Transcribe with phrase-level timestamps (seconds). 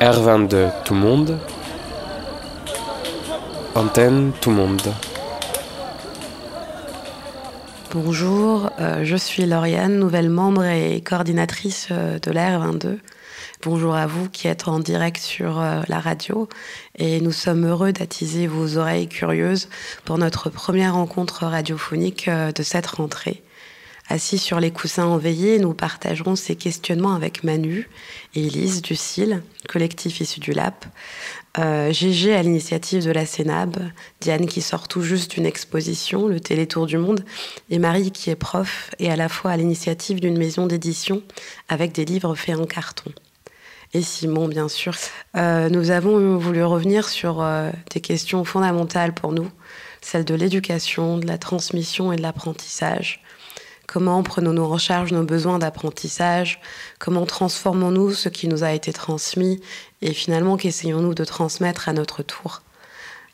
[0.00, 1.38] R22 tout le monde.
[3.74, 4.80] Antenne tout le monde.
[7.92, 12.98] Bonjour, euh, je suis Lauriane, nouvelle membre et coordinatrice euh, de la R22.
[13.64, 16.48] Bonjour à vous qui êtes en direct sur euh, la radio
[16.96, 19.68] et nous sommes heureux d'attiser vos oreilles curieuses
[20.04, 23.42] pour notre première rencontre radiophonique de cette rentrée.
[24.10, 27.90] Assis sur les coussins enveillés, nous partagerons ces questionnements avec Manu
[28.34, 30.86] et Elise du CIL, collectif issu du LAP,
[31.58, 33.76] euh, Gégé à l'initiative de la Sénab,
[34.22, 37.22] Diane qui sort tout juste d'une exposition, le Télétour du Monde,
[37.68, 41.22] et Marie qui est prof et à la fois à l'initiative d'une maison d'édition
[41.68, 43.12] avec des livres faits en carton.
[43.92, 44.94] Et Simon, bien sûr.
[45.36, 49.50] Euh, nous avons voulu revenir sur euh, des questions fondamentales pour nous,
[50.00, 53.22] celles de l'éducation, de la transmission et de l'apprentissage
[53.98, 56.60] Comment prenons-nous en charge nos besoins d'apprentissage
[57.00, 59.60] Comment transformons-nous ce qui nous a été transmis
[60.02, 62.62] Et finalement, qu'essayons-nous de transmettre à notre tour.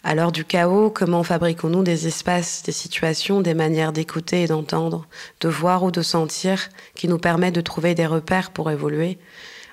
[0.04, 5.06] À l'heure du chaos, comment fabriquons-nous des espaces, des situations, des manières d'écouter et d'entendre,
[5.40, 9.18] de voir ou de sentir qui nous permettent de trouver des repères pour évoluer?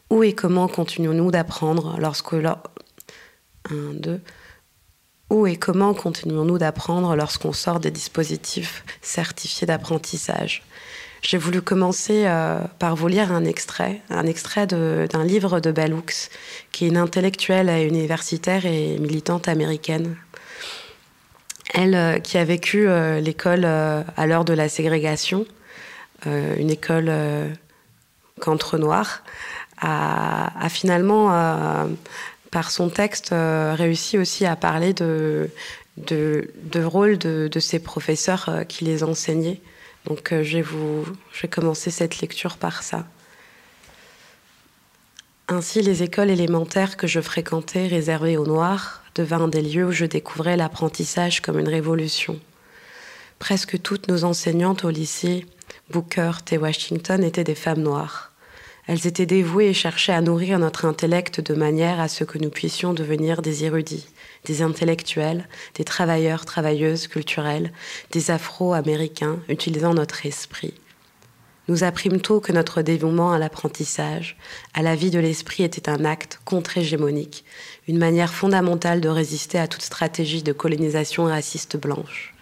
[0.09, 2.35] Où et comment continuons-nous d'apprendre lorsque...
[3.69, 4.19] Deux.
[5.29, 10.63] Où et comment continuons-nous d'apprendre lorsqu'on sort des dispositifs certifiés d'apprentissage?
[11.21, 16.29] J'ai voulu commencer euh, par vous lire un extrait, un extrait d'un livre de Hooks,
[16.71, 20.15] qui est une intellectuelle et universitaire et militante américaine.
[21.73, 25.45] Elle euh, qui a vécu euh, l'école à l'heure de la ségrégation,
[26.25, 27.11] une école
[28.39, 29.23] qu'entre noirs,
[29.81, 31.29] a, finalement
[32.51, 35.49] par son texte, réussit aussi à parler de,
[35.97, 39.61] de, rôle de, ces professeurs euh, qui les enseignaient.
[40.05, 43.05] Donc euh, je, vais vous, je vais commencer cette lecture par ça.
[45.47, 50.05] Ainsi, les écoles élémentaires que je fréquentais, réservées aux Noirs, devinrent des lieux où je
[50.05, 52.39] découvrais l'apprentissage comme une révolution.
[53.37, 55.45] Presque toutes nos enseignantes au lycée,
[55.89, 58.31] Booker et Washington, étaient des femmes noires.
[58.87, 62.49] Elles étaient dévouées et cherchaient à nourrir notre intellect de manière à ce que nous
[62.49, 64.07] puissions devenir des érudits,
[64.45, 67.71] des intellectuels, des travailleurs, travailleuses culturelles,
[68.11, 70.73] des afro-américains utilisant notre esprit.
[71.67, 74.35] Nous apprîmes tôt que notre dévouement à l'apprentissage,
[74.73, 77.45] à la vie de l'esprit était un acte contre-hégémonique,
[77.87, 82.33] une manière fondamentale de résister à toute stratégie de colonisation raciste blanche.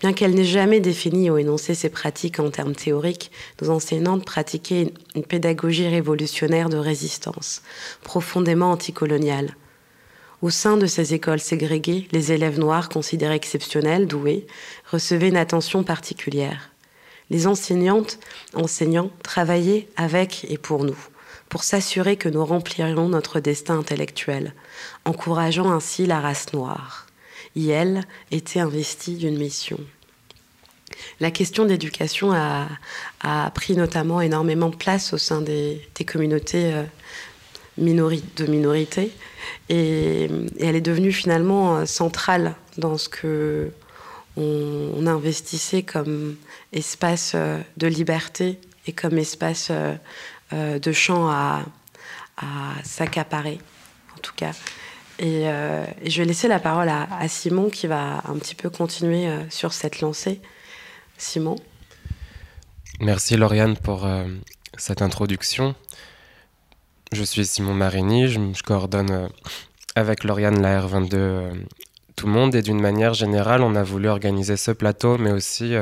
[0.00, 3.30] Bien qu'elle n'ait jamais défini ou énoncé ses pratiques en termes théoriques,
[3.60, 7.62] nos enseignantes pratiquaient une pédagogie révolutionnaire de résistance,
[8.02, 9.54] profondément anticoloniale.
[10.42, 14.46] Au sein de ces écoles ségrégées, les élèves noirs considérés exceptionnels, doués,
[14.90, 16.70] recevaient une attention particulière.
[17.28, 18.18] Les enseignantes,
[18.54, 20.96] enseignants, travaillaient avec et pour nous,
[21.50, 24.54] pour s'assurer que nous remplirions notre destin intellectuel,
[25.04, 27.06] encourageant ainsi la race noire.
[27.54, 29.78] Yel était investi d'une mission.
[31.20, 36.72] La question d'éducation a, pris notamment énormément de place au sein des, communautés
[37.78, 39.12] euh, de minorité
[39.68, 40.28] et,
[40.60, 43.70] elle est devenue finalement euh, centrale dans ce que
[44.36, 46.36] on, investissait comme
[46.72, 49.70] espace euh, de liberté et comme espace
[50.52, 51.64] de champ à,
[52.82, 53.58] s'accaparer,
[54.16, 54.52] en tout cas.
[55.22, 59.28] Euh, et, je vais laisser la parole à, Simon qui va un petit peu continuer
[59.28, 60.40] euh, sur cette lancée.
[61.18, 61.56] Simon.
[63.00, 64.24] Merci Lauriane pour euh,
[64.76, 65.74] cette introduction.
[67.12, 69.28] Je suis Simon Marini, je, coordonne
[69.94, 71.66] avec Lauriane la R22
[72.16, 75.74] tout le monde et d'une manière générale on a voulu organiser ce plateau mais aussi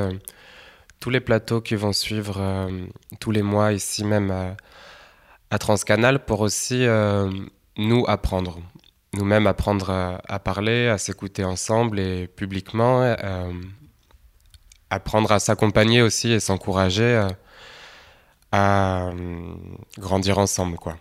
[0.99, 2.69] tous les plateaux qui vont suivre
[3.19, 4.31] tous les mois ici même
[5.51, 6.85] à, Transcanal pour aussi
[7.77, 8.59] nous apprendre
[9.13, 9.89] nous-mêmes apprendre
[10.27, 13.51] à, parler, à s'écouter ensemble et publiquement, euh,
[14.89, 17.29] apprendre à s'accompagner aussi et s'encourager euh,
[18.51, 19.53] à euh,
[19.97, 20.77] grandir ensemble.
[20.77, 20.97] Quoi.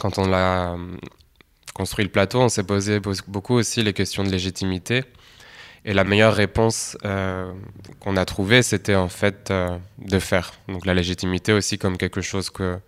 [0.00, 0.76] Quand on a
[1.74, 5.04] construit le plateau, on s'est posé beaucoup aussi les questions de légitimité.
[5.84, 6.98] Et la meilleure réponse
[8.00, 9.52] qu'on a trouvée, c'était en fait
[9.98, 10.52] de faire.
[10.68, 12.78] Donc la légitimité aussi comme quelque chose que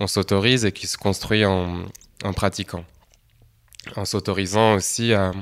[0.00, 1.86] on s'autorise et qui se construit en
[2.34, 2.84] pratiquant
[3.96, 5.32] en s'autorisant aussi à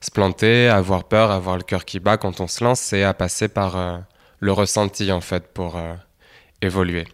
[0.00, 2.92] se planter, à avoir peur, à avoir le cœur qui bat quand on se lance
[2.92, 3.98] et à passer par euh,
[4.40, 5.94] le ressenti en fait pour euh,
[6.62, 7.06] évoluer.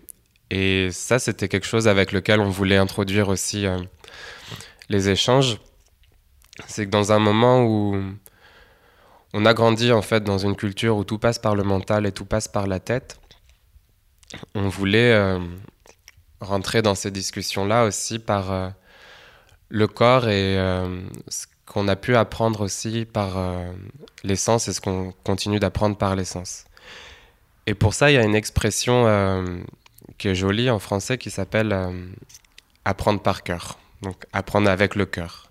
[0.50, 3.78] Et ça, c'était quelque chose avec lequel on voulait introduire aussi euh,
[4.88, 5.58] les échanges.
[6.66, 7.96] C'est que dans un moment où
[9.32, 12.12] on a grandi en fait dans une culture où tout passe par le mental et
[12.12, 13.20] tout passe par la tête,
[14.54, 15.38] on voulait
[16.40, 18.72] rentrer dans ces discussions-là aussi par
[19.68, 20.56] le corps et
[21.28, 23.38] ce qu'on a pu apprendre aussi par
[24.22, 26.64] l'essence et ce qu'on continue d'apprendre par l'essence.
[27.66, 29.06] Et pour ça, il y a une expression
[30.20, 31.74] qui est jolie en français qui s'appelle
[32.84, 33.78] apprendre par cœur.
[34.02, 35.50] Donc apprendre avec le cœur.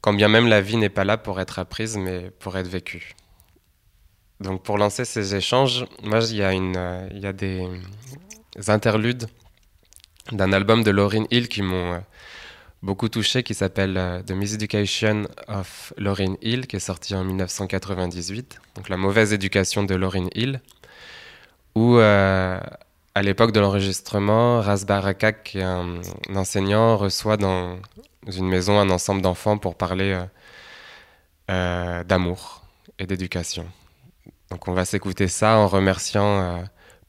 [0.00, 3.14] Quand bien même la vie n'est pas là pour être apprise, mais pour être vécue.
[4.40, 7.68] Donc pour lancer ces échanges, moi il y a, euh, y a des
[8.68, 9.26] interludes
[10.32, 11.98] d'un album de Lauryn Hill qui m'ont euh,
[12.82, 18.60] beaucoup touché, qui s'appelle euh, The Miseducation of Lauryn Hill, qui est sorti en 1998.
[18.76, 20.60] Donc la mauvaise éducation de Lauryn Hill,
[21.74, 21.98] où
[23.14, 26.00] à l'époque de l'enregistrement, Ras Barakak, qui est un,
[26.34, 27.78] enseignant, reçoit dans
[28.26, 30.24] une maison un ensemble d'enfants pour parler euh,
[31.50, 32.62] euh, d'amour
[32.98, 33.66] et d'éducation.
[34.50, 36.62] Donc on va s'écouter ça en remerciant euh,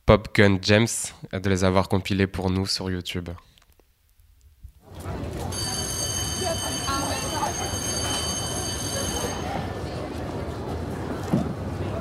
[0.05, 0.87] Pop Gun James
[1.33, 3.29] de les avoir compilés pour nous sur YouTube.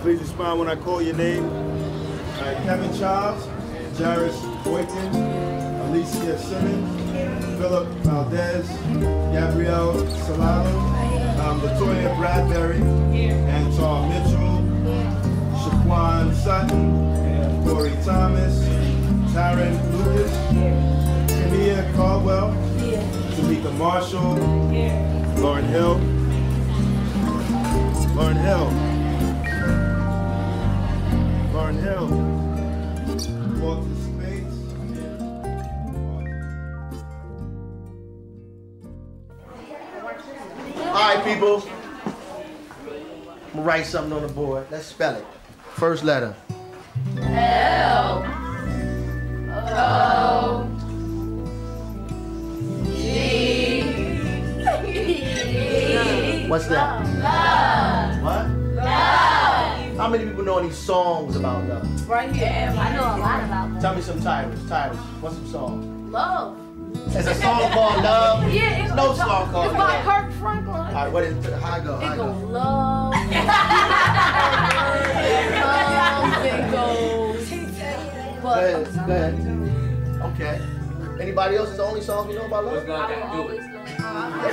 [0.02, 1.48] Please respond when I call your name.
[2.66, 3.63] Kevin Charles.
[3.96, 5.14] Jairus Boykin,
[5.86, 8.66] Alicia Simmons, Philip Valdez,
[9.32, 9.94] Gabrielle
[10.26, 10.78] Solano,
[11.38, 12.82] um, Latoya Bradbury,
[13.22, 14.58] Anton Mitchell,
[15.62, 18.58] Shaquan Sutton, Corey Thomas,
[19.32, 20.32] Tyron Lucas,
[21.30, 22.50] Kania Caldwell,
[23.36, 24.34] Tamika Marshall,
[25.40, 26.00] Lauren Hill,
[28.16, 28.70] Lauren Hill,
[31.52, 32.53] Lauren Hill.
[33.64, 33.72] All
[40.92, 41.62] right, people.
[42.04, 44.66] I'm gonna write something on the board.
[44.70, 45.24] Let's spell it.
[45.72, 46.36] First letter.
[47.22, 48.22] L.
[49.70, 50.68] O.
[52.84, 53.80] G.
[56.48, 57.02] What's that?
[57.18, 58.22] Love.
[58.22, 58.46] What?
[58.84, 59.33] Love.
[59.96, 62.08] How many people know any songs about love?
[62.08, 62.74] Right here.
[62.76, 63.80] I know a lot about love.
[63.80, 64.68] Tell me some titles.
[64.68, 64.98] Titles.
[65.20, 66.12] What's some songs?
[66.12, 66.58] Love.
[67.16, 68.52] It's a song called Love.
[68.52, 69.74] Yeah, it's no song called Love.
[69.74, 70.76] It's by Kirk Franklin.
[70.76, 71.52] All right, what is it?
[71.60, 71.96] How I go?
[71.96, 72.24] How it go?
[72.24, 73.14] Love.
[75.62, 76.44] love.
[76.44, 77.50] It goes.
[78.42, 78.84] Go ahead.
[78.94, 79.34] Go ahead.
[80.34, 80.60] Okay.
[81.22, 81.70] Anybody else?
[81.70, 82.88] Is the only song you know about love?
[82.88, 83.88] I will always love.
[84.00, 84.48] I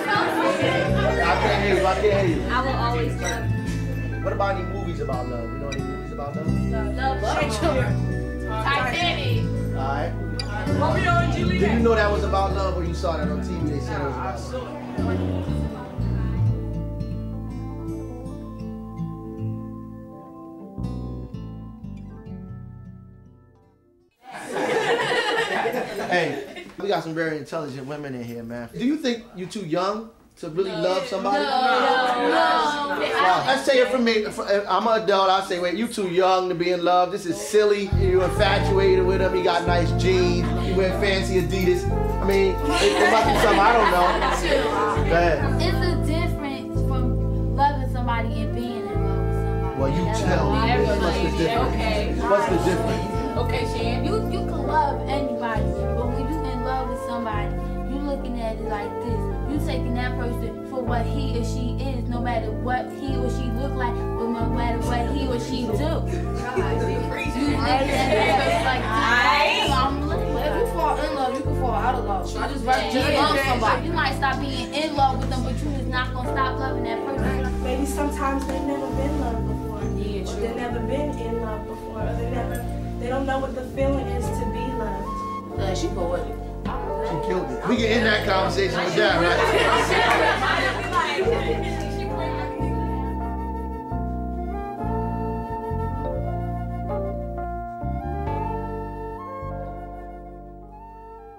[1.41, 1.85] can't hear you.
[1.85, 2.43] I can't hear you.
[2.47, 4.23] I will always love.
[4.23, 5.51] What about any movies about love?
[5.51, 6.47] You know any movies about love?
[6.47, 7.21] Love.
[7.21, 8.63] Love.
[8.63, 9.43] Titanic.
[9.75, 10.13] All right.
[10.67, 11.59] Romeo and Juliet.
[11.61, 13.69] Did you know that was about love or you saw that on TV?
[13.69, 14.77] They said it was about love.
[26.11, 28.69] hey, we got some very intelligent women in here, man.
[28.73, 30.81] Do you think you're too young to really no.
[30.81, 31.37] love somebody?
[31.37, 32.99] No, no, no.
[32.99, 34.25] Well, let's say it for me.
[34.25, 35.29] Uh, I'm an adult.
[35.29, 37.11] I say, wait, you too young to be in love.
[37.11, 37.91] This is silly.
[37.99, 39.35] You're infatuated with him.
[39.35, 40.47] He got nice jeans.
[40.65, 41.85] He wear fancy Adidas.
[42.21, 45.09] I mean, it, it must be something I don't know.
[45.09, 45.61] Go ahead.
[45.61, 49.79] It's a difference from loving somebody and being in love with somebody.
[49.79, 50.85] Well, you tell me.
[50.87, 51.75] What's the difference?
[51.75, 52.15] Okay.
[52.17, 53.37] What's the difference?
[53.37, 54.05] Okay, Shan.
[54.05, 55.61] You you can love anybody,
[55.95, 57.53] but when you in love with somebody,
[57.93, 61.75] you're looking at it like this you taking that person for what he or she
[61.83, 65.39] is, no matter what he or she look like, or no matter what he or
[65.39, 65.91] she do.
[67.41, 68.83] You that, that like,
[69.77, 70.01] I'm
[70.41, 72.37] if you fall in love, you can fall out of love.
[72.37, 73.87] I just, just yeah, love somebody.
[73.87, 76.83] You might stop being in love with them, but you just not gonna stop loving
[76.83, 77.63] that person.
[77.63, 79.83] Maybe sometimes they've never been loved before.
[79.97, 80.41] Yeah, true.
[80.41, 82.01] They've never been in love before.
[82.01, 85.59] Or they never, they don't know what the feeling is to be loved.
[85.59, 86.40] Uh, she poetic.
[87.67, 89.37] We can end that conversation with that, right?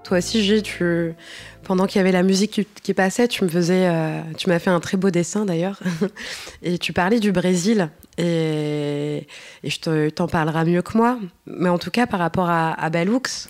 [0.05, 1.15] Toi aussi, Gilles, tu,
[1.63, 4.71] pendant qu'il y avait la musique qui, passait, tu me faisais, euh, tu m'as fait
[4.71, 5.81] un très beau dessin d'ailleurs,
[6.63, 7.89] et tu parlais du Brésil,
[8.19, 9.27] et,
[9.63, 12.91] et je t'en parlerai mieux que moi, mais en tout cas par rapport à, à
[12.91, 13.49] Balux,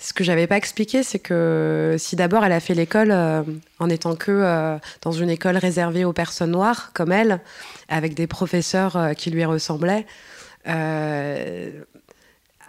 [0.00, 3.42] ce que j'avais pas expliqué, c'est que si d'abord elle a fait l'école euh,
[3.78, 7.40] en étant que euh, dans une école réservée aux personnes noires, comme elle,
[7.88, 10.06] avec des professeurs euh, qui lui ressemblaient,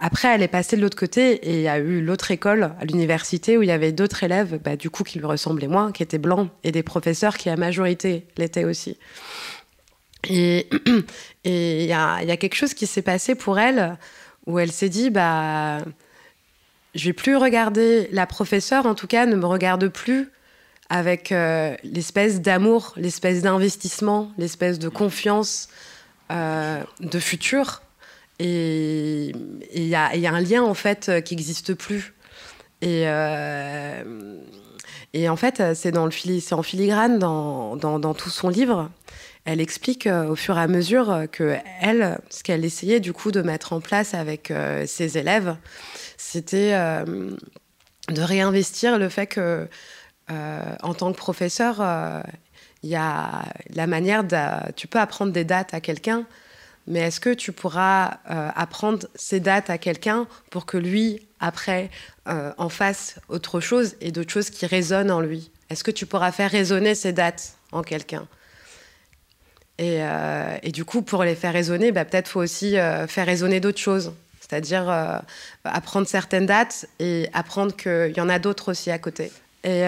[0.00, 2.84] après elle est passée de l'autre côté et il y a eu l'autre école à
[2.84, 6.02] l'université où il y avait d'autres élèves, bah, du coup qui lui ressemblaient moins, qui
[6.02, 8.98] étaient blancs, et des professeurs qui à majorité l'étaient aussi.
[10.28, 10.68] Et
[11.44, 13.96] il y y a quelque chose qui s'est passé pour elle
[14.46, 15.78] où elle s'est dit, bah
[16.94, 20.30] je vais plus regarder la professeure, en tout cas, ne me regarde plus
[20.90, 21.32] avec
[21.84, 25.68] l'espèce d'amour, l'espèce d'investissement, l'espèce de confiance,
[26.28, 27.80] de futur.
[28.38, 29.32] Et
[29.72, 32.12] il y, a, un lien en fait qui n'existe plus.
[32.82, 34.04] Et, en
[35.36, 36.10] fait, c'est en
[36.62, 38.90] filigrane dans, tout son livre
[39.44, 43.12] elle explique euh, au fur et à mesure euh, que elle, ce qu'elle essayait du
[43.12, 45.56] coup de mettre en place avec euh, ses élèves,
[46.32, 49.68] c'était de réinvestir le fait que,
[50.28, 51.82] en tant que professeur,
[52.82, 54.24] il y a la manière
[54.74, 56.24] tu peux apprendre des dates à quelqu'un,
[56.86, 61.90] mais est-ce que tu pourras apprendre ces dates à quelqu'un pour que lui, après,
[62.26, 65.50] en fasse autre chose et d'autres choses qui résonnent en lui?
[65.70, 68.26] Est-ce que tu pourras faire résonner ces dates en quelqu'un?
[69.80, 73.60] Euh, et, du coup, pour les faire résonner, bah, peut-être faut aussi euh, faire résonner
[73.60, 74.12] d'autres choses.
[74.52, 75.16] C'est-à-dire euh,
[75.64, 79.32] apprendre certaines dates et apprendre qu'il y en a d'autres aussi à côté.
[79.64, 79.84] Et,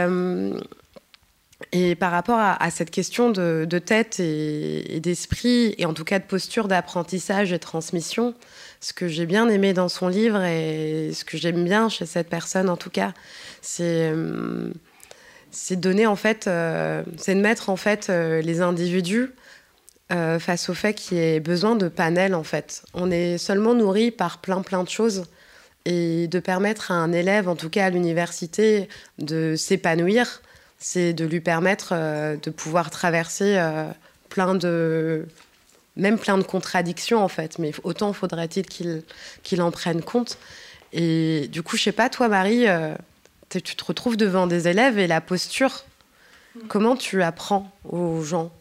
[1.72, 6.24] et par rapport à, cette question de, tête et, d'esprit, et en tout cas de
[6.24, 8.34] posture d'apprentissage et transmission,
[8.80, 12.30] ce que j'ai bien aimé dans son livre et ce que j'aime bien chez cette
[12.30, 13.12] personne en tout cas,
[13.60, 14.14] c'est
[15.50, 19.30] c'est donner en fait, c'est de mettre en fait les individus
[20.14, 22.84] euh, face au fait qu'il y ait besoin de panels en fait.
[22.94, 25.24] On est seulement nourri par plein plein de choses
[25.86, 30.40] et de permettre à un élève, en tout cas à l'université, de s'épanouir,
[30.78, 33.86] c'est de lui permettre euh, de pouvoir traverser euh,
[34.28, 35.26] plein de
[35.96, 39.02] même plein de contradictions en fait, mais autant faudrait-il qu'il
[39.42, 40.38] qu'il en prenne compte.
[40.92, 42.66] Et du coup, je sais pas, toi Marie,
[43.50, 45.84] tu te retrouves devant des élèves et la posture,
[46.68, 48.52] comment tu apprends aux gens?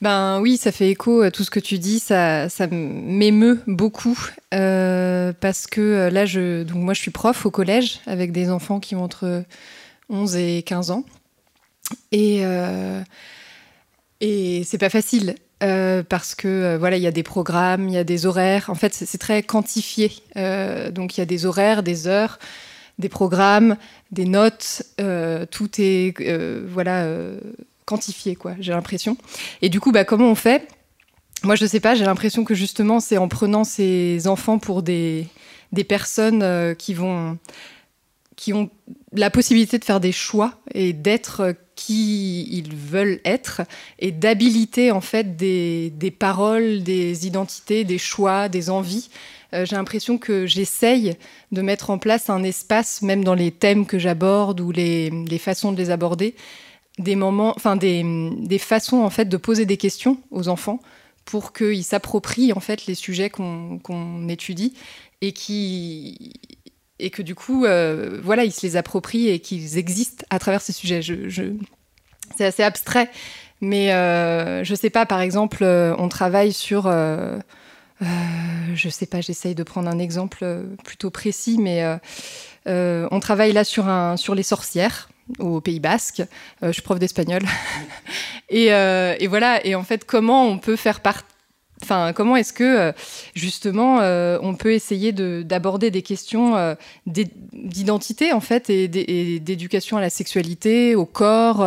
[0.00, 4.18] Ben oui, ça fait écho à tout ce que tu dis, ça, ça m'émeut beaucoup
[4.54, 8.50] euh, parce que euh, là, je, donc moi je suis prof au collège avec des
[8.50, 9.44] enfants qui ont entre
[10.08, 11.04] 11 et 15 ans.
[12.12, 13.02] Et, euh,
[14.22, 17.98] et c'est pas facile euh, parce que voilà, il y a des programmes, il y
[17.98, 18.70] a des horaires.
[18.70, 20.10] En fait, c'est très quantifié.
[20.92, 22.38] donc il y a des horaires, des heures,
[22.98, 23.76] des programmes,
[24.12, 24.82] des notes.
[25.50, 26.14] tout est
[26.66, 27.06] voilà
[27.90, 29.16] quantifié, quoi, j'ai l'impression.
[29.62, 30.68] Et du coup, bah, comment on fait?
[31.42, 35.26] Moi, je sais pas, j'ai l'impression que justement, c'est en prenant ces enfants pour des,
[35.72, 37.36] des personnes euh, qui vont
[38.36, 38.70] qui ont
[39.12, 43.60] la possibilité de faire des choix et d'être qui ils veulent être
[43.98, 49.10] et d'habiliter en fait des, des, paroles, des identités, des choix, des envies.
[49.52, 51.16] Euh, j'ai l'impression que j'essaye
[51.52, 55.38] de mettre en place un espace, même dans les thèmes que j'aborde ou les, les
[55.38, 56.34] façons de les aborder,
[57.00, 58.04] des moments, enfin des,
[58.38, 60.80] des, façons en fait de poser des questions aux enfants
[61.24, 64.74] pour qu'ils s'approprient en fait les sujets qu'on étudie
[65.20, 66.34] et qui
[66.98, 70.60] et que du coup euh, voilà ils se les approprient et qu'ils existent à travers
[70.60, 71.02] ces sujets.
[71.02, 71.44] Je, je...
[72.36, 73.10] C'est assez abstrait,
[73.60, 77.38] mais euh, je sais pas par exemple euh, on travaille sur euh,
[78.02, 78.06] euh,
[78.74, 80.44] je sais pas, j'essaye de prendre un exemple
[80.84, 81.84] plutôt précis, mais
[82.66, 86.20] on travaille là sur, un, sur les sorcières au Pays Basque.
[86.62, 87.42] Euh, je suis prof d'espagnol.
[88.52, 89.64] Euh, et, voilà.
[89.64, 91.24] Et en fait, comment on peut faire partie
[91.84, 92.92] Enfin, comment est-ce que euh,
[93.36, 94.00] justement
[94.42, 101.06] on peut essayer d'aborder des questions d'identité en fait et d'éducation à la sexualité, au
[101.06, 101.64] corps,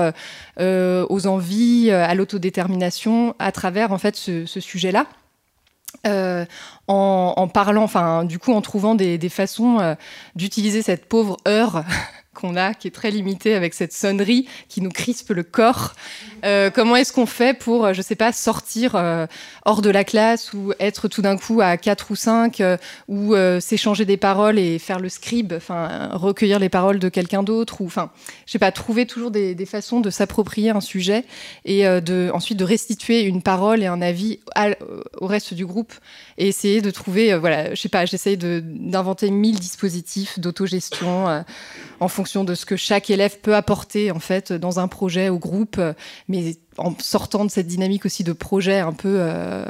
[0.60, 5.08] aux envies, à l'autodétermination à travers en fait ce, sujet-là.
[6.88, 9.96] en, parlant, enfin, du coup, en trouvant des façons
[10.36, 11.86] d'utiliser cette pauvre heure
[12.34, 15.94] qu'on a, qui est très limité avec cette sonnerie qui nous crispe le corps.
[16.44, 19.28] Euh, comment est-ce qu'on fait pour, euh, je sais pas, sortir euh,
[19.66, 22.62] hors de la classe ou être tout d'un coup à 4 ou 5
[23.08, 27.82] ou s'échanger des paroles et faire le scribe, enfin recueillir les paroles de quelqu'un d'autre
[27.82, 28.12] ou enfin,
[28.46, 31.24] je sais pas, trouver toujours des, façons de s'approprier un sujet
[31.66, 34.40] et de ensuite de restituer une parole et un avis
[35.20, 35.94] au reste du groupe
[36.38, 41.44] et essayer de trouver, voilà, je sais pas, j'essaye d'inventer mille dispositifs d'autogestion
[42.00, 45.40] en fonction de ce que chaque élève peut apporter en fait dans un projet au
[45.40, 45.80] groupe,
[46.28, 49.66] mais en sortant de cette dynamique aussi de projet un peu euh,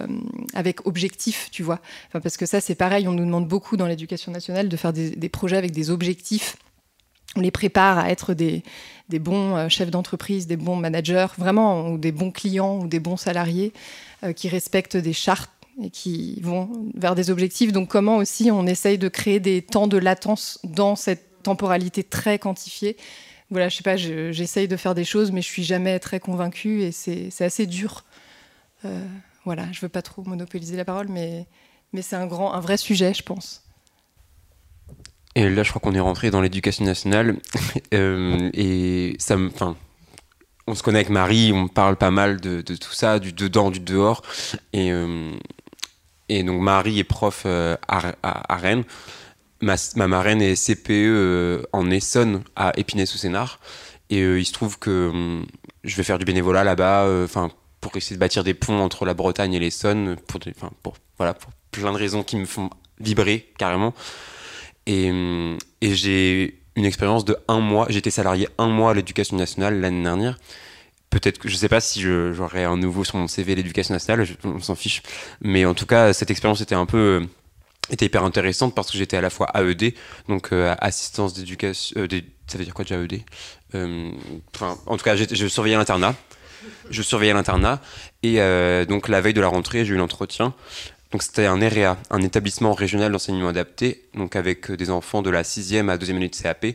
[0.54, 1.80] avec objectif, tu vois.
[2.12, 5.30] Parce que ça, c'est pareil, on nous demande beaucoup dans l'éducation nationale de faire des,
[5.30, 6.58] projets avec des objectifs.
[7.36, 8.64] On les prépare à être des,
[9.10, 13.00] des bons euh, chefs d'entreprise, des bons managers, vraiment, ou des bons clients ou des
[13.00, 13.74] bons salariés
[14.24, 15.50] euh, qui respectent des chartes
[15.82, 17.72] et qui vont vers des objectifs.
[17.72, 22.40] Donc comment aussi on essaye de créer des temps de latence dans cette temporalité très
[22.40, 22.98] quantifiée.
[23.50, 26.82] Voilà, je sais pas, j'essaye de faire des choses, mais je suis jamais très convaincue
[26.82, 28.04] et c'est assez dur.
[28.86, 29.06] Euh,
[29.46, 31.46] voilà, je veux pas trop monopoliser la parole, mais,
[32.02, 33.64] c'est un, grand, un vrai sujet, je pense.
[35.36, 37.38] Et là, je crois qu'on est rentré dans l'éducation nationale.
[37.94, 39.50] Euh, et ça me.
[39.50, 39.76] Enfin,
[40.66, 43.80] on se connaît avec Marie, on parle pas mal de, tout ça, du dedans, du
[43.80, 44.24] dehors.
[44.74, 45.32] Et, euh,
[46.30, 48.84] donc Marie est prof à, Rennes.
[49.64, 53.60] Ma, ma, marraine est CPE euh, en Essonne à Épinay-sous-Sénard.
[54.10, 55.46] Et euh, il se trouve que hum,
[55.84, 57.50] je vais faire du bénévolat là-bas, enfin
[57.82, 60.40] pour essayer de bâtir des ponts entre la Bretagne et l'Essonne, pour,
[60.82, 63.94] pour, voilà, pour plein de raisons qui me font vibrer carrément.
[64.86, 67.88] Et, hum, et j'ai une expérience de un mois.
[67.90, 70.38] J'étais salarié un mois à l'éducation nationale l'année dernière.
[71.10, 74.34] Peut-être que je sais pas si j'aurai un nouveau sur mon CV l'éducation nationale, je,
[74.44, 75.04] on s'en fiche.
[75.42, 77.28] Mais en tout cas, cette expérience était un peu
[77.90, 79.94] était hyper intéressante parce que j'étais à la fois AED,
[80.28, 82.00] donc euh, assistance d'éducation.
[82.00, 82.08] Euh,
[82.48, 83.22] ça veut dire quoi déjà AED
[83.76, 84.12] euh,
[84.86, 86.16] En tout cas, je surveillais l'internat.
[86.90, 87.82] Je surveillais l'internat
[88.24, 90.54] et euh, donc la veille de la rentrée, j'ai eu l'entretien
[91.14, 95.30] donc c'était un EREA, un établissement régional d'enseignement adapté, donc avec euh, des enfants de
[95.30, 96.66] la 6e à 2e année de CAP,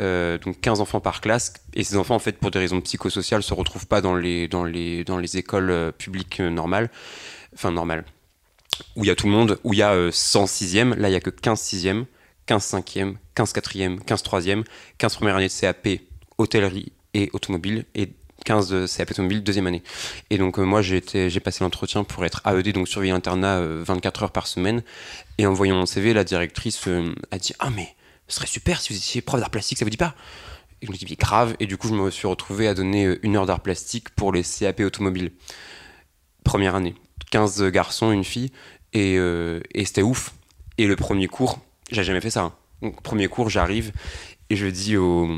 [0.00, 1.54] euh, donc 15 enfants par classe.
[1.74, 4.64] Et ces enfants, en fait, pour des raisons psychosociales, se retrouvent pas dans les, dans
[4.64, 6.90] les, dans les écoles euh, publiques normales,
[7.54, 8.04] enfin normales,
[8.96, 11.08] où il y a tout le monde, où il y a euh, 100 6e, là
[11.08, 12.04] il y a que 15 6e,
[12.46, 14.64] 15 5e, 15 4e, 15 3e,
[14.98, 15.88] 15 première année de CAP,
[16.38, 18.10] hôtellerie et automobile, et
[18.44, 19.82] 15 de CAP automobile, deuxième année.
[20.30, 24.24] Et donc, euh, moi, j'ai passé l'entretien pour être AED, donc surveiller internat euh, 24
[24.24, 24.82] heures par semaine.
[25.38, 27.94] Et en voyant mon CV, la directrice euh, a dit Ah, mais
[28.28, 30.14] ce serait super si vous étiez prof d'art plastique, ça vous dit pas?
[30.82, 31.56] Et je me dis Grave.
[31.60, 34.32] Et du coup, je me suis retrouvé à donner euh, une heure d'art plastique pour
[34.32, 35.32] les CAP automobiles.
[36.44, 36.94] Première année.
[37.34, 38.52] 15 garçons, une fille.
[38.92, 40.34] Et, euh, et c'était ouf.
[40.78, 41.58] Et le premier cours,
[41.90, 42.42] j'ai jamais fait ça.
[42.42, 42.52] Hein.
[42.80, 43.90] Donc, premier cours, j'arrive
[44.50, 45.28] et je dis au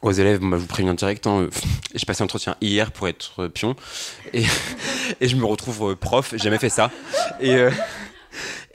[0.00, 1.50] aux élèves, bah, je vous préviens direct, hein,
[1.94, 3.76] j'ai passé l'entretien hier pour être pion,
[4.32, 4.46] et,
[5.20, 6.90] je me retrouve prof, j'ai jamais fait ça.
[7.38, 7.70] Et, euh,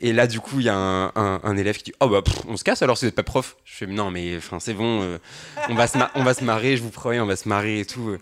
[0.04, 2.58] là, du coup, il y a un, un, un, élève qui dit Oh, bah, on
[2.58, 3.58] se casse alors si vous n'êtes pas prof.
[3.66, 5.18] Je fais Non, mais c'est bon, euh,
[5.68, 7.86] on, va se on va se marrer, je vous promets, on va se marrer et
[7.86, 8.16] tout.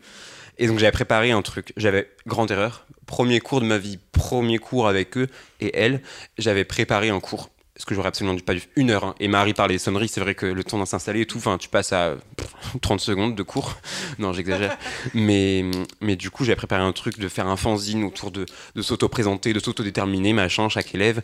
[0.58, 1.74] Et donc, j'avais préparé un truc.
[1.76, 5.28] J'avais, grande erreur, premier cours de ma vie, premier cours avec eux
[5.60, 6.02] et elle,
[6.38, 9.16] j'avais préparé un cours ce que j'aurais absolument pas dû une heure hein.
[9.20, 11.58] et Marie parlait des sonneries c'est vrai que le temps de s'installer et tout enfin
[11.58, 12.16] tu passes à
[12.82, 13.76] 30 secondes de cours.
[14.20, 14.78] Non j'exagère.
[15.14, 15.66] Mais
[16.02, 19.54] mais du coup j'avais préparé un truc de faire un fanzine autour de, de s'auto-présenter
[19.54, 21.22] de s'auto-déterminer machin chaque élève.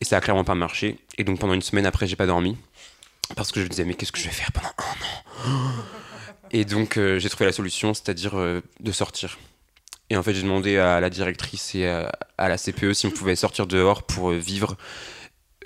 [0.00, 0.98] Et ça a clairement pas marché.
[1.16, 2.56] Et donc pendant une semaine après j'ai pas dormi.
[3.34, 5.70] Parce que je me disais mais qu'est-ce que je vais faire pendant un an?
[6.50, 9.36] Et donc euh, j'ai trouvé la solution c'est-à-dire euh, de sortir
[10.10, 13.36] et en fait j'ai demandé à la directrice et à, la CPE si on pouvait
[13.36, 14.76] sortir dehors pour euh, vivre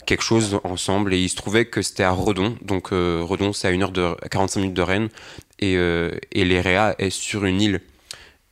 [0.07, 1.15] quelque chose ensemble.
[1.15, 2.57] Et il se trouvait que c'était à Redon.
[2.63, 5.09] Donc euh, Redon c'est à une heure de à 45 minutes de Rennes.
[5.59, 7.81] Et, euh, l'EREA est sur une île.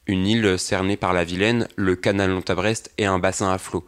[0.07, 3.87] Une île cernée par la Vilaine le canal Nantes-Brest et un bassin à flot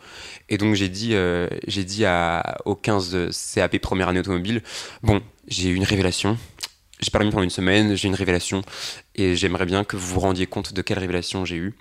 [0.49, 4.63] et donc j'ai dit euh, dit à, aux 15 CAP première année automobile
[5.03, 6.39] bon j'ai eu une révélation.
[7.01, 8.63] J'ai dormi pendant une semaine j'ai une révélation.
[9.17, 11.75] Et j'aimerais bien que vous vous rendiez compte de quelle révélation j'ai eu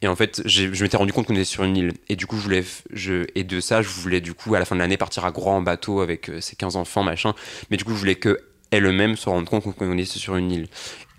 [0.00, 1.92] et en fait, je m'étais rendu compte qu'on était sur une île.
[2.08, 4.64] Et du coup, je voulais, je, et de ça, je voulais du coup, à la
[4.64, 7.34] fin de l'année, partir à Groix en bateau avec euh, ces 15 enfants, machin.
[7.70, 10.68] Mais du coup, je voulais qu'elle-même se rende compte qu'on était sur une île.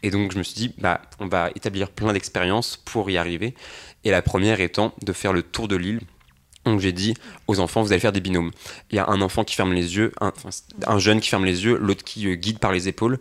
[0.02, 3.54] Et donc, je me suis dit, bah, on va établir plein d'expériences pour y arriver.
[4.06, 6.00] Et la première étant de faire le tour de l'île.
[6.64, 7.16] Donc, j'ai dit
[7.48, 8.52] aux enfants, vous allez faire des binômes.
[8.92, 10.32] Il y a un enfant qui ferme les yeux, un,
[10.88, 13.20] un jeune qui ferme les yeux, l'autre qui euh, guide par les épaules.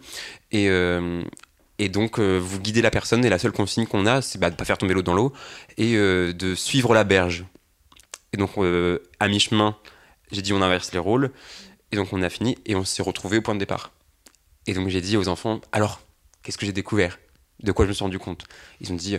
[0.53, 1.25] Et, euh,
[1.79, 4.49] et donc, euh, vous guidez la personne et la seule consigne qu'on a, c'est bah,
[4.49, 5.33] de ne pas faire tomber l'eau dans l'eau
[5.77, 7.45] et euh, de suivre la berge.
[8.33, 9.77] Et donc, euh, à mi-chemin,
[10.33, 11.31] j'ai dit on inverse les rôles.
[11.93, 13.93] Et donc, on a fini et on s'est retrouvé au point de départ.
[14.67, 16.01] Et donc, j'ai dit aux enfants alors,
[16.43, 17.19] qu'est-ce que j'ai découvert?
[17.63, 18.45] De quoi je me suis rendu compte?
[18.81, 19.17] Ils ont dit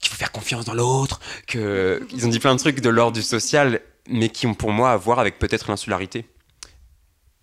[0.00, 2.06] qu'il faut faire confiance dans l'autre, que...
[2.12, 4.90] ils ont dit plein de trucs de l'ordre du social, mais qui ont pour moi
[4.90, 6.26] à voir avec peut-être l'insularité.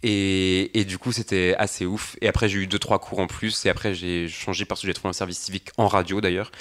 [0.05, 2.17] Et, du coup, c'était assez ouf.
[2.21, 3.65] Et après, j'ai eu deux, trois cours en plus.
[3.65, 6.51] Et après, j'ai changé parce que j'ai trouvé un service civique en radio d'ailleurs.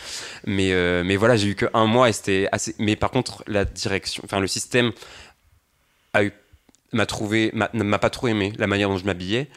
[0.46, 2.76] Mais, euh, mais voilà, j'ai eu qu'un mois et c'était assez.
[2.78, 4.92] Mais par contre, la direction, enfin, le système
[6.14, 6.32] a eu,
[6.92, 9.48] m'a trouvé, m'a pas trop aimé la manière dont je m'habillais,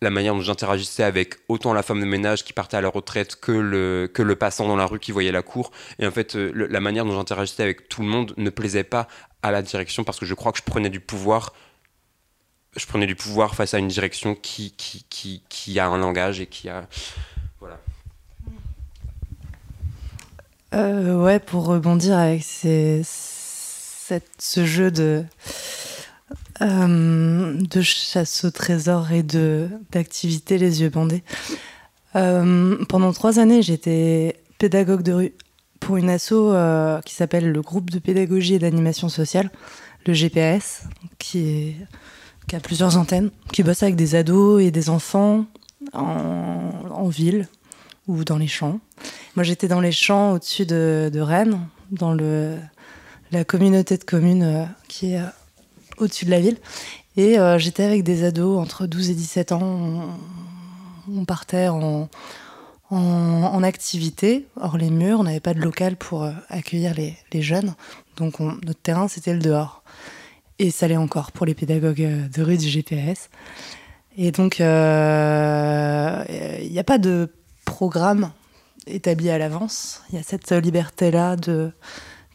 [0.00, 3.36] la manière dont j'interagissais avec autant la femme de ménage qui partait à la retraite
[3.36, 5.70] que le, que le passant dans la rue qui voyait la cour.
[6.00, 9.06] Et en fait, le, la manière dont j'interagissais avec tout le monde ne plaisait pas
[9.42, 11.52] à la direction parce que je crois que je prenais du pouvoir
[12.76, 14.72] je prenais du pouvoir face à une direction qui,
[15.78, 16.86] a un langage et qui a.
[17.60, 17.78] Voilà.
[20.74, 25.22] Euh, ouais, pour rebondir avec ces, cette, ce jeu de,
[26.62, 31.22] euh, chasse au trésor et d'activité les yeux bandés.
[32.16, 35.32] Euh, pendant trois années, j'étais pédagogue de rue
[35.78, 36.54] pour une asso
[37.04, 39.50] qui s'appelle le groupe de pédagogie et d'animation sociale,
[40.06, 40.84] le GPS,
[41.18, 41.76] qui est
[42.48, 45.46] qui a plusieurs antennes, qui bosse avec des ados et des enfants
[45.92, 47.48] en, ville,
[48.06, 48.80] ou dans les champs.
[49.36, 55.12] Moi, j'étais dans les champs au-dessus de, Rennes, dans la communauté de communes euh, qui
[55.12, 55.26] est euh,
[55.98, 56.58] au-dessus de la ville.
[57.16, 60.18] Et euh, j'étais avec des ados entre 12 et 17 ans.
[61.14, 62.08] On, partait en,
[63.62, 65.20] activité hors les murs.
[65.20, 67.74] On n'avait pas de local pour accueillir les, jeunes.
[68.16, 69.81] Donc, on, notre terrain, c'était le dehors.
[70.62, 73.30] Et ça l'est encore pour les pédagogues de rue du GPS.
[74.16, 76.24] Et donc, il euh,
[76.68, 77.32] n'y a pas de
[77.64, 78.30] programme
[78.86, 80.02] établi à l'avance.
[80.10, 81.72] Il y a cette liberté-là de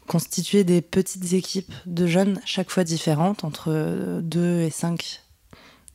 [0.06, 5.22] constituer des petites équipes de jeunes, chaque fois différentes, entre 2 et 5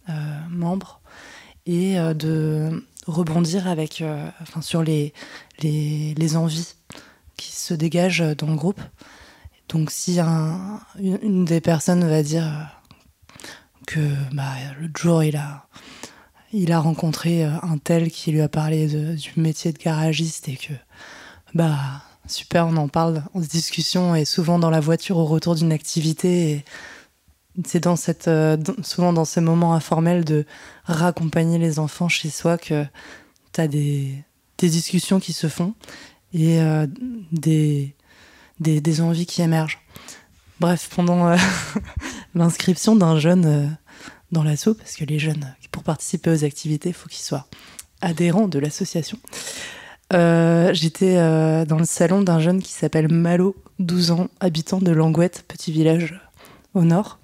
[0.09, 0.13] euh,
[0.49, 1.01] membres,
[1.67, 5.13] et euh, de rebondir avec, euh, enfin, sur les,
[5.61, 6.73] les, envies
[7.37, 8.81] qui se dégagent dans le groupe.
[9.69, 12.69] Donc si un, une, des personnes va dire
[13.87, 13.99] que
[14.33, 15.67] bah, l'autre jour il a
[16.55, 20.73] il a rencontré un tel qui lui a parlé du métier de garagiste et que
[21.55, 21.77] bah
[22.27, 26.63] super on en parle en discussion et souvent dans la voiture au retour d'une activité
[27.65, 30.45] c'est dans cette euh, souvent dans ces moments informels de
[30.85, 32.85] raccompagner les enfants chez soi que
[33.51, 34.23] tu as des,
[34.57, 35.73] des discussions qui se font
[36.33, 36.87] et euh,
[37.31, 37.95] des,
[38.59, 39.79] des, envies qui émergent
[40.59, 41.37] bref pendant euh,
[42.35, 43.67] l'inscription d'un jeune euh,
[44.31, 47.47] dans l'assaut, parce que les jeunes, pour participer aux activités, il faut qu'ils soient
[48.01, 49.17] adhérents de l'association.
[50.13, 54.91] Euh, J'étais euh, dans le salon d'un jeune qui s'appelle Malo, 12 ans, habitant de
[54.91, 56.19] Langouette, petit village
[56.73, 57.19] au nord.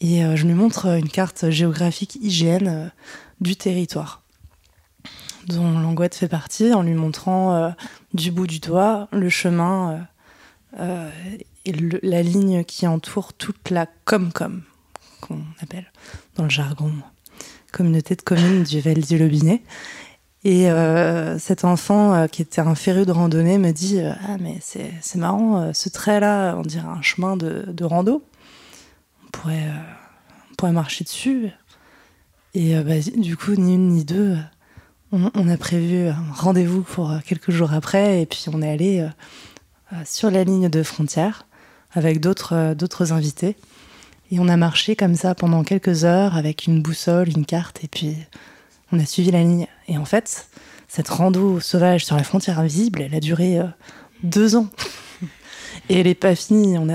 [0.00, 2.88] Et euh, je lui montre une carte géographique IGN euh,
[3.40, 4.20] du territoire
[5.46, 7.70] dont Langouette fait partie, en lui montrant euh,
[8.14, 10.06] du bout du doigt le chemin
[10.80, 11.10] euh,
[11.64, 14.62] et la ligne qui entoure toute la Comcom,
[15.20, 15.90] qu'on appelle
[16.36, 16.92] dans le jargon
[17.72, 19.62] communauté de communes du Val du Lobinet.
[20.44, 24.58] Et euh, cet enfant euh, qui était un féru de randonnée me dit Ah, mais
[24.60, 28.22] c'est marrant, ce trait-là, on dirait un chemin de, de rando.
[29.24, 29.70] On pourrait,
[30.50, 31.48] on pourrait marcher dessus.
[32.52, 34.36] Et bah, du coup, ni une ni deux,
[35.12, 38.20] on, on a prévu un rendez-vous pour quelques jours après.
[38.20, 39.08] Et puis, on est allé
[40.04, 41.46] sur la ligne de frontière
[41.92, 43.56] avec d'autres invités.
[44.30, 47.88] Et on a marché comme ça pendant quelques heures avec une boussole, une carte, et
[47.88, 48.16] puis
[48.90, 49.66] on a suivi la ligne.
[49.88, 50.48] Et en fait,
[50.88, 53.66] cette rando sauvage sur la frontière invisible, elle a duré euh,
[54.22, 54.68] deux ans.
[55.88, 56.78] Et elle n'est pas finie.
[56.78, 56.88] On,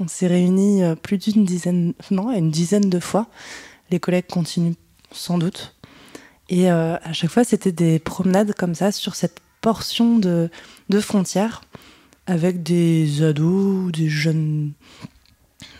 [0.00, 3.26] on s'est réunis euh, plus d'une dizaine, non, une dizaine de fois.
[3.90, 4.74] Les collègues continuent
[5.12, 5.76] sans doute.
[6.48, 10.50] Et euh, à chaque fois, c'était des promenades comme ça sur cette portion de,
[10.88, 11.60] de frontière
[12.26, 14.72] avec des ados, des jeunes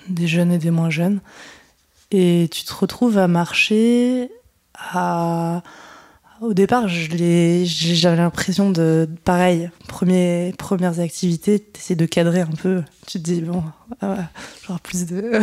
[0.09, 1.21] des jeunes et des moins jeunes.
[2.11, 4.31] Et tu te retrouves à marcher
[4.75, 5.63] à...
[6.41, 12.83] Au départ, j'avais l'impression de, pareil, premières activités, tu essaies de cadrer un peu.
[13.07, 13.63] Tu te dis, bon,
[14.01, 14.29] ah,
[14.67, 15.41] genre plus de,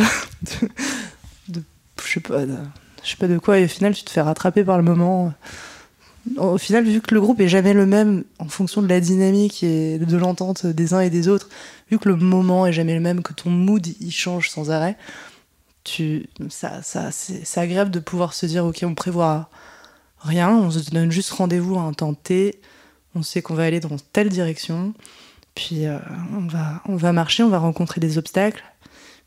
[1.48, 4.62] je sais pas, je sais pas de quoi, et au final, tu te fais rattraper
[4.62, 5.32] par le moment.
[6.36, 9.62] Au final, vu que le groupe est jamais le même en fonction de la dynamique
[9.62, 11.48] et de l'entente des uns et des autres,
[11.90, 14.98] vu que le moment est jamais le même, que ton mood il change sans arrêt,
[15.82, 19.48] tu, ça, ça, c'est agréable de pouvoir se dire ok, on prévoit
[20.20, 22.60] rien, on se donne juste rendez-vous à un temps T,
[23.14, 24.92] on sait qu'on va aller dans telle direction,
[25.54, 25.98] puis euh,
[26.36, 28.62] on, va, on va marcher, on va rencontrer des obstacles,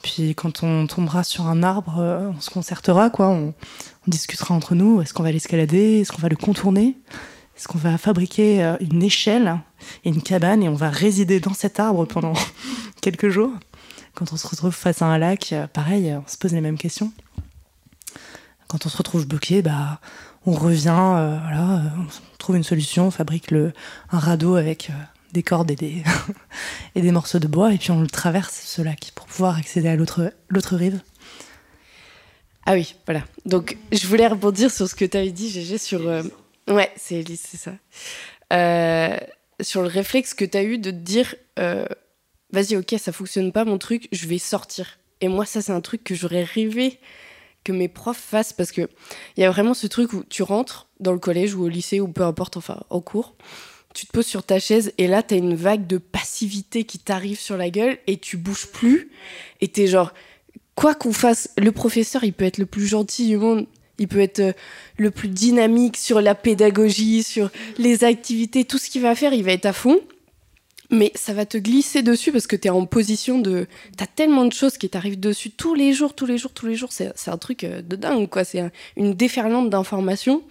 [0.03, 3.55] puis quand on tombera sur un arbre, euh, on se concertera, quoi, on,
[4.05, 6.97] on discutera entre nous, est-ce qu'on va l'escalader, est-ce qu'on va le contourner?
[7.55, 9.59] Est-ce qu'on va fabriquer euh, une échelle
[10.03, 12.33] et une cabane et on va résider dans cet arbre pendant
[13.01, 13.51] quelques jours?
[14.15, 16.77] Quand on se retrouve face à un lac, euh, pareil, on se pose les mêmes
[16.77, 17.13] questions.
[18.67, 19.99] Quand on se retrouve bloqué, bah,
[20.45, 23.71] on revient, euh, voilà, on trouve une solution, on fabrique le,
[24.11, 24.91] un radeau avec
[25.31, 26.03] des cordes et des,
[26.95, 29.89] et des morceaux de bois et puis on le traverse ce lac pour pouvoir accéder
[29.89, 30.31] à l'autre
[30.75, 30.99] rive.
[32.65, 33.23] Ah oui, voilà.
[33.45, 36.07] Donc, je voulais rebondir sur ce que tu avais dit, Gégé, sur...
[36.07, 36.23] Euh...
[36.67, 37.73] Ouais, c'est Elise, c'est ça.
[38.53, 39.17] Euh,
[39.59, 41.85] sur le réflexe que tu as eu de te dire euh,
[42.53, 44.99] vas-y, ok, ça fonctionne pas mon truc, je vais sortir.
[45.19, 46.99] Et moi, ça, c'est un truc que j'aurais rêvé
[47.63, 48.89] que mes profs fassent parce que
[49.35, 51.99] il y a vraiment ce truc où tu rentres dans le collège ou au lycée
[51.99, 53.35] ou peu importe, enfin, en cours,
[53.93, 56.99] tu te poses sur ta chaise et là, tu as une vague de passivité qui
[56.99, 59.11] t'arrive sur la gueule et tu bouges plus
[59.61, 60.13] et tu es genre
[60.75, 63.67] quoi qu'on fasse, le professeur, il peut être le plus gentil du monde,
[63.99, 64.53] il peut être euh,
[64.97, 69.43] le plus dynamique sur la pédagogie, sur les activités, tout ce qu'il va faire, il
[69.43, 69.99] va être à fond.
[70.89, 73.67] Mais ça va te glisser dessus parce que tu es en position de.
[73.97, 76.67] Tu as tellement de choses qui t'arrivent dessus tous les jours, tous les jours, tous
[76.67, 76.91] les jours.
[76.91, 78.43] C'est un truc euh, de dingue, quoi.
[78.43, 80.43] C'est un, une déferlante d'informations.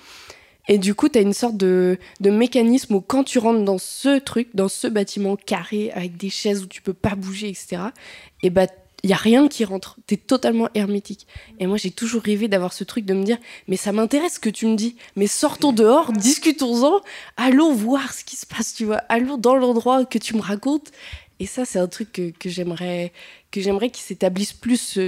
[0.68, 3.78] Et du coup, tu as une sorte de, de mécanisme où quand tu rentres dans
[3.78, 7.82] ce truc, dans ce bâtiment carré avec des chaises où tu peux pas bouger, etc.,
[8.42, 8.66] et bah
[9.02, 9.98] il y a rien qui rentre.
[10.06, 11.26] Tu es totalement hermétique.
[11.58, 14.40] Et moi, j'ai toujours rêvé d'avoir ce truc de me dire, mais ça m'intéresse ce
[14.40, 14.96] que tu me dis.
[15.16, 17.00] Mais sortons dehors, discutons-en,
[17.36, 18.98] allons voir ce qui se passe, tu vois.
[19.08, 20.92] Allons dans l'endroit que tu me racontes.
[21.40, 23.12] Et ça, c'est un truc que, j'aimerais
[23.50, 25.00] que j'aimerais qu'il s'établisse plus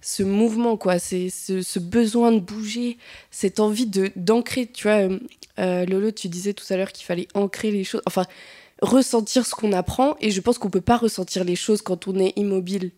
[0.00, 0.98] ce, mouvement, quoi.
[0.98, 2.98] C'est ce, besoin de bouger,
[3.30, 4.66] cette envie d'ancrer.
[4.66, 5.08] Tu vois,
[5.60, 8.02] euh, Lolo, tu disais tout à l'heure qu'il fallait ancrer les choses.
[8.06, 8.24] Enfin,
[8.82, 10.16] ressentir ce qu'on apprend.
[10.20, 12.90] Et je pense qu'on peut pas ressentir les choses quand on est immobile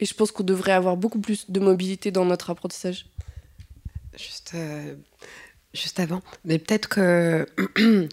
[0.00, 3.06] et je pense qu'on devrait avoir beaucoup plus de mobilité dans notre apprentissage.
[4.16, 4.94] Juste, euh,
[5.72, 6.22] juste avant.
[6.44, 7.46] Mais peut-être que.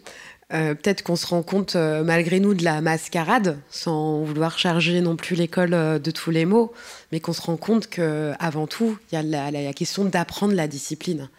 [0.53, 4.99] Euh, peut-être qu'on se rend compte euh, malgré nous de la mascarade, sans vouloir charger
[4.99, 5.69] non plus l'école
[6.01, 6.73] de tous les mots,
[7.13, 10.67] mais qu'on se rend compte que avant tout, il y a la, question d'apprendre la
[10.67, 11.29] discipline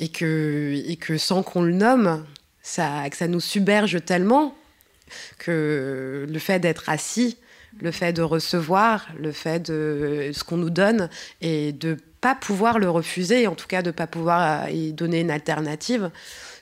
[0.00, 2.24] et que, et que sans qu'on le nomme,
[2.62, 4.56] que ça nous submerge tellement
[5.36, 7.36] que le fait d'être assis,
[7.80, 11.08] le fait de recevoir, le fait de ce qu'on nous donne
[11.40, 15.30] et de pas pouvoir le refuser, en tout cas de pas pouvoir y donner une
[15.30, 16.10] alternative,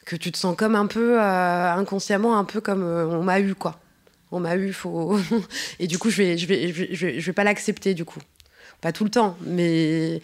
[0.05, 3.41] que tu te sens comme un peu euh, inconsciemment, un peu comme euh, on m'a
[3.41, 3.81] eu quoi.
[4.33, 5.19] On m'a eu, faut.
[5.79, 8.21] et du coup, je vais, je vais, je vais, je vais pas l'accepter du coup,
[8.81, 10.21] pas tout le temps, mais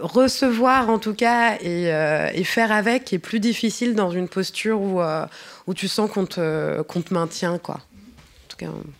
[0.00, 5.00] recevoir en tout cas et, euh, faire avec est plus difficile dans une posture où,
[5.00, 5.26] euh,
[5.66, 7.80] où tu sens qu'on te, te maintient quoi.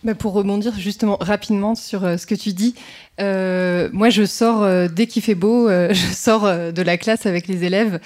[0.05, 2.75] Bah pour rebondir justement rapidement sur euh, ce que tu dis,
[3.21, 7.49] euh, moi je sors euh, dès qu'il fait beau, je sors de la classe avec
[7.49, 8.01] les élèves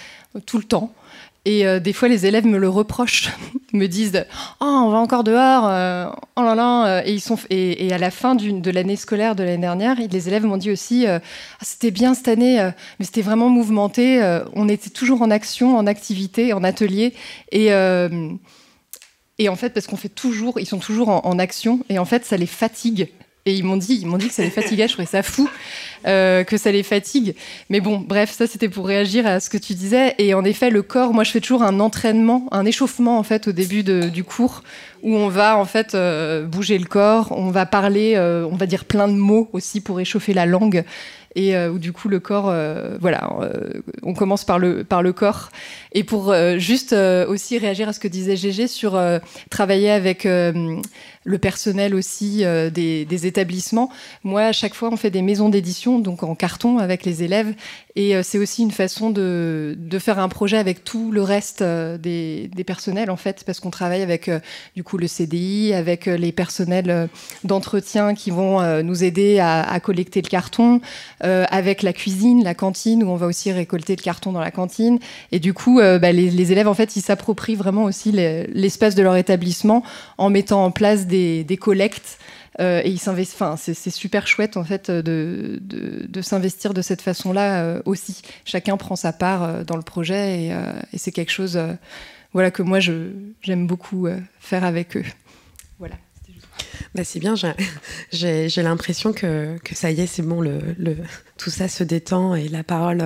[0.47, 0.93] tout le temps.
[1.47, 3.31] Et des fois, les élèves me le reprochent,
[3.75, 4.25] me disent
[4.62, 5.64] Oh, on va encore dehors,
[6.37, 7.03] oh là là.
[7.05, 11.07] Et, à la fin de l'année scolaire de l'année dernière, les élèves m'ont dit aussi
[11.07, 11.21] ah,
[11.61, 14.23] C'était bien cette année, mais c'était vraiment mouvementé.
[14.55, 17.12] on était toujours en action, en activité, en atelier.
[17.53, 17.69] Et.
[19.38, 22.25] Et en fait, parce qu'on fait toujours, ils sont toujours en, action, et en fait,
[22.25, 23.09] ça les fatigue.
[23.47, 24.88] Et ils m'ont dit, ils m'ont dit que ça les fatiguait.
[24.88, 25.51] Je trouvais ça fou
[26.07, 27.35] euh, que ça les fatigue.
[27.68, 30.14] Mais bon, bref, ça c'était pour réagir à ce que tu disais.
[30.16, 33.47] Et en effet, le corps, moi, je fais toujours un entraînement, un échauffement en fait
[33.47, 34.62] au début du cours
[35.03, 38.64] où on va en fait euh, bouger le corps, on va parler, euh, on va
[38.64, 40.83] dire plein de mots aussi pour échauffer la langue
[41.37, 45.03] et euh, où du coup le corps, euh, voilà, euh, on commence par le, par
[45.03, 45.51] le corps.
[45.92, 49.01] Et pour juste aussi réagir à ce que disait Gégé sur
[49.49, 53.90] travailler avec le personnel aussi des, établissements,
[54.25, 57.55] moi à chaque fois on fait des maisons d'édition, donc en carton avec les élèves,
[57.96, 62.50] et c'est aussi une façon de, de, faire un projet avec tout le reste des,
[62.54, 64.30] des personnels en fait, parce qu'on travaille avec
[64.74, 67.09] du coup le CDI, avec les personnels
[67.44, 70.80] d'entretien qui vont nous aider à, à collecter le carton,
[71.22, 74.50] euh, avec la cuisine, la cantine, où on va aussi récolter le carton dans la
[74.50, 74.98] cantine.
[75.33, 78.94] Et du coup, euh, bah, les, les, élèves, en fait, ils s'approprient vraiment aussi l'espace
[78.94, 79.83] de leur établissement
[80.18, 82.18] en mettant en place des, des collectes.
[82.61, 83.40] Euh, et ils s'investissent.
[83.40, 88.23] Enfin, c'est super chouette en fait de, de, s'investir de cette façon-là euh, aussi.
[88.45, 91.61] Chacun prend sa part euh, dans le projet et, c'est quelque chose,
[92.33, 94.07] voilà, que moi j'aime beaucoup
[94.40, 95.05] faire avec eux.
[95.79, 95.97] Voilà.
[96.95, 97.35] Bah c'est bien,
[98.12, 100.97] j'ai l'impression que, que, ça y est, c'est bon, le, le,
[101.37, 103.03] tout ça se détend et la parole,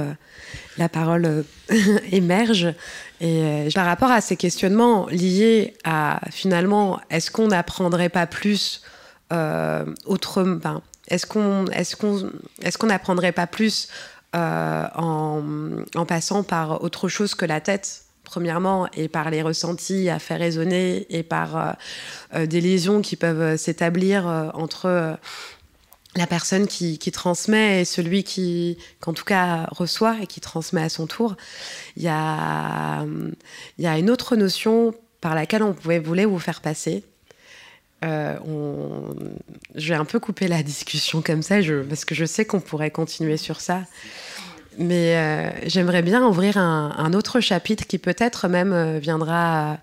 [0.76, 1.44] la parole
[2.12, 2.74] émerge.
[3.20, 8.82] Et par rapport à ces questionnements liés à finalement, est-ce qu'on n'apprendrait pas plus
[9.30, 12.30] autrement ben, Est-ce qu'on est qu'on
[12.62, 13.88] est qu'on n'apprendrait pas plus
[14.36, 20.18] euh, en, passant par autre chose que la tête premièrement, et par les ressentis à
[20.18, 21.72] faire résonner, et par euh,
[22.34, 25.16] euh, des lésions qui peuvent s'établir euh, entre
[26.14, 30.88] la personne qui, transmet et celui qui, qu'en tout cas, reçoit et qui transmet à
[30.88, 31.36] son tour.
[31.96, 33.06] Il y a,
[33.78, 37.04] y a une autre notion par laquelle on pouvait, voulait vous faire passer.
[38.04, 39.14] Euh, on...
[39.74, 41.82] Je vais un peu couper la discussion comme ça, je...
[41.82, 43.82] parce que je sais qu'on pourrait continuer sur ça.
[44.78, 49.78] Mais euh, j'aimerais bien ouvrir un, autre chapitre qui peut-être même euh, viendra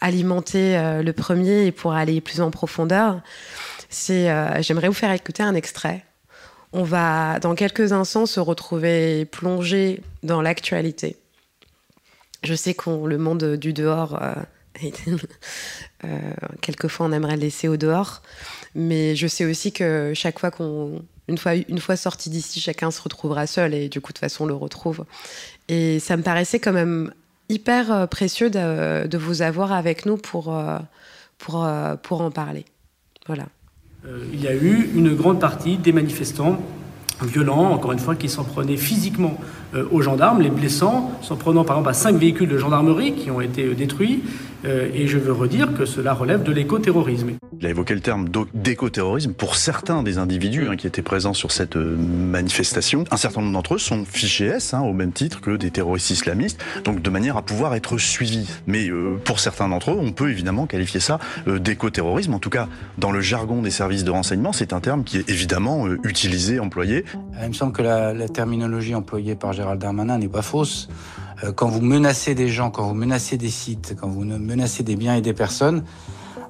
[0.00, 3.20] alimenter le premier et pour aller plus en profondeur.
[3.90, 4.28] C'est,
[4.62, 6.04] j'aimerais vous faire écouter un extrait.
[6.72, 11.16] On va dans quelques instants se retrouver plongé dans l'actualité.
[12.42, 14.18] Je sais qu'on le monde du dehors,
[16.60, 18.22] quelquefois on aimerait le laisser au dehors,
[18.74, 22.90] mais je sais aussi que chaque fois qu'on une fois, une fois sorti d'ici, chacun
[22.90, 25.04] se retrouvera seul et du coup, de toute façon, on le retrouve.
[25.68, 27.12] Et ça me paraissait quand même
[27.48, 30.78] hyper euh, précieux de, de, vous avoir avec nous pour, euh,
[31.38, 32.64] pour, euh, pour en parler.
[33.26, 33.46] Voilà.
[34.06, 36.60] Euh, il y a eu une grande partie des manifestants
[37.22, 39.44] violents, encore une fois, qui s'en prenaient physiquement euh,
[39.90, 43.40] aux gendarmes, les blessant, s'en prenant par exemple à cinq véhicules de gendarmerie qui ont
[43.40, 44.22] été euh, détruits.
[44.66, 47.30] Euh, et je veux redire que cela relève de l'écoterrorisme.
[47.60, 51.50] Il a évoqué le terme d'écoterrorisme pour certains des individus hein, qui étaient présents sur
[51.50, 53.04] cette manifestation.
[53.10, 56.10] Un certain nombre d'entre eux sont fichés S, hein, au même titre que des terroristes
[56.10, 58.48] islamistes, donc de manière à pouvoir être suivis.
[58.66, 58.90] Mais
[59.24, 62.34] pour certains d'entre eux, on peut évidemment qualifier ça d'écoterrorisme.
[62.34, 65.28] En tout cas, dans le jargon des services de renseignement, c'est un terme qui est
[65.30, 67.04] évidemment utilisé, employé.
[67.42, 70.88] Il me semble que la, la terminologie employée par Gérald Darmanin n'est pas fausse.
[71.44, 74.96] Euh, quand vous menacez des gens, quand vous menacez des sites, quand vous menacez des
[74.96, 75.84] biens et des personnes,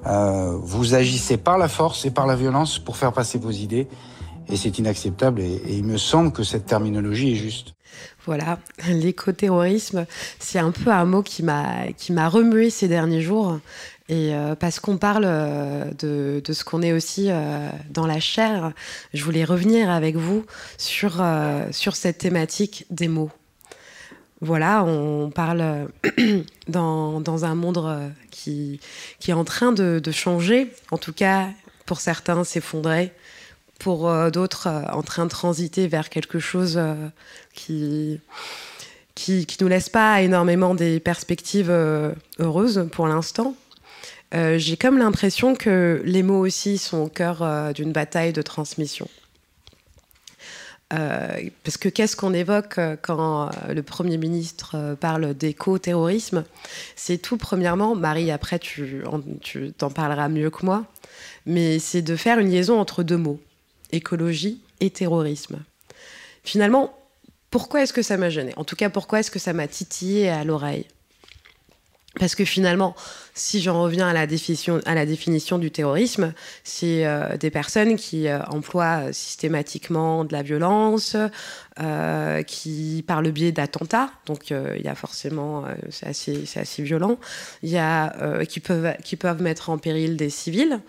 [0.07, 3.89] euh, vous agissez par la force et par la violence pour faire passer vos idées.
[4.47, 5.41] Et c'est inacceptable.
[5.41, 7.73] Et, il me semble que cette terminologie est juste.
[8.25, 10.05] Voilà, l'écoterrorisme,
[10.39, 13.59] c'est un peu un mot qui m'a remué ces derniers jours.
[14.11, 17.29] Et euh, parce qu'on parle de, de, ce qu'on est aussi
[17.89, 18.73] dans la chair,
[19.13, 20.45] je voulais revenir avec vous
[20.77, 21.23] sur,
[21.71, 23.31] cette thématique des mots.
[24.41, 25.87] Voilà, on parle
[26.67, 28.79] dans, un monde euh, qui,
[29.27, 31.49] est en train de, changer, en tout cas
[31.85, 33.13] pour certains s'effondrer,
[33.77, 36.81] pour euh, d'autres euh, en train de transiter vers quelque chose
[37.53, 38.19] qui,
[39.13, 41.69] qui, qui nous laisse pas énormément des perspectives
[42.39, 43.55] heureuses pour l'instant.
[44.33, 49.07] J'ai comme l'impression que les mots aussi sont au cœur d'une bataille de transmission.
[50.93, 56.43] Euh, parce que qu'est-ce qu'on évoque euh, quand euh, le Premier ministre parle d'éco-terrorisme?
[56.95, 59.03] C'est tout, premièrement, Marie, après tu,
[59.41, 60.85] tu t'en parleras mieux que moi,
[61.45, 63.39] mais c'est de faire une liaison entre deux mots,
[63.91, 65.59] écologie et terrorisme.
[66.43, 66.97] Finalement,
[67.51, 70.29] pourquoi est-ce que ça m'a gêné En tout cas, pourquoi est-ce que ça m'a titillé
[70.29, 70.87] à l'oreille?
[72.19, 72.93] Parce que finalement,
[73.33, 76.33] si j'en reviens à la définition, du terrorisme,
[76.65, 81.15] c'est euh, des personnes qui euh, emploient euh, systématiquement de la violence,
[82.45, 87.17] qui par le biais d'attentats, donc il y a forcément, c'est assez, violent,
[87.63, 90.79] y a qui peuvent, qui peuvent mettre en péril des civils,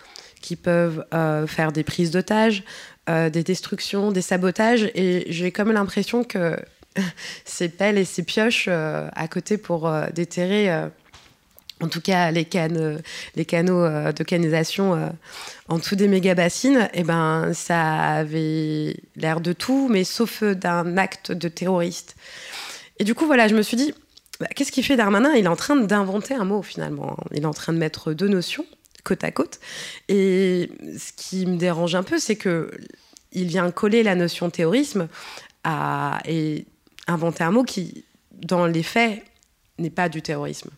[0.42, 1.06] qui peuvent
[1.46, 2.62] faire des prises d'otages,
[3.08, 6.58] des destructions, des sabotages, et j'ai comme l'impression que
[7.46, 10.90] ces pelles et ces pioches à côté pour déterrer
[11.82, 12.48] en tout cas les,
[13.36, 15.08] les canaux euh, de canalisation euh,
[15.68, 21.32] en dessous des méga-bassines, eh ben, ça avait l'air de tout, mais sauf d'un acte
[21.32, 22.16] de terroriste.
[22.98, 23.92] Et du coup, voilà, je me suis dit,
[24.40, 25.32] bah, qu'est-ce qu'il fait Darmanin?
[25.34, 27.16] Il est en train d'inventer un mot, finalement.
[27.32, 28.64] Il est en train de mettre deux notions
[29.04, 29.58] côte à côte.
[30.08, 32.70] Et ce qui me dérange un peu, c'est que
[33.32, 35.08] il vient coller la notion terrorisme
[35.64, 36.66] à, et
[37.06, 39.24] inventer un mot qui, dans les faits,
[39.78, 40.70] n'est pas du terrorisme.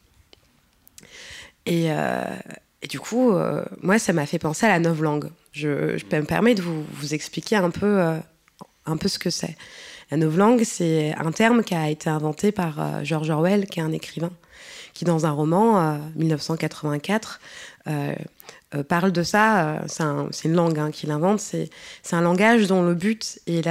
[1.68, 2.36] Euh,
[2.82, 5.30] et, du coup, euh, moi, ça m'a fait penser à la novlangue.
[5.52, 8.18] Je, je me permettre de vous, vous expliquer un peu, euh,
[8.86, 9.56] un peu ce que c'est.
[10.10, 13.92] La novlangue, c'est un terme qui a été inventé par George Orwell, qui est un
[13.92, 14.30] écrivain,
[14.92, 17.40] qui dans un roman, 1984,
[18.86, 19.80] parle de ça.
[19.88, 21.40] c'est une langue hein, qu'il invente.
[21.40, 21.70] C'est
[22.12, 23.64] un langage dont le but est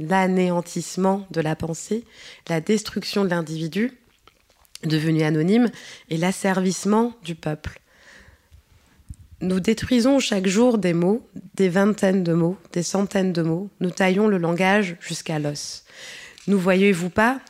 [0.00, 2.04] l'anéantissement de la pensée,
[2.48, 3.92] la destruction de l'individu
[4.84, 5.70] devenu anonyme,
[6.10, 7.80] et l'asservissement du peuple.
[9.40, 13.68] Nous détruisons chaque jour des mots, des vingtaines de mots, des centaines de mots.
[13.80, 15.84] Nous taillons le langage jusqu'à l'os.
[16.46, 17.40] Nous voyez-vous pas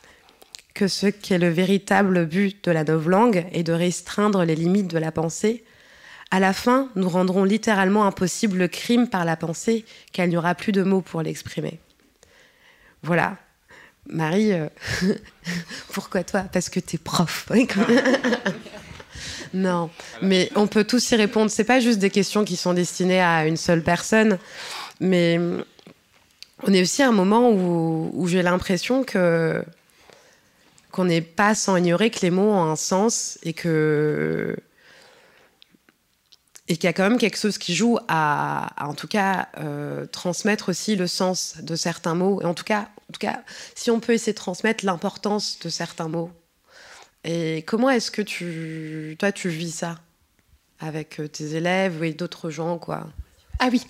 [0.74, 4.90] que ce qui est le véritable but de la novlangue est de restreindre les limites
[4.90, 5.64] de la pensée?
[6.32, 9.84] À la fin, nous rendrons littéralement impossible le crime par la pensée,
[10.18, 11.78] il n'y aura plus de mots pour l'exprimer.
[13.02, 13.38] Voilà,
[14.08, 14.68] Marie, euh,
[15.92, 16.44] pourquoi toi?
[16.52, 17.48] Parce que t'es prof.
[19.54, 19.90] non,
[20.22, 21.50] mais on peut tous y répondre.
[21.50, 24.38] C'est pas juste des questions qui sont destinées à une seule personne,
[25.00, 25.40] mais
[26.62, 29.62] on est aussi à un moment où, j'ai l'impression que
[30.92, 34.56] qu'on n'est pas sans ignorer que les mots ont un sens et que
[36.68, 40.06] et qu'il y a quand même quelque chose qui joue à, en tout cas, euh,
[40.06, 42.40] transmettre aussi le sens de certains mots.
[42.42, 43.42] Et en tout cas, en tout cas,
[43.74, 46.30] si on peut essayer de transmettre l'importance de certains mots.
[47.24, 49.98] Et comment est-ce que tu, toi, tu vis ça
[50.78, 53.06] avec euh, tes élèves et d'autres gens, quoi?
[53.58, 53.86] Ah oui,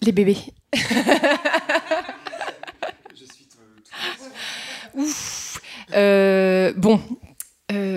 [0.00, 0.38] les bébés.
[4.94, 5.60] Ouf.
[5.94, 7.00] Euh, bon,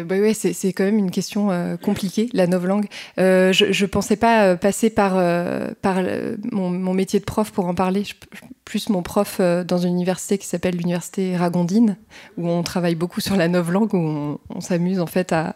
[0.01, 2.87] euh, bah ouais, c'est quand même une question euh, compliquée, la novlangue.
[3.19, 5.13] Euh, je ne pensais pas passer par,
[5.81, 6.01] par
[6.51, 8.03] mon, métier de prof pour en parler.
[8.03, 8.13] Je,
[8.65, 11.97] plus mon prof dans une université qui s'appelle l'université Ragondine,
[12.37, 15.55] où on travaille beaucoup sur la novlangue, où on, s'amuse en fait à,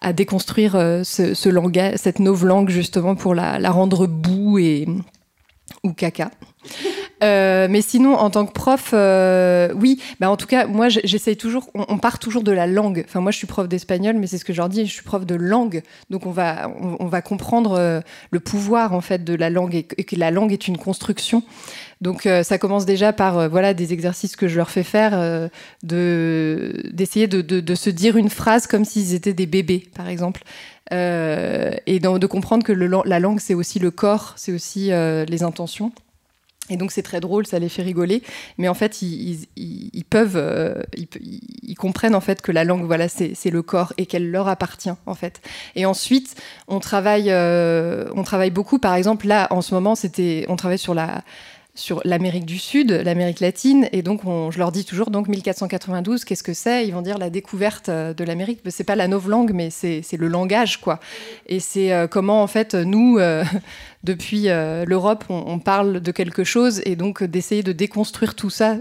[0.00, 4.86] à déconstruire ce, langage, cette novlangue justement pour la, la rendre boue et
[5.84, 6.30] ou caca.
[7.22, 10.00] Euh, mais sinon, en tant que prof, euh, oui.
[10.20, 11.70] Bah, en tout cas, moi, j'essaye toujours.
[11.74, 13.04] On, part toujours de la langue.
[13.06, 14.86] Enfin, moi, je suis prof d'espagnol, mais c'est ce que je leur dis.
[14.86, 18.00] Je suis prof de langue, donc on va, on, va comprendre euh,
[18.30, 21.42] le pouvoir en fait de la langue et, que la langue est une construction.
[22.00, 25.48] Donc, ça commence déjà par voilà des exercices que je leur fais faire,
[25.84, 30.42] de d'essayer de, de, se dire une phrase comme s'ils étaient des bébés, par exemple.
[30.90, 35.92] et de comprendre que le, la langue, c'est aussi le corps, c'est aussi les intentions.
[36.72, 38.22] Et donc c'est très drôle, ça les fait rigoler,
[38.56, 39.46] mais en fait ils,
[40.08, 44.30] peuvent, euh, ils, comprennent en fait que la langue, voilà, c'est le corps et qu'elle
[44.30, 45.42] leur appartient en fait.
[45.76, 46.34] Et ensuite
[46.68, 50.78] on travaille, euh, on travaille beaucoup, par exemple là en ce moment c'était, on travaille
[50.78, 51.22] sur la
[51.74, 56.42] sur l'Amérique du Sud, l'Amérique latine, et donc je leur dis toujours donc 1492, qu'est-ce
[56.42, 56.86] que c'est?
[56.86, 58.60] Ils vont dire la découverte euh, de l'Amérique.
[58.68, 61.00] C'est pas la langue, mais c'est le langage, quoi.
[61.46, 63.42] Et c'est euh, comment en fait nous, euh,
[64.04, 68.76] depuis l'Europe, on, parle de quelque chose, et donc d'essayer de déconstruire tout ça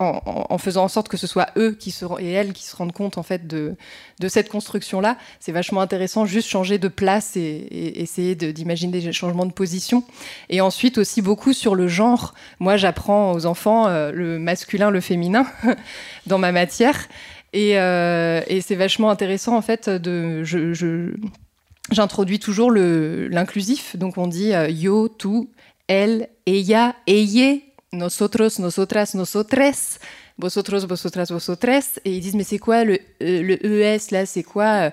[0.00, 2.92] en, faisant en sorte que ce soit eux qui se, et elles qui se rendent
[2.92, 3.74] compte en fait de,
[4.20, 5.16] de cette construction-là.
[5.40, 10.04] C'est vachement intéressant, juste changer de place et, essayer d'imaginer des changements de position.
[10.50, 12.34] Et ensuite aussi beaucoup sur le genre.
[12.60, 15.46] Moi, j'apprends aux enfants euh, le masculin, le féminin
[16.26, 17.08] dans ma matière.
[17.52, 20.44] Et, euh, et c'est vachement intéressant en fait de...
[20.44, 21.12] Je,
[21.90, 25.48] J'introduis toujours l'inclusif, donc on dit euh, yo, tu,
[25.86, 27.56] elle, ella, ella,
[27.92, 29.98] nosotros, nosotras, nosotres,
[30.36, 31.98] vosotros, vosotras, vosotres.
[32.04, 34.92] Et ils disent, mais c'est quoi le, euh, le ES là C'est quoi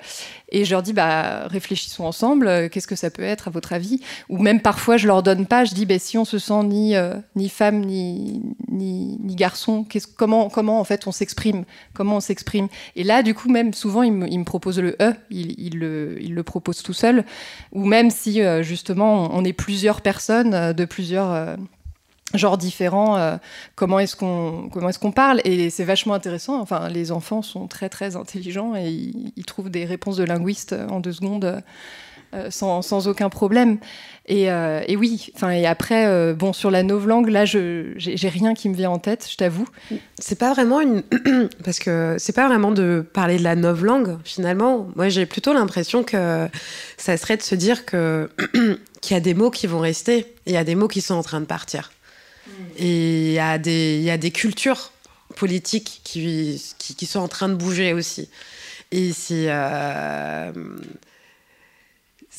[0.49, 3.99] Et je leur dis, bah, réfléchissons ensemble, qu'est-ce que ça peut être à votre avis?
[4.29, 6.95] Ou même parfois, je leur donne pas, je dis, bah, si on se sent ni,
[6.95, 9.85] euh, ni femme, ni, ni, garçon,
[10.15, 11.65] comment, comment en fait on s'exprime?
[11.93, 12.69] Comment on s'exprime?
[12.95, 16.33] Et là, du coup, même souvent, ils me, ils proposent le E, ils, le, ils
[16.33, 17.25] le proposent tout seul.
[17.73, 21.57] Ou même si, euh, justement, on est plusieurs personnes de plusieurs
[22.33, 23.37] genres différents, euh,
[23.75, 26.59] comment est-ce qu'on comment est-ce qu'on parle et c'est vachement intéressant.
[26.59, 30.99] Enfin, les enfants sont très très intelligents et ils, trouvent des réponses de linguistes en
[30.99, 31.61] deux secondes
[32.33, 33.77] euh, sans, aucun problème.
[34.25, 38.55] Et, euh, et oui, enfin et après bon sur la novlangue là je j'ai rien
[38.55, 39.67] qui me vient en tête, je t'avoue.
[40.17, 41.03] C'est pas vraiment une
[41.63, 44.87] parce que c'est pas vraiment de parler de la novlangue finalement.
[44.95, 46.49] Moi j'ai plutôt l'impression que
[46.97, 48.31] ça serait de se dire que
[49.01, 51.01] qu'il y a des mots qui vont rester et il y a des mots qui
[51.01, 51.91] sont en train de partir.
[52.77, 54.91] Et il y, a des, cultures
[55.35, 58.29] politiques qui, qui, sont en train de bouger aussi.
[58.91, 59.47] Et c'est.
[59.49, 60.51] Euh,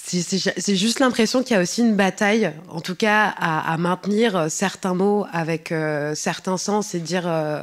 [0.09, 4.95] c'est juste l'impression qu'il y a aussi une bataille, en tout cas, à, maintenir certains
[4.95, 7.61] mots avec euh, certains sens et dire euh,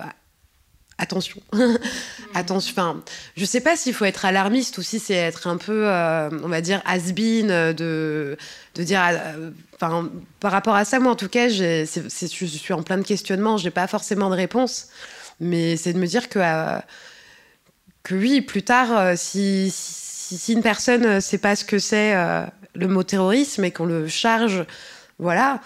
[0.97, 1.41] attention.
[2.33, 2.71] attention.
[2.71, 3.03] Enfin,
[3.37, 6.61] je sais pas s'il faut être alarmiste ou si c'est être un peu, on va
[6.61, 8.37] dire, has-been, de,
[8.75, 9.01] de dire
[10.39, 13.57] par rapport à ça, moi, en tout cas, je suis en plein de questionnements.
[13.57, 14.87] Je n'ai pas forcément de réponse.
[15.39, 16.79] Mais c'est de me dire que, euh,
[18.03, 22.15] que oui, plus tard, euh, si, si, une personne ne sait pas ce que c'est
[22.15, 24.65] euh, le mot terrorisme et qu'on le charge,
[25.19, 25.59] voilà,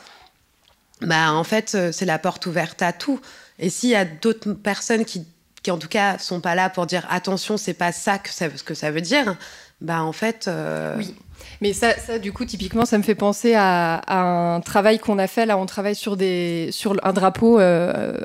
[1.01, 3.19] bah, en fait, c'est la porte ouverte à tout.
[3.59, 5.25] Et s'il y a d'autres personnes qui,
[5.63, 8.47] qui, en tout cas, sont pas là pour dire attention, c'est pas ça que ça,
[8.55, 9.35] ce que ça veut dire,
[9.81, 10.49] bah, en fait.
[10.97, 11.15] Oui
[11.61, 15.27] mais ça, ça, du coup, typiquement, ça me fait penser à, un travail qu'on a
[15.27, 15.45] fait.
[15.45, 18.17] Là, on travaille sur, des, sur un drapeau euh,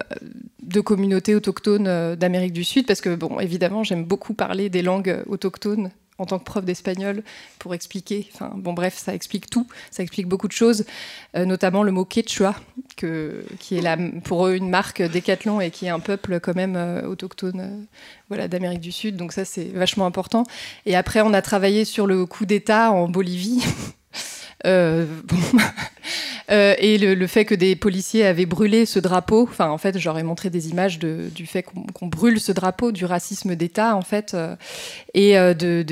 [0.63, 4.83] de communautés autochtones euh, d'Amérique du Sud, parce que, bon, évidemment, j'aime beaucoup parler des
[4.83, 5.91] langues autochtones
[6.23, 7.23] en tant que prof d'espagnol
[7.59, 8.29] pour expliquer.
[8.33, 9.67] Enfin, bon, bref, ça explique tout.
[9.91, 10.85] Ça explique beaucoup de choses,
[11.37, 12.55] euh, notamment le mot quechua,
[12.97, 16.77] que, qui est pour eux une marque décathlon et qui est un peuple quand même
[16.77, 17.85] euh, autochtone euh,
[18.29, 19.17] voilà, d'Amérique du Sud.
[19.17, 20.45] Donc ça, c'est vachement important.
[20.87, 23.65] Et après, on a travaillé sur le coup d'État en Bolivie.
[24.65, 25.07] Euh,
[26.51, 30.23] euh, et le, fait que des policiers avaient brûlé ce drapeau, enfin en fait j'aurais
[30.23, 34.55] montré des images du fait qu'on brûle ce drapeau, du racisme d'État en fait, euh,
[35.15, 35.83] et de,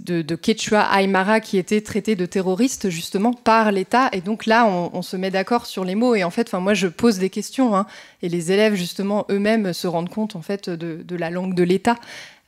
[0.00, 4.08] de, Quechua Aymara qui était traité de terroriste justement par l'État.
[4.12, 6.88] Et donc là on, se met d'accord sur les mots et en fait moi je
[6.88, 7.86] pose des questions hein,
[8.22, 11.96] et les élèves justement eux-mêmes se rendent compte en fait de, la langue de l'État.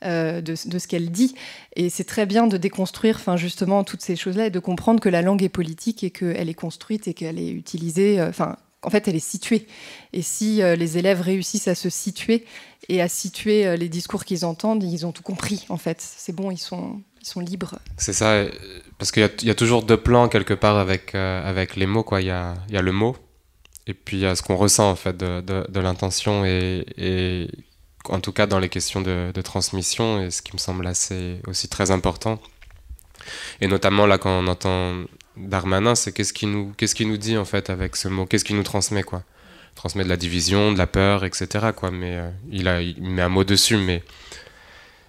[0.03, 1.33] Euh, de, ce qu'elle dit.
[1.75, 5.07] Et c'est très bien de déconstruire enfin, justement toutes ces choses-là et de comprendre que
[5.07, 8.19] la langue est politique et qu'elle est construite et qu'elle est utilisée.
[8.19, 9.65] Euh, enfin, en fait, elle est située.
[10.11, 12.43] Et si euh, les élèves réussissent à se situer
[12.89, 16.01] et à situer les discours qu'ils entendent, ils ont tout compris, en fait.
[16.01, 17.79] C'est bon, ils sont, ils sont libres.
[17.95, 18.43] C'est ça,
[18.97, 22.03] parce qu'il y, a toujours deux plans quelque part avec, avec les mots.
[22.03, 22.19] Quoi.
[22.19, 23.15] Il, y a, y a le mot,
[23.87, 27.47] et puis il y a ce qu'on ressent, en fait, de, de, l'intention et
[28.09, 31.67] en tout cas dans les questions de, transmission, et ce qui me semble assez aussi
[31.67, 32.39] très important.
[33.61, 35.05] Et notamment là, quand on entend
[35.37, 38.25] Darmanin, c'est qu'est-ce qu'il nous, qu'est-ce qui nous dit en fait avec ce mot?
[38.25, 39.23] Qu'est-ce qu'il nous transmet quoi?
[39.75, 41.69] Transmet de la division, de la peur, etc.
[41.75, 41.91] Quoi.
[41.91, 44.03] Mais euh, il, a, il met un mot dessus, mais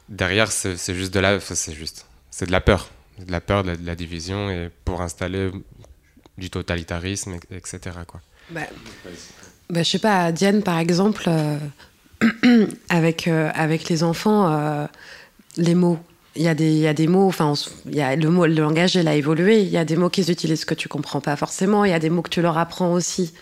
[0.09, 1.75] derrière, c'est, c'est juste de la, c'est
[2.31, 5.51] c'est de la peur, de la peur, de la, de la division, et pour installer
[6.39, 7.79] du totalitarisme, etc.
[8.07, 8.21] Quoi.
[8.51, 8.63] Bah,
[9.71, 11.59] bah, je sais pas, Diane par exemple, euh,
[12.89, 14.87] avec, euh, avec les enfants, euh,
[15.57, 15.99] les mots.
[16.37, 18.17] Il y, a des, il y a des mots, enfin, on s- il y a
[18.17, 19.61] le, mot, le langage, il a évolué.
[19.63, 21.85] Il y a des mots qu'ils utilisent que tu comprends pas forcément.
[21.85, 23.33] Il y a des mots que tu leur apprends aussi.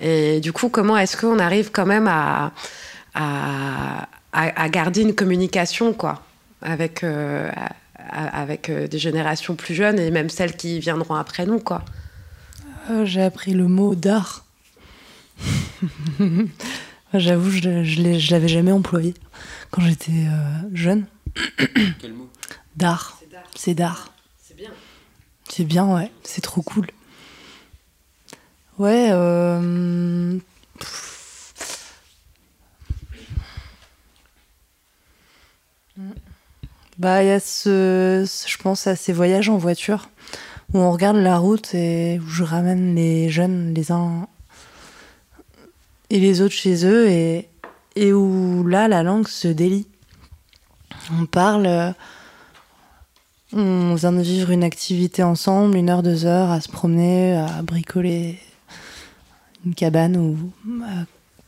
[0.00, 2.52] Et du coup, comment est-ce qu'on arrive quand même à,
[3.14, 6.22] à, à- à garder une communication, quoi,
[6.62, 7.50] avec, euh,
[8.10, 11.84] avec des générations plus jeunes et même celles qui viendront après nous, quoi?
[13.04, 14.44] J'ai appris le mot d'art.
[17.14, 19.14] J'avoue, je, je l'avais jamais employé
[19.70, 21.06] quand j'étais euh, jeune.
[22.00, 22.28] Quel mot?
[22.76, 23.20] D'art.
[23.54, 24.12] C'est d'art.
[24.42, 24.70] C'est bien.
[25.48, 26.10] C'est bien, ouais.
[26.24, 26.86] C'est trop cool.
[28.78, 29.08] Ouais.
[29.12, 30.38] euh,
[36.98, 40.08] Bah, il y a ce, ce- je pense à ces voyages en voiture
[40.72, 44.28] où on regarde la route et où je ramène les jeunes les uns
[46.12, 47.48] et les autres chez eux et,
[47.96, 49.86] et où là la langue se délie.
[51.18, 51.90] On parle, euh,
[53.54, 57.62] on vient de vivre une activité ensemble, une heure, deux heures, à se promener, à
[57.62, 58.38] bricoler
[59.64, 60.52] une cabane ou
[60.84, 61.06] à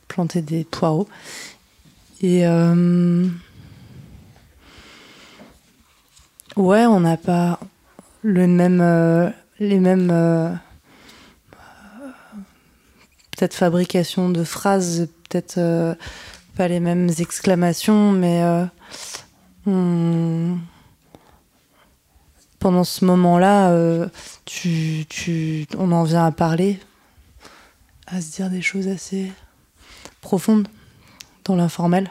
[0.08, 1.08] planter des poireaux.
[2.22, 3.26] Et euh,
[6.56, 7.60] ouais, on n'a pas
[8.22, 9.28] le même, euh,
[9.60, 10.58] les mêmes
[13.44, 15.94] peut-être fabrication de phrases, peut-être euh,
[16.56, 18.64] pas les mêmes exclamations, mais euh,
[19.66, 20.56] on-
[22.58, 24.08] pendant ce moment-là, euh,
[24.46, 26.78] tu, tu, on en vient à parler,
[28.06, 29.30] à se dire des choses assez
[30.22, 30.66] profondes
[31.44, 32.10] dans l'informel.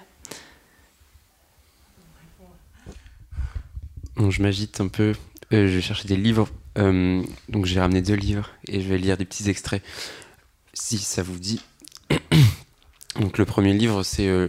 [4.20, 5.16] Je m'agite un peu.
[5.50, 6.48] Je vais chercher des livres.
[6.76, 9.82] Donc j'ai ramené deux livres et je vais lire des petits extraits
[10.74, 11.62] si ça vous dit.
[13.20, 14.48] donc le premier livre c'est euh,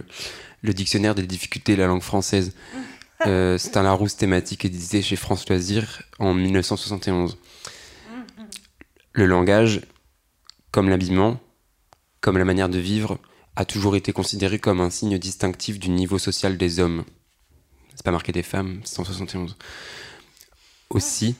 [0.61, 2.53] le dictionnaire des difficultés de la langue française.
[3.25, 7.37] Euh, c'est un Larousse thématique édité chez France Loisirs en 1971.
[9.13, 9.81] Le langage,
[10.69, 11.39] comme l'habillement,
[12.19, 13.17] comme la manière de vivre,
[13.55, 17.05] a toujours été considéré comme un signe distinctif du niveau social des hommes.
[17.95, 19.55] C'est pas marqué des femmes, c'est en 71.
[20.89, 21.35] Aussi,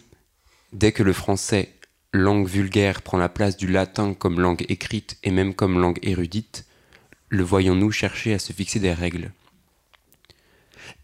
[0.72, 1.75] dès que le français,
[2.18, 6.66] langue vulgaire, prend la place du latin comme langue écrite et même comme langue érudite,
[7.30, 9.32] le voyons-nous chercher à se fixer des règles?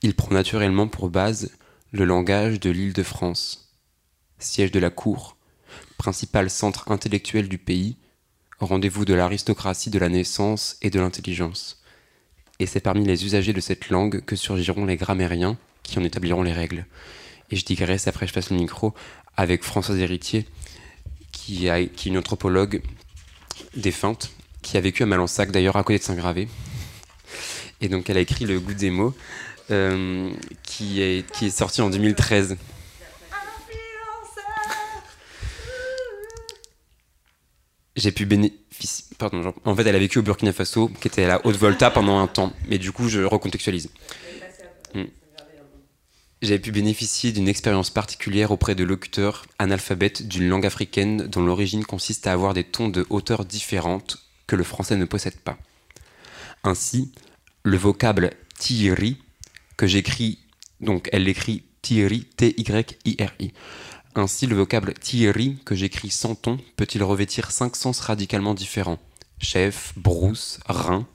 [0.02, 1.52] Il prend naturellement pour base
[1.92, 3.74] le langage de l'île de France,
[4.40, 5.38] siège de la cour,
[5.98, 7.98] principal centre intellectuel du pays,
[8.60, 11.84] rendez-vous de l'aristocratie de la naissance et de l'intelligence.
[12.60, 16.44] Et c'est parmi les usagers de cette langue que surgiront les grammairiens qui en établiront
[16.44, 16.86] les règles.
[17.50, 18.94] Et je digresse après je passe le micro
[19.36, 20.48] avec Françoise Héritier,
[21.32, 22.82] qui, a, qui est une anthropologue
[23.76, 26.48] défunte, qui a vécu à Malensac, d'ailleurs à côté de Saint-Gravé.
[27.82, 29.14] Et donc elle a écrit Le goût des mots,
[29.72, 30.30] euh,
[30.64, 32.58] qui, est, qui est sorti en 2013.
[37.96, 39.06] J'ai pu bénéficier.
[39.18, 42.20] Pardon, en fait, elle a vécu au Burkina Faso, qui était à la Haute-Volta pendant
[42.20, 42.54] un temps.
[42.68, 43.90] Mais du coup, je recontextualise.
[44.96, 45.04] Hmm.
[46.42, 51.86] J'avais pu bénéficier d'une expérience particulière auprès de locuteurs analphabètes d'une langue africaine dont l'origine
[51.86, 54.18] consiste à avoir des tons de hauteur différentes
[54.48, 55.60] que le français ne possède pas.
[56.64, 57.12] Ainsi,
[57.64, 59.18] le vocable tiri,
[59.78, 60.40] que j'écris,
[60.80, 63.54] donc elle l'écrit tiri, T-Y-I-R-I.
[64.16, 69.00] Ainsi, le vocable tiri, que j'écris sans ton, peut-il revêtir cinq sens radicalement différents?
[69.40, 71.08] Chef, brousse, rein.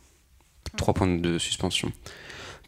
[0.76, 1.92] Trois points de suspension.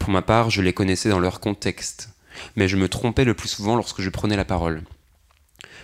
[0.01, 2.11] Pour ma part, je les connaissais dans leur contexte,
[2.57, 4.83] mais je me trompais le plus souvent lorsque je prenais la parole.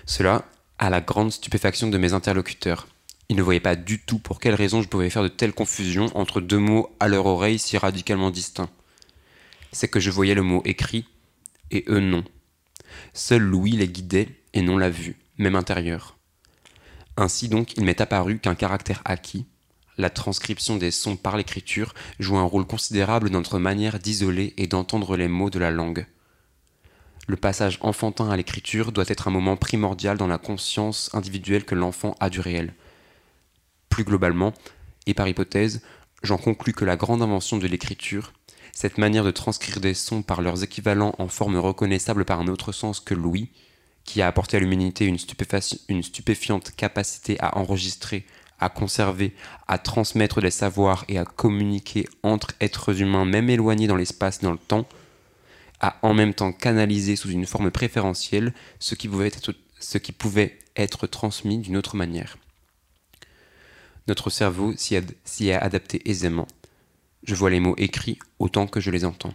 [0.06, 0.44] Cela
[0.78, 2.88] à la grande stupéfaction de mes interlocuteurs.
[3.28, 6.10] Ils ne voyaient pas du tout pour quelle raison je pouvais faire de telles confusions
[6.14, 8.70] entre deux mots à leur oreille si radicalement distincts.
[9.72, 11.06] C'est que je voyais le mot écrit
[11.70, 12.24] et eux non.
[13.12, 16.16] Seul Louis les guidait et non la vue, même intérieure.
[17.16, 19.46] Ainsi donc, il m'est apparu qu'un caractère acquis,
[19.98, 24.66] la transcription des sons par l'écriture, joue un rôle considérable dans notre manière d'isoler et
[24.66, 26.06] d'entendre les mots de la langue.
[27.26, 31.74] Le passage enfantin à l'écriture doit être un moment primordial dans la conscience individuelle que
[31.74, 32.74] l'enfant a du réel.
[33.88, 34.52] Plus globalement,
[35.06, 35.82] et par hypothèse,
[36.22, 38.32] j'en conclus que la grande invention de l'écriture,
[38.72, 42.72] cette manière de transcrire des sons par leurs équivalents en forme reconnaissable par un autre
[42.72, 43.50] sens que l'ouïe,
[44.04, 48.26] qui a apporté à l'humanité une, stupéfiante capacité à enregistrer,
[48.60, 49.34] à conserver,
[49.66, 54.42] à transmettre des savoirs et à communiquer entre êtres humains, même éloignés dans l'espace et
[54.42, 54.86] dans le temps,
[55.80, 60.12] a en même temps canalisé sous une forme préférentielle ce qui pouvait être, ce qui
[60.12, 62.36] pouvait être transmis d'une autre manière.
[64.06, 66.46] Notre cerveau s'y est adapté aisément.
[67.22, 69.34] Je vois les mots écrits autant que je les entends.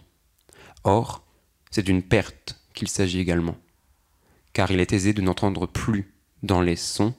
[0.84, 1.24] Or,
[1.70, 3.56] c'est d'une perte qu'il s'agit également,
[4.52, 7.14] car il est aisé de n'entendre plus dans les sons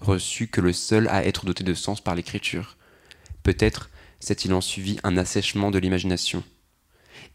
[0.00, 2.76] reçus que le seul à être doté de sens par l'écriture.
[3.42, 6.42] Peut-être s'est-il en suivi un assèchement de l'imagination.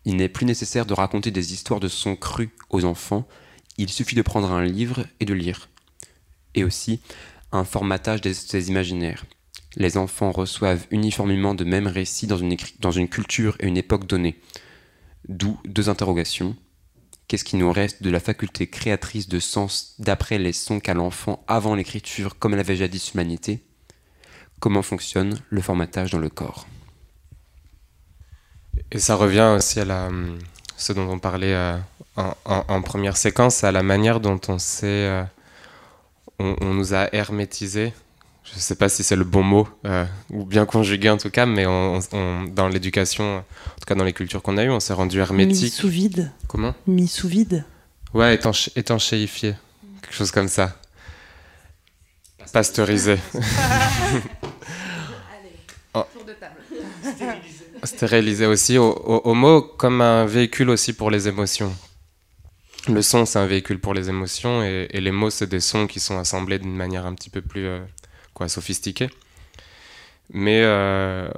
[0.05, 3.27] Il n'est plus nécessaire de raconter des histoires de sons crus aux enfants,
[3.77, 5.69] il suffit de prendre un livre et de lire.
[6.55, 6.99] Et aussi
[7.51, 9.25] un formatage des, imaginaires.
[9.75, 14.07] Les enfants reçoivent uniformément de mêmes récits dans une, dans une culture et une époque
[14.07, 14.39] donnée.
[15.27, 16.55] D'où deux interrogations.
[17.27, 21.43] Qu'est-ce qui nous reste de la faculté créatrice de sens d'après les sons qu'a l'enfant
[21.47, 23.63] avant l'écriture comme l'avait jadis l'humanité?
[24.59, 26.67] Comment fonctionne le formatage dans le corps?
[28.91, 30.09] Et ça revient aussi à la,
[30.77, 31.77] ce dont on parlait euh,
[32.15, 34.85] en, première séquence, à la manière dont on s'est...
[34.87, 35.23] Euh,
[36.39, 37.93] on, on, nous a hermétisé
[38.51, 41.29] je ne sais pas si c'est le bon mot, euh, ou bien conjugué en tout
[41.29, 44.93] cas, mais dans l'éducation, en tout cas dans les cultures qu'on a eues, on s'est
[44.93, 45.63] rendu hermétique.
[45.63, 46.31] Mis sous vide.
[46.47, 46.73] Comment?
[46.87, 47.63] Mis sous vide.
[48.13, 49.55] Ouais, étanché, étanchéifié.
[50.01, 50.75] Quelque chose comme ça.
[52.51, 53.17] Pasteurisé.
[53.33, 53.45] Allez,
[55.93, 56.03] oh.
[56.13, 56.55] tour de table.
[57.83, 58.77] Stérilisé aussi.
[58.77, 61.75] Au, au, mot comme un véhicule aussi pour les émotions.
[62.87, 65.99] Le son, c'est un véhicule pour les émotions, et, les mots, c'est des sons qui
[65.99, 67.65] sont assemblés d'une manière un petit peu plus.
[67.65, 67.79] Euh,
[68.33, 69.09] quoi, sophistiqué.
[70.33, 71.29] Mais euh,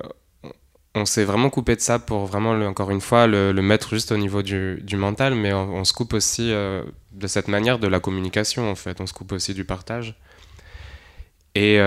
[0.95, 4.17] on s'est vraiment coupé de ça pour vraiment, encore une fois, le, mettre juste au
[4.17, 8.69] niveau du, mental, mais on, se coupe aussi euh, de cette manière de la communication,
[8.69, 9.01] en fait.
[9.01, 10.15] On se coupe aussi du partage.
[11.55, 11.77] Et,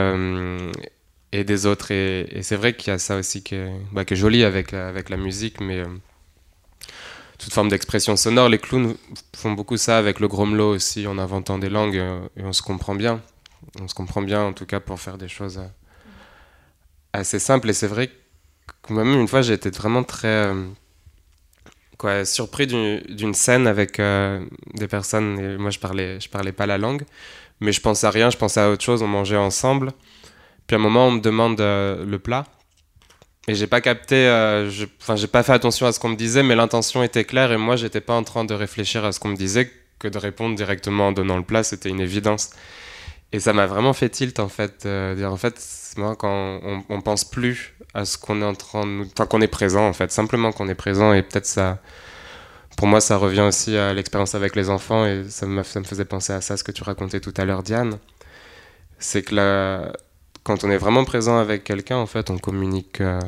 [1.38, 1.90] et des autres.
[1.90, 4.72] Et, c'est vrai qu'il y a ça aussi qui est, bah, qui est joli avec,
[4.74, 5.82] avec la musique, mais
[7.38, 8.48] toute forme d'expression sonore.
[8.48, 8.94] Les clowns
[9.34, 12.02] font beaucoup ça avec le grommelot aussi, en inventant des langues,
[12.36, 13.20] et on se comprend bien
[13.80, 15.68] on se comprend bien en tout cas pour faire des choses euh,
[17.12, 17.70] assez simples.
[17.70, 20.66] Et c'est vrai que moi-même, une fois, j'ai été vraiment très euh,
[21.98, 25.38] quoi, surpris d'une scène avec euh, des personnes.
[25.38, 27.04] Et moi, je parlais, je parlais pas la langue,
[27.60, 29.02] mais je pensais à rien, je pensais à autre chose.
[29.02, 29.92] On mangeait ensemble.
[30.66, 32.44] Puis à un moment, on me demande le plat.
[33.48, 34.28] Et j'ai pas capté,
[35.00, 37.56] enfin, j'ai pas fait attention à ce qu'on me disait, mais l'intention était claire et
[37.56, 40.56] moi, j'étais pas en train de réfléchir à ce qu'on me disait que de répondre
[40.56, 42.50] directement en donnant le plat, c'était une évidence.
[43.32, 44.86] Et ça m'a vraiment fait tilt en fait.
[44.86, 45.60] Euh, en fait,
[45.96, 49.40] moi, quand on, on, pense plus à ce qu'on est en train de Enfin, qu'on
[49.40, 51.78] est présent en fait, simplement qu'on est présent et peut-être ça.
[52.76, 56.04] Pour moi, ça revient aussi à l'expérience avec les enfants et ça, ça me faisait
[56.04, 57.98] penser à ça, ce que tu racontais tout à l'heure, Diane.
[58.98, 59.92] C'est que là,
[60.46, 63.20] quand on est vraiment présent avec quelqu'un, en fait, on communique euh,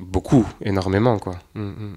[0.00, 1.36] beaucoup, énormément, quoi.
[1.54, 1.96] Mm, mm.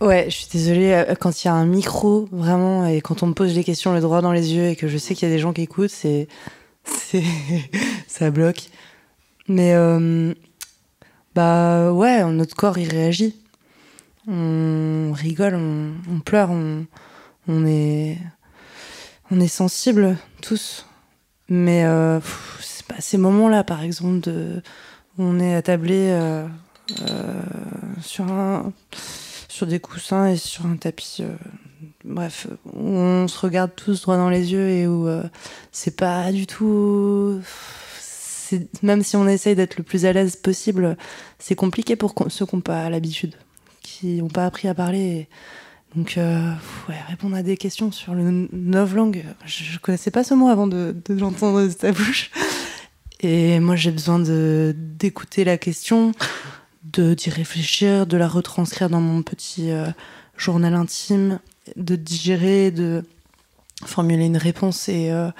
[0.00, 3.28] Ouais, je suis désolée, euh, quand il y a un micro, vraiment, et quand on
[3.28, 5.30] me pose des questions le droit dans les yeux et que je sais qu'il y
[5.30, 6.26] a des gens qui écoutent, c'est.
[8.08, 8.70] ça bloque.
[9.46, 9.74] Mais.
[9.74, 10.34] Euh,
[11.36, 13.36] bah ouais, notre corps, il réagit.
[14.26, 18.18] On rigole, on, pleure, on, est.
[19.30, 20.87] On est sensible, tous.
[21.48, 22.20] Mais euh,
[22.88, 24.62] pas ces moments-là, par exemple, de,
[25.18, 26.46] on est attablé euh,
[27.02, 27.42] euh,
[28.00, 28.72] sur un
[29.48, 31.18] sur des coussins et sur un tapis.
[31.20, 31.34] Euh,
[32.04, 35.08] bref, où on se regarde tous droit dans les yeux et où
[35.72, 37.40] c'est pas du tout.
[38.82, 40.96] Même si on essaye d'être le plus à l'aise possible,
[41.38, 43.34] c'est compliqué pour ceux qui n'ont pas l'habitude,
[43.82, 45.28] qui n'ont pas appris à parler.
[45.96, 46.52] Donc, euh,
[47.08, 50.94] répondre à des questions sur le novlangue, je, je connaissais pas ce mot avant de,
[51.04, 52.30] de l'entendre de ta bouche.
[53.20, 56.12] Et moi, j'ai besoin d'écouter la question,
[56.84, 59.88] d'y réfléchir, de la retranscrire dans mon petit euh,
[60.36, 61.40] journal intime,
[61.76, 63.04] de digérer, de
[63.84, 65.30] formuler une réponse et, euh,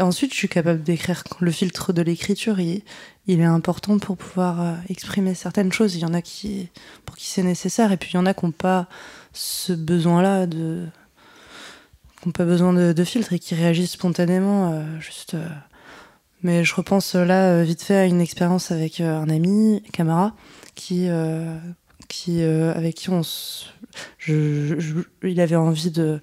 [0.00, 1.22] ensuite je suis capable d'écrire.
[1.38, 2.82] Le filtre de l'écriture, il,
[3.28, 5.94] est important pour pouvoir exprimer certaines choses.
[5.94, 6.68] Il y en a qui,
[7.06, 8.88] pour qui c'est nécessaire et puis il y en a qui n'ont pas
[9.32, 10.86] ce besoin-là de
[12.20, 15.36] qui n'ont pas besoin de, de, filtre et qui réagissent spontanément juste
[16.42, 20.34] mais je repense là vite fait à une expérience avec un ami, Camara,
[20.74, 21.56] qui, euh,
[22.08, 23.22] qui, euh, avec qui on
[24.26, 26.20] il avait envie de,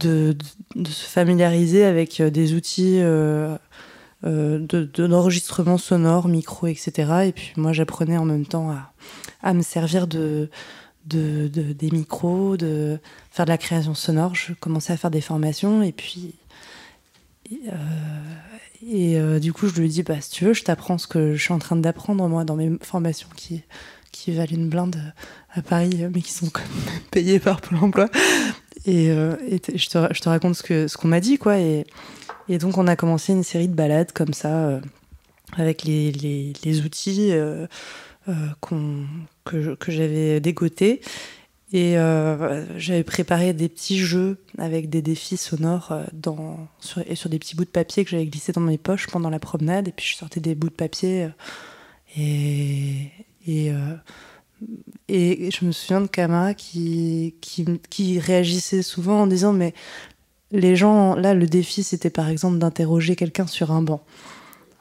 [0.00, 0.36] de,
[0.84, 3.56] se familiariser avec euh, des outils euh,
[4.22, 7.26] d'enregistrement sonore, micro, etc.
[7.26, 8.92] Et puis moi, j'apprenais en même temps à,
[9.42, 10.50] à me servir de,
[11.06, 12.98] de, des micros, de
[13.30, 14.34] faire de la création sonore.
[14.34, 16.34] Je commençais à faire des formations et puis.
[18.88, 21.42] Et, du coup, je lui dis bah, si tu veux, je t'apprends ce que je
[21.42, 23.62] suis en train d'apprendre, moi, dans mes formations qui,
[24.10, 24.96] qui valent une blinde
[25.54, 28.08] à Paris, mais qui sont quand même payées par Pôle emploi.
[28.86, 31.58] Et, je, te, je, te, raconte ce qu'on ce qu'on m'a dit, quoi.
[31.58, 31.84] Et,
[32.48, 34.80] et, donc, on a commencé une série de balades comme ça,
[35.56, 37.32] avec les, les, les outils.
[37.32, 37.66] Euh,
[39.44, 41.00] que, j'avais dégoté.
[41.74, 46.04] Et euh, j'avais préparé des petits jeux avec des défis sonores euh,
[46.80, 49.30] sur, et sur des petits bouts de papier que j'avais glissés dans mes poches pendant
[49.30, 49.88] la promenade.
[49.88, 51.28] Et puis je sortais des bouts de papier.
[52.16, 53.10] et,
[53.46, 53.72] et,
[55.08, 59.72] et, je me souviens de Kama qui, qui, qui, réagissait souvent en disant Mais
[60.50, 64.04] les gens, là, le défi, c'était par exemple d'interroger quelqu'un sur un banc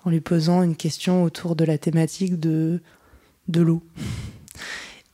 [0.04, 2.82] en lui posant une question autour de la thématique de
[3.48, 3.82] de l'eau.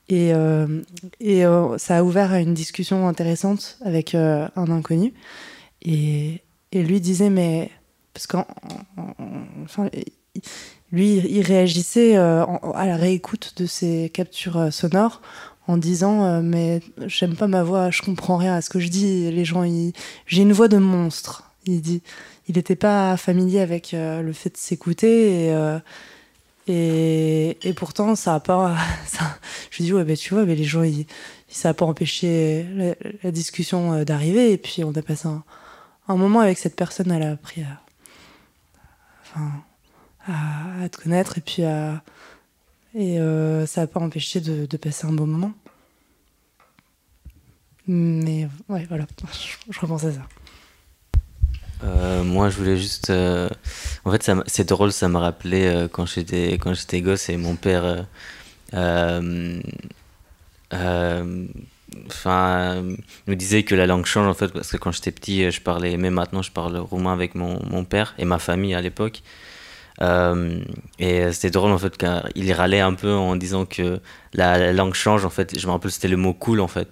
[0.10, 0.82] Et, euh,
[1.22, 5.14] euh, ça a ouvert à une discussion intéressante avec euh, un inconnu.
[5.82, 6.42] Et,
[6.74, 7.72] lui disait, mais.
[8.14, 8.46] Parce qu'en.
[10.92, 15.22] Lui, il réagissait à la réécoute de ses captures sonores
[15.68, 19.30] en disant Mais j'aime pas ma voix, je comprends rien à ce que je dis.
[19.32, 19.66] Les gens,
[20.26, 21.52] j'ai une voix de monstre.
[21.66, 22.02] Il dit.
[22.48, 25.52] N'était pas familier avec le fait de s'écouter.
[26.68, 28.76] Et, pourtant, ça a pas.
[29.72, 30.84] Je dis, ouais, ben, tu vois, mais les gens,
[31.48, 32.66] ça n'a pas empêché
[33.24, 34.52] la, discussion euh, d'arriver.
[34.52, 37.82] Et puis, on a passé un, moment avec cette personne, elle a appris à,
[39.24, 39.52] enfin,
[40.28, 41.38] à, te connaître.
[41.38, 42.04] Et puis, à,
[42.94, 45.54] et euh, ça n'a pas empêché de, passer un bon moment.
[47.88, 49.06] Mais ouais, voilà,
[49.70, 50.28] je repense à ça.
[51.84, 53.10] Euh, moi, je voulais juste.
[53.10, 53.50] Euh,
[54.06, 56.58] en fait, c'est drôle, ça m'a rappelé euh, quand j'étais
[57.02, 58.06] gosse et mon père.
[62.10, 62.84] Enfin,
[63.28, 65.98] nous disait que la langue change en fait parce que quand j'étais petit, je parlais,
[65.98, 69.22] même maintenant, je parle roumain avec mon, mon père et ma famille à l'époque.
[71.00, 74.00] et c'était drôle en fait car il râlait un peu en disant que
[74.34, 75.58] la langue change en fait.
[75.60, 76.90] Je me rappelle c'était le mot cool en fait.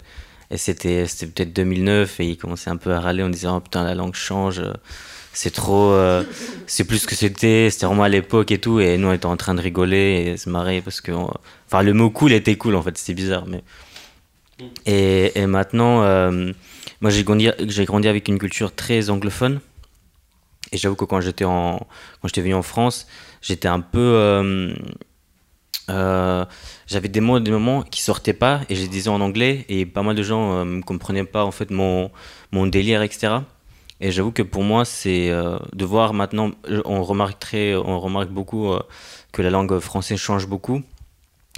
[0.50, 3.84] Et c'était peut-être 2009 et il commençait un peu à râler en disant oh, putain
[3.84, 4.62] la langue change,
[5.32, 6.24] c'est trop, euh,
[6.66, 8.80] c'est plus ce que c'était, c'était vraiment à l'époque et tout.
[8.80, 11.92] Et nous on était en train de rigoler et se marrer parce que, enfin le
[11.92, 13.46] mot cool était cool en fait, c'était bizarre.
[13.46, 13.62] Mais
[14.86, 16.52] et, et maintenant, euh,
[17.00, 19.60] moi j'ai grandi, j'ai grandi avec une culture très anglophone.
[20.72, 21.78] Et j'avoue que quand j'étais en,
[22.20, 23.06] quand j'étais venu en France,
[23.40, 24.74] j'étais un peu euh,
[25.90, 26.44] euh,
[26.86, 29.86] j'avais des mots, des moments qui sortaient pas et je les disais en anglais et
[29.86, 32.10] pas mal de gens ne euh, comprenaient pas en fait mon,
[32.52, 33.38] mon délire, etc.
[34.00, 36.50] Et j'avoue que pour moi, c'est euh, de voir maintenant,
[36.84, 38.72] on remarque, on remarque beaucoup
[39.32, 40.82] que la langue française change beaucoup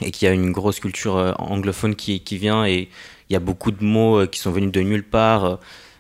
[0.03, 2.89] et qu'il y a une grosse culture anglophone qui, qui vient et
[3.29, 5.59] il y a beaucoup de mots qui sont venus de nulle part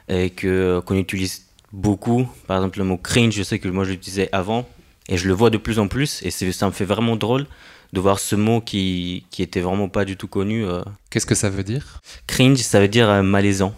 [0.08, 2.28] et que qu'on utilise beaucoup.
[2.46, 4.68] Par exemple, le mot cringe, je sais que moi je l'utilisais avant
[5.08, 7.46] et je le vois de plus en plus et ça me fait vraiment drôle
[7.92, 10.64] de voir ce mot qui, qui était vraiment pas du tout connu.
[10.64, 10.82] Euh.
[11.10, 12.00] Qu'est-ce que ça veut dire?
[12.26, 13.74] Cringe, ça veut dire euh, malaisant.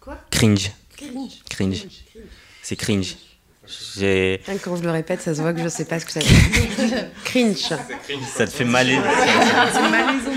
[0.00, 0.18] Quoi?
[0.30, 0.70] Cringe.
[0.96, 1.42] Cringe.
[1.48, 1.86] Cringe.
[2.62, 3.16] C'est cringe.
[4.62, 6.86] Quand je le répète, ça se voit que je sais pas ce que ça veut
[6.86, 7.08] dire.
[7.24, 7.56] cringe.
[7.56, 9.02] Ça te fait malaisant.
[9.72, 10.30] c'est malaisant.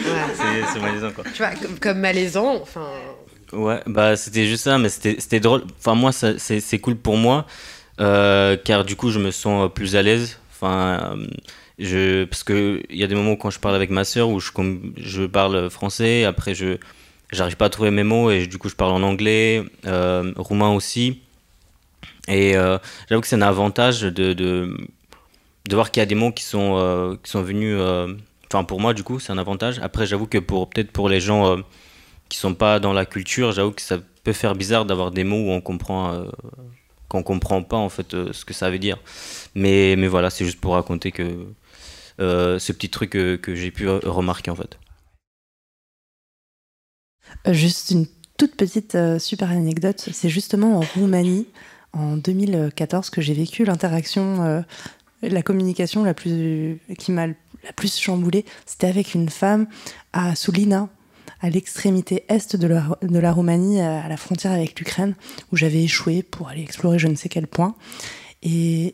[0.74, 1.24] C'est malaisant quoi.
[1.34, 2.88] Tu vois, comme, malaisant, enfin.
[3.52, 5.64] Ouais, bah c'était juste ça, mais c'était drôle.
[5.80, 7.46] Enfin, moi, c'est cool pour moi,
[8.00, 10.38] euh, car du coup, je me sens plus à l'aise.
[10.52, 11.18] Enfin,
[11.80, 15.26] je, parce qu'il y a des moments quand je parle avec ma soeur où je,
[15.26, 16.78] parle français, après je
[17.32, 20.72] j'arrive pas à trouver mes mots et du coup je parle en anglais, euh, roumain
[20.72, 21.22] aussi.
[22.28, 22.78] Et euh,
[23.08, 24.78] j'avoue que c'est un avantage de, de,
[25.68, 27.80] de voir qu'il y a des mots qui sont, euh, qui sont venus.
[28.52, 29.80] Enfin, pour moi, du coup, c'est un avantage.
[29.80, 31.58] Après, j'avoue que pour peut-être pour les gens
[32.28, 35.48] qui sont pas dans la culture, j'avoue que ça peut faire bizarre d'avoir des mots
[35.48, 36.26] où on comprend
[37.08, 38.98] qu'on comprend pas en fait ce que ça veut dire.
[39.56, 41.24] Mais, mais voilà, c'est juste pour raconter que
[42.20, 44.78] euh, ce petit truc que, j'ai pu remarquer en fait.
[47.48, 48.08] Euh, juste une
[48.38, 51.48] toute petite euh, super anecdote, c'est justement en Roumanie
[51.94, 54.64] en 2014 que j'ai vécu l'interaction,
[55.24, 58.46] la communication la plus qui m'a la plus chamboulée.
[58.68, 59.68] C'était avec une femme
[60.14, 60.88] à Sulina,
[61.42, 62.68] à l'extrémité est de
[63.20, 65.16] la Roumanie, à la frontière avec l'Ukraine,
[65.52, 67.76] où j'avais échoué pour aller explorer je ne sais quel point.
[68.44, 68.94] Et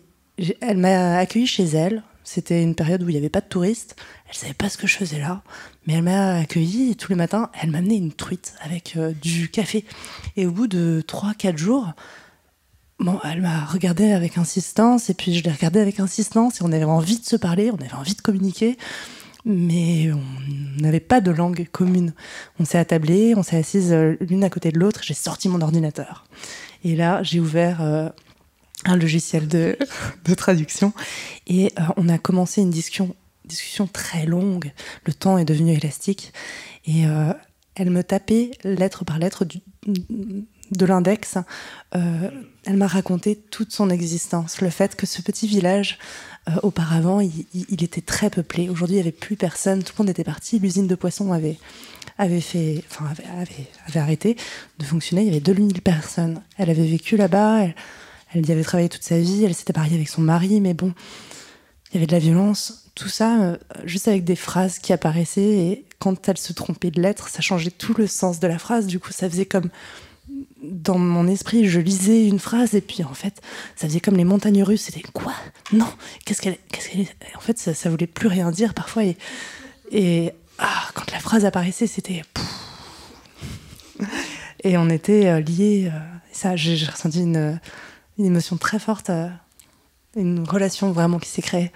[0.61, 2.01] elle m'a accueilli chez elle.
[2.26, 3.95] C'était une période où il n'y avait pas de touristes.
[4.28, 5.43] Elle savait pas ce que je faisais là,
[5.86, 9.13] mais elle m'a accueilli et tous les matins, elle m'a amené une truite avec euh,
[9.21, 9.86] du café.
[10.36, 11.93] Et au bout de 3-4 jours,
[12.99, 16.71] bon, elle m'a regardé avec insistance et puis je l'ai regardé avec insistance et on
[16.71, 18.78] avait envie de se parler, on avait envie de communiquer.
[19.45, 22.15] mais on n'avait pas de langue commune.
[22.59, 25.61] On s'est attablé, on s'est assises euh, l'une à côté de l'autre, j'ai sorti mon
[25.61, 26.26] ordinateur.
[26.84, 28.09] Et là, j'ai ouvert euh,
[28.84, 29.78] un logiciel de,
[30.36, 30.93] traduction
[31.47, 33.15] et euh, on a commencé une discussion,
[33.93, 34.71] très longue.
[35.05, 36.34] Le temps est devenu élastique
[36.86, 37.32] et euh,
[37.76, 39.45] elle me tapait lettre par lettre
[39.86, 41.38] de l'index.
[41.95, 42.30] Euh,
[42.65, 45.97] elle m'a raconté toute son existence, le fait que ce petit village
[46.61, 48.69] auparavant, il, était très peuplé.
[48.69, 49.82] Aujourd'hui, il n'y avait plus personne.
[49.82, 50.59] Tout le monde était parti.
[50.59, 51.57] L'usine de poissons avait,
[52.39, 52.84] fait,
[53.88, 54.38] avait, arrêté
[54.78, 55.23] de fonctionner.
[55.23, 56.43] Il y avait 2000 personnes.
[56.59, 57.69] Elle avait vécu là-bas.
[58.36, 59.43] Elle y avait travaillé toute sa vie.
[59.43, 60.61] Elle s'était mariée avec son mari.
[60.61, 60.93] Mais bon,
[61.91, 62.89] il y avait de la violence.
[62.95, 65.41] Tout ça, euh, juste avec des phrases qui apparaissaient.
[65.41, 68.88] Et quand elle se trompait de lettres, ça changeait tout le sens de la phrase.
[68.88, 69.69] Du coup, ça faisait comme
[70.61, 73.41] dans mon esprit, je lisais une phrase et puis en fait,
[73.75, 74.81] ça faisait comme les montagnes russes.
[74.81, 75.33] C'était quoi?
[75.73, 75.88] Non
[76.25, 76.57] Qu'est-ce qu'elle.
[76.71, 76.89] Qu'est-ce.
[77.36, 79.03] En fait, ça, ça voulait plus rien dire parfois.
[79.03, 79.17] Et,
[79.91, 82.23] et ah, quand la phrase apparaissait, c'était.
[84.63, 85.91] Et on était euh, liés.
[85.93, 85.99] euh,
[86.31, 87.59] ça, j'ai ressenti une,
[88.18, 89.28] une émotion très forte, euh,
[90.16, 91.72] une relation vraiment qui s'est créée.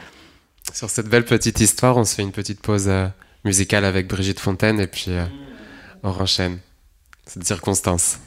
[0.74, 3.08] Sur cette belle petite histoire, on se fait une petite pause euh,
[3.44, 5.26] musicale avec Brigitte Fontaine et puis euh,
[6.04, 6.60] on enchaîne
[7.26, 8.20] cette circonstance.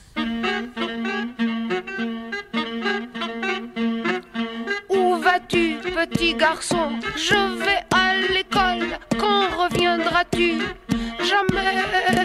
[4.89, 6.99] Où vas-tu, petit garçon?
[7.17, 8.99] Je vais à l'école.
[9.19, 10.61] Quand reviendras-tu?
[11.25, 12.22] Jamais.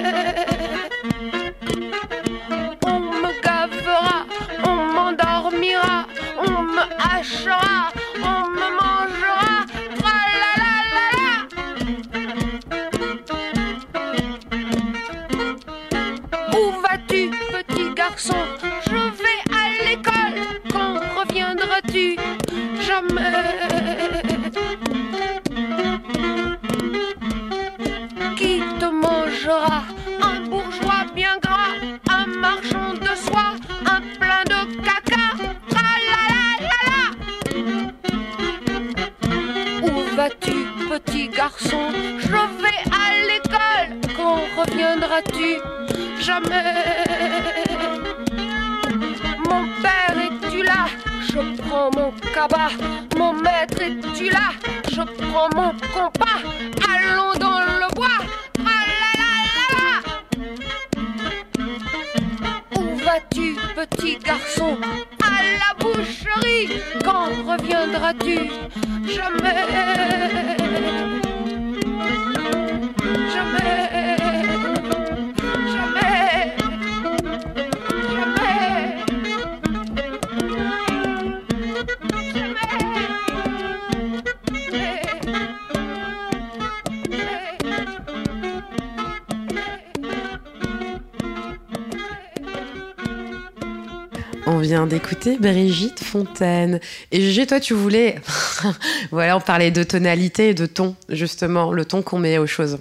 [96.08, 96.80] Fontaine.
[97.12, 98.20] Et Gégé, toi, tu voulais.
[99.12, 102.80] voilà, on parlait de tonalité et de ton, justement, le ton qu'on met aux choses.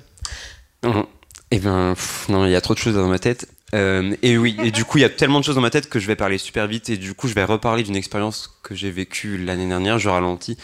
[0.82, 1.06] Non.
[1.50, 3.48] Eh ben, pff, non, il y a trop de choses dans ma tête.
[3.74, 5.88] Euh, et oui, et du coup, il y a tellement de choses dans ma tête
[5.88, 6.88] que je vais parler super vite.
[6.88, 9.98] Et du coup, je vais reparler d'une expérience que j'ai vécue l'année dernière.
[9.98, 10.56] Je ralentis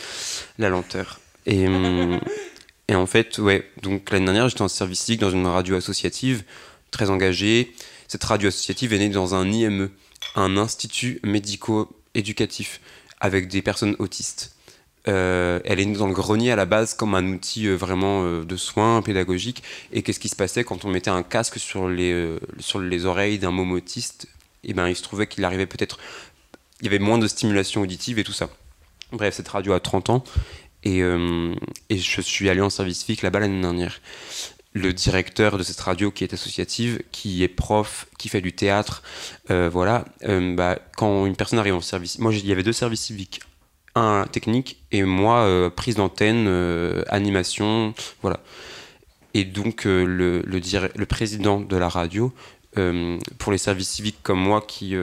[0.59, 1.21] la lenteur.
[1.47, 2.21] Et, hum,
[2.89, 6.45] et en fait, ouais, donc l'année dernière, j'étais en service civique dans une radio associative,
[6.91, 7.73] très engagée.
[8.09, 9.91] Cette radio associative est née dans un IME,
[10.37, 11.21] un institut
[12.15, 12.81] médico-éducatif,
[13.21, 14.55] avec des personnes autistes.
[15.09, 18.23] Euh, elle est née dans le grenier à la base comme un outil euh, vraiment
[18.23, 19.63] euh, de soins pédagogiques.
[19.93, 23.39] Et qu'est-ce qui se passait quand on mettait un casque sur les, sur les oreilles
[23.39, 24.29] d'un môme autiste?
[24.65, 25.99] Et ben, il se trouvait qu'il arrivait peut-être.
[26.81, 28.49] Il y avait moins de stimulation auditive et tout ça.
[29.11, 30.25] Bref, cette radio a 30 ans.
[30.85, 34.01] Et, et je suis allé en service civique là-bas l'année dernière.
[34.75, 39.03] Le directeur de cette radio qui est associative, qui est prof, qui fait du théâtre,
[39.51, 42.73] euh, voilà, euh, bah, quand une personne arrive en service, moi il y avait deux
[42.73, 43.41] services civiques,
[43.95, 46.49] un technique et moi euh, prise d'antenne,
[47.09, 47.93] animation,
[48.23, 48.41] voilà.
[49.35, 52.33] Et donc le, le, le président de la radio,
[53.39, 54.95] pour les services civiques comme moi qui,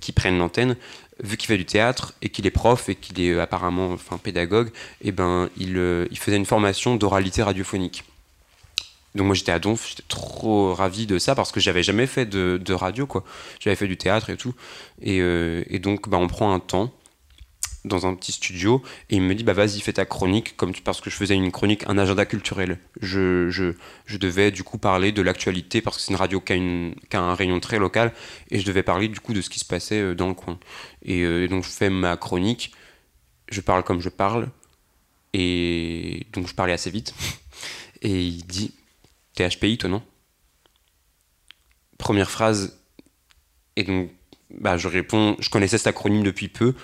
[0.00, 0.76] qui prennent l'antenne,
[1.22, 4.70] vu qu'il fait du théâtre et qu'il est prof et qu'il est apparemment enfin, pédagogue,
[5.02, 5.76] et ben, il,
[6.10, 8.02] il faisait une formation d'oralité radiophonique.
[9.14, 12.26] Donc moi j'étais à Donf, j'étais trop ravi de ça parce que j'avais jamais fait
[12.26, 13.24] de, radio quoi.
[13.60, 14.54] J'avais fait du théâtre et tout.
[15.00, 16.92] Et, euh, et donc bah, on prend un temps
[17.84, 21.00] dans un petit studio et il me dit bah vas-y fais ta chronique comme parce
[21.00, 23.74] que je faisais une chronique un agenda culturel je, je,
[24.06, 27.34] je devais du coup parler de l'actualité parce que c'est une radio qui a, un
[27.34, 28.12] rayon très local
[28.52, 30.60] et je devais parler du coup de ce qui se passait euh, dans le coin
[31.08, 32.72] euh, et donc je fais ma chronique
[33.50, 34.48] je parle comme je parle
[35.34, 37.12] et donc je parlais assez vite
[38.02, 38.74] Et il dit
[39.34, 40.02] T'es HPI, toi, non?
[41.98, 42.78] Première phrase.
[43.76, 44.10] Et donc,
[44.50, 46.74] bah, je réponds Je connaissais cet acronyme depuis peu.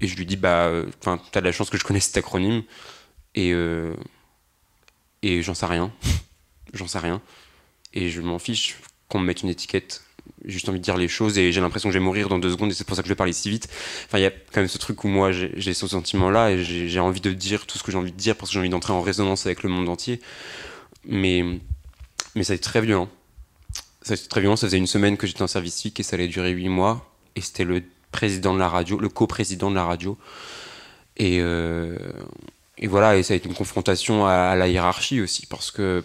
[0.00, 0.70] Et je lui dis Bah,
[1.00, 2.62] enfin, t'as de la chance que je connaisse cet acronyme.
[3.34, 3.94] Et, euh,
[5.22, 5.92] et j'en sais rien.
[6.74, 7.20] j'en sais rien.
[7.92, 8.76] Et je m'en fiche
[9.08, 10.02] qu'on me mette une étiquette.
[10.44, 12.38] J'ai juste envie de dire les choses et j'ai l'impression que je vais mourir dans
[12.38, 13.68] deux secondes et c'est pour ça que je vais parler si vite.
[14.06, 17.00] Enfin, il y a quand même ce truc où moi j'ai ce sentiment-là et j'ai
[17.00, 18.92] envie de dire tout ce que j'ai envie de dire parce que j'ai envie d'entrer
[18.92, 20.20] en résonance avec le monde entier.
[21.04, 21.44] Mais,
[22.34, 23.08] mais ça a été très violent.
[24.02, 24.56] Ça a été très violent.
[24.56, 27.12] Ça faisait une semaine que j'étais en service civique et ça allait durer huit mois.
[27.36, 30.18] Et c'était le président de la radio, le co-président de la radio.
[31.16, 31.96] Et, euh,
[32.82, 36.02] voilà, et ça a été une confrontation à la hiérarchie aussi parce que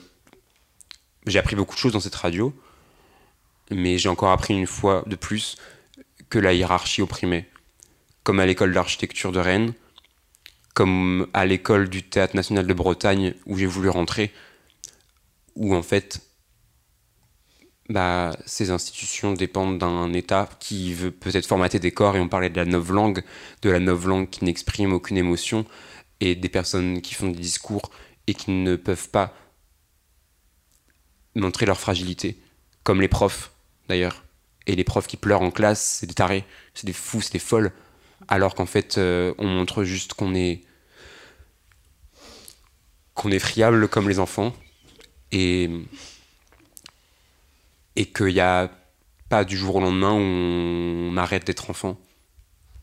[1.25, 2.53] j'ai appris beaucoup de choses dans cette radio,
[3.71, 5.55] mais j'ai encore appris une fois de plus
[6.29, 7.49] que la hiérarchie opprimait.
[8.23, 9.73] Comme à l'école d'architecture de Rennes,
[10.73, 14.31] comme à l'école du Théâtre national de Bretagne où j'ai voulu rentrer,
[15.55, 16.21] où en fait,
[17.89, 22.49] bah, ces institutions dépendent d'un État qui veut peut-être formater des corps, et on parlait
[22.49, 23.23] de la langue,
[23.61, 25.65] de la langue qui n'exprime aucune émotion,
[26.19, 27.91] et des personnes qui font des discours
[28.27, 29.33] et qui ne peuvent pas
[31.35, 32.37] montrer leur fragilité,
[32.83, 33.51] comme les profs
[33.87, 34.23] d'ailleurs.
[34.67, 37.39] Et les profs qui pleurent en classe, c'est des tarés, c'est des fous, c'est des
[37.39, 37.71] folles.
[38.27, 40.63] Alors qu'en fait, euh, on montre juste qu'on est
[43.13, 44.53] qu'on est friable comme les enfants
[45.35, 45.69] et
[47.95, 48.69] et qu'il n'y a
[49.29, 51.97] pas du jour au lendemain où on arrête d'être enfant.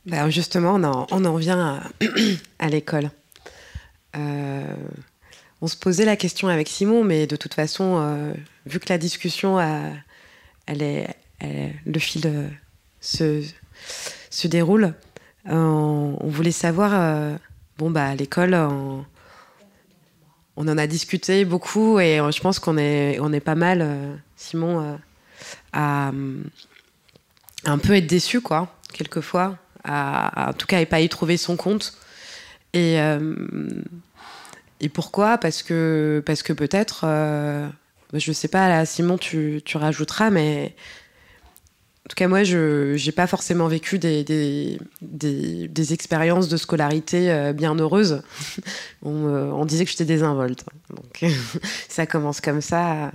[0.07, 1.83] Ben justement, on en, on en vient
[2.59, 3.11] à, l'école.
[4.17, 4.75] Euh,
[5.61, 8.33] on se posait la question avec Simon, mais de toute façon, euh,
[8.67, 9.59] vu que la discussion,
[10.69, 12.49] le fil euh,
[13.01, 14.95] se, déroule,
[15.45, 17.39] on voulait savoir,
[17.79, 19.05] bon bah à l'école, on,
[20.57, 23.81] on en a discuté beaucoup et euh, je pense qu'on est, on est pas mal,
[23.83, 24.97] euh, Simon, euh,
[25.73, 26.13] à,
[27.65, 31.57] un peu être déçu, quoi, quelquefois, à, en tout cas, et pas y trouver son
[31.57, 31.97] compte.
[32.75, 32.97] Et,
[34.81, 35.37] et pourquoi?
[35.37, 37.69] Parce que, parce que peut-être, euh,
[38.15, 40.75] je sais pas, Simon, tu, tu rajouteras, mais
[42.05, 44.79] en tout cas, moi, je n'ai pas forcément vécu des,
[45.93, 48.23] expériences de scolarité euh, bien heureuses.
[49.03, 50.65] on, on disait que j'étais désinvolte.
[50.91, 51.25] Donc,
[51.89, 53.13] ça commence comme ça.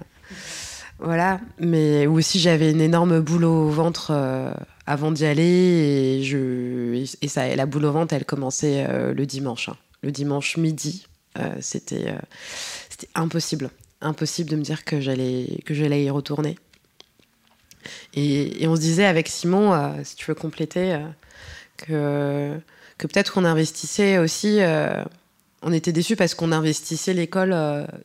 [0.99, 1.39] Voilà.
[1.59, 4.51] Mais aussi, j'avais une énorme boule au ventre euh,
[4.85, 6.23] avant d'y aller.
[6.31, 9.69] Et, la boule au ventre, elle commençait euh, le dimanche.
[9.69, 9.77] hein.
[10.01, 11.07] Le dimanche midi.
[11.37, 13.69] Euh, c'était euh, impossible.
[14.01, 16.57] Impossible de me dire que j'allais y retourner.
[18.13, 22.57] Et, on se disait avec Simon, euh, si tu veux compléter, euh,
[22.97, 24.57] que, peut-être qu'on investissait aussi.
[24.61, 25.03] euh,
[25.63, 27.55] on était déçus parce qu'on investissait l'école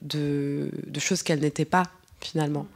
[0.00, 1.84] de, choses qu'elle n'était pas,
[2.20, 2.66] finalement.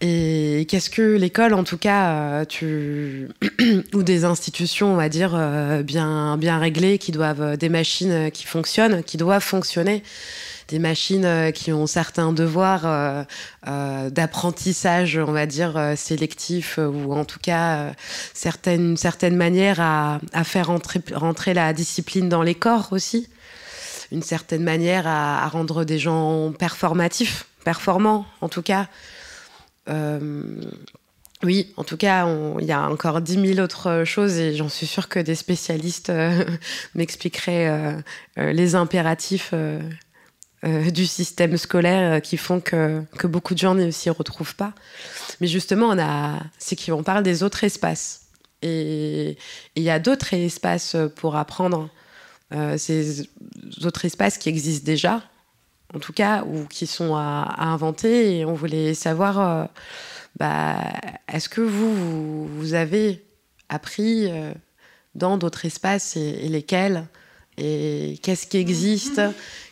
[0.00, 2.44] Et qu'est-ce que l'école, en tout cas,
[3.94, 5.38] ou des institutions, on va dire,
[5.84, 10.02] bien, bien réglées, qui doivent, des machines qui fonctionnent, qui doivent fonctionner,
[10.68, 13.24] des machines euh, qui ont certains devoirs euh,
[13.66, 17.92] euh, d'apprentissage, on va dire, sélectif, ou en tout cas,
[18.34, 23.28] certaines, certaines manières à, faire rentrer, rentrer la discipline dans les corps aussi.
[24.10, 28.88] Une certaine manière à, rendre des gens performatifs, performants, en tout cas.
[31.44, 32.28] Oui, en tout cas,
[32.60, 36.12] il y a encore dix mille autres choses et j'en suis sûre que des spécialistes
[36.94, 37.96] m'expliqueraient
[38.36, 39.52] les impératifs
[40.64, 44.54] euh, du système scolaire euh, qui font que, que beaucoup de gens ne s'y retrouvent
[44.54, 44.72] pas.
[45.40, 48.26] Mais justement, on a, c'est qu'on parle des autres espaces.
[48.62, 49.36] Et
[49.74, 51.90] il y a d'autres espaces pour apprendre.
[52.54, 53.28] Euh, ces
[53.84, 55.22] autres espaces qui existent déjà,
[55.94, 58.38] en tout cas, ou qui sont à, inventer.
[58.38, 59.68] Et on voulait savoir,
[60.36, 60.76] bah,
[61.26, 63.24] est-ce que vous, vous, avez
[63.68, 64.30] appris
[65.16, 67.06] dans d'autres espaces et lesquels
[67.58, 69.20] Et qu'est-ce qui existe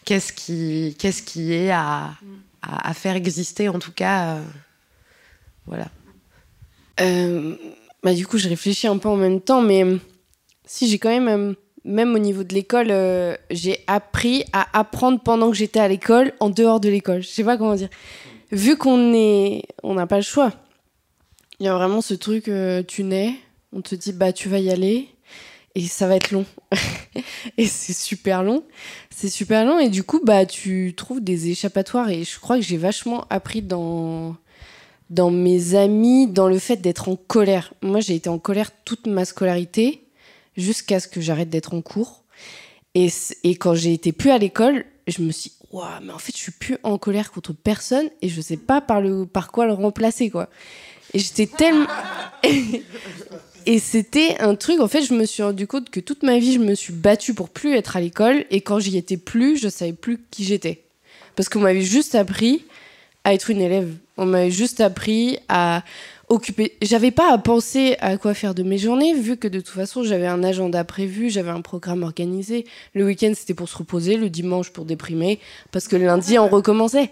[0.05, 2.11] Qu'est-ce qui, qu'est-ce qui est à,
[2.63, 4.43] à, à faire exister, en tout cas euh,
[5.67, 5.89] Voilà.
[7.01, 7.57] Euh,
[8.03, 9.99] bah, du coup, je réfléchis un peu en même temps, mais euh,
[10.65, 11.55] si j'ai quand même,
[11.85, 16.33] même au niveau de l'école, euh, j'ai appris à apprendre pendant que j'étais à l'école,
[16.41, 17.23] en dehors de l'école.
[17.23, 17.91] Je sais pas comment dire.
[18.53, 20.53] Vu qu'on est, on n'a pas le choix.
[21.59, 23.35] Il y a vraiment ce truc, euh, tu nais,
[23.73, 25.09] on te dit bah tu vas y aller
[25.75, 26.45] et ça va être long.
[27.57, 28.65] et c'est super long.
[29.11, 32.63] C'est super long et du coup bah tu trouves des échappatoires et je crois que
[32.63, 34.37] j'ai vachement appris dans
[35.11, 37.75] dans mes amis, dans le fait d'être en colère.
[37.83, 40.07] Moi, j'ai été en colère toute ma scolarité
[40.57, 42.23] jusqu'à ce que j'arrête d'être en cours.
[42.95, 43.09] Et,
[43.43, 46.41] et quand j'ai été plus à l'école, je me suis waouh, mais en fait, je
[46.41, 49.73] suis plus en colère contre personne et je sais pas par, le, par quoi le
[49.73, 50.49] remplacer, quoi.
[51.13, 51.87] Et j'étais tellement.
[53.67, 56.55] et c'était un truc, en fait, je me suis rendu compte que toute ma vie,
[56.55, 59.69] je me suis battue pour plus être à l'école et quand j'y étais plus, je
[59.69, 60.83] savais plus qui j'étais.
[61.37, 62.65] Parce qu'on m'avait juste appris
[63.25, 63.95] à être une élève.
[64.17, 65.83] On m'avait juste appris à
[66.29, 66.77] occuper.
[66.81, 70.05] J'avais pas à penser à quoi faire de mes journées, vu que de toute façon,
[70.05, 72.67] j'avais un agenda prévu, j'avais un programme organisé.
[72.95, 75.39] Le week-end, c'était pour se reposer, le dimanche pour déprimer,
[75.73, 77.11] parce que le lundi, on recommençait.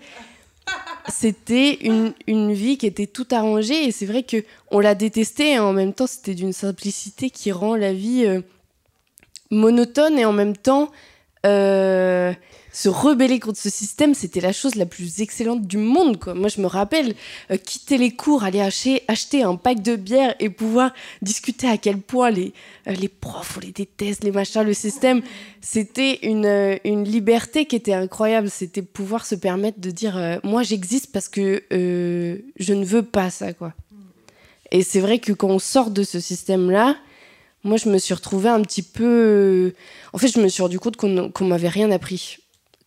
[1.08, 1.78] C'était
[2.26, 5.72] une, vie qui était tout arrangée, et c'est vrai que on l'a détestait, et en
[5.72, 8.40] même temps, c'était d'une simplicité qui rend la vie euh,
[9.50, 10.90] monotone, et en même temps.
[11.46, 12.32] euh,
[12.78, 16.16] se rebeller contre ce système, c'était la chose la plus excellente du monde.
[16.36, 17.16] Moi, je me rappelle
[17.50, 21.76] euh, quitter les cours, aller acheter, acheter un pack de bière et pouvoir discuter à
[21.76, 22.52] quel point les,
[22.86, 25.22] euh, les profs, on les déteste, les machins, le système.
[25.60, 28.48] C'était une, euh, une liberté qui était incroyable.
[28.48, 33.48] C'était pouvoir se permettre de dire Moi, j'existe parce que je ne veux pas ça.
[34.70, 36.96] Et c'est vrai que quand on sort de ce système-là,
[37.64, 39.74] moi, je me suis retrouvée un petit peu.
[40.12, 42.38] En fait, je me suis rendu compte qu'on qu'on m'avait rien appris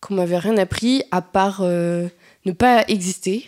[0.02, 2.08] qu'on m'avait rien appris à part euh,
[2.44, 3.46] ne pas exister,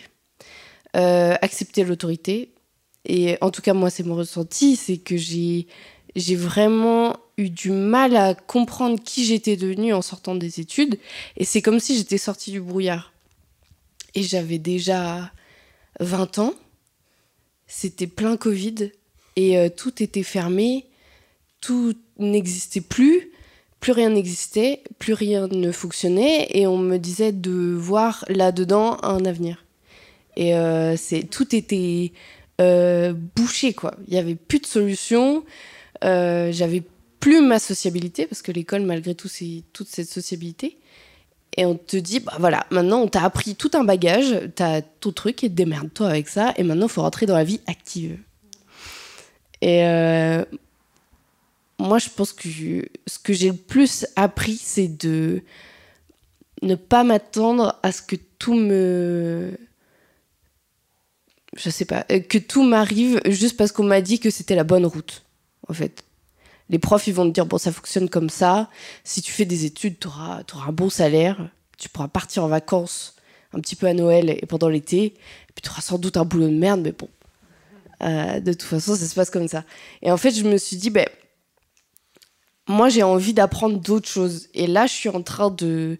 [0.95, 2.49] euh, accepter l'autorité.
[3.03, 5.67] Et en tout cas, moi, c'est mon ressenti, c'est que j'ai
[6.15, 10.97] j'ai vraiment eu du mal à comprendre qui j'étais devenue en sortant des études.
[11.35, 13.11] Et c'est comme si j'étais sortie du brouillard.
[14.13, 15.29] Et j'avais déjà
[15.99, 16.53] 20 ans.
[17.67, 18.91] C'était plein Covid.
[19.35, 20.85] Et euh, tout était fermé.
[21.59, 23.29] Tout n'existait plus
[23.79, 29.25] plus rien n'existait, plus rien ne fonctionnait, et on me disait de voir là-dedans un
[29.25, 29.63] avenir.
[30.35, 32.11] Et euh, c'est tout était
[32.61, 33.95] euh, bouché, quoi.
[34.07, 35.43] Il n'y avait plus de solution.
[36.03, 36.83] Euh, J'avais
[37.19, 40.77] plus ma sociabilité, parce que l'école, malgré tout, c'est toute cette sociabilité.
[41.57, 45.11] Et on te dit, bah voilà, maintenant on t'a appris tout un bagage, t'as ton
[45.11, 48.17] truc, et démerde-toi avec ça, et maintenant il faut rentrer dans la vie active.
[49.61, 49.79] Et
[51.77, 52.47] moi, je pense que
[53.07, 55.43] ce que j'ai le plus appris, c'est de
[56.61, 59.57] ne pas m'attendre à ce que tout me.
[61.55, 64.63] Je sais pas, euh, que tout m'arrive juste parce qu'on m'a dit que c'était la
[64.63, 65.23] bonne route,
[65.67, 66.03] en fait.
[66.69, 68.69] Les profs, ils vont te dire, bon, ça fonctionne comme ça.
[69.03, 71.49] Si tu fais des études, tu auras, un bon salaire.
[71.77, 73.15] Tu pourras partir en vacances
[73.53, 75.13] un petit peu à Noël et pendant l'été.
[75.53, 77.07] Puis tu auras sans doute un boulot de merde, mais bon.
[78.01, 79.63] Euh, de toute façon, ça se passe comme ça.
[80.01, 81.07] Et en fait, je me suis dit, ben,
[82.67, 84.47] moi j'ai envie d'apprendre d'autres choses.
[84.53, 85.97] Et là, je suis en train de.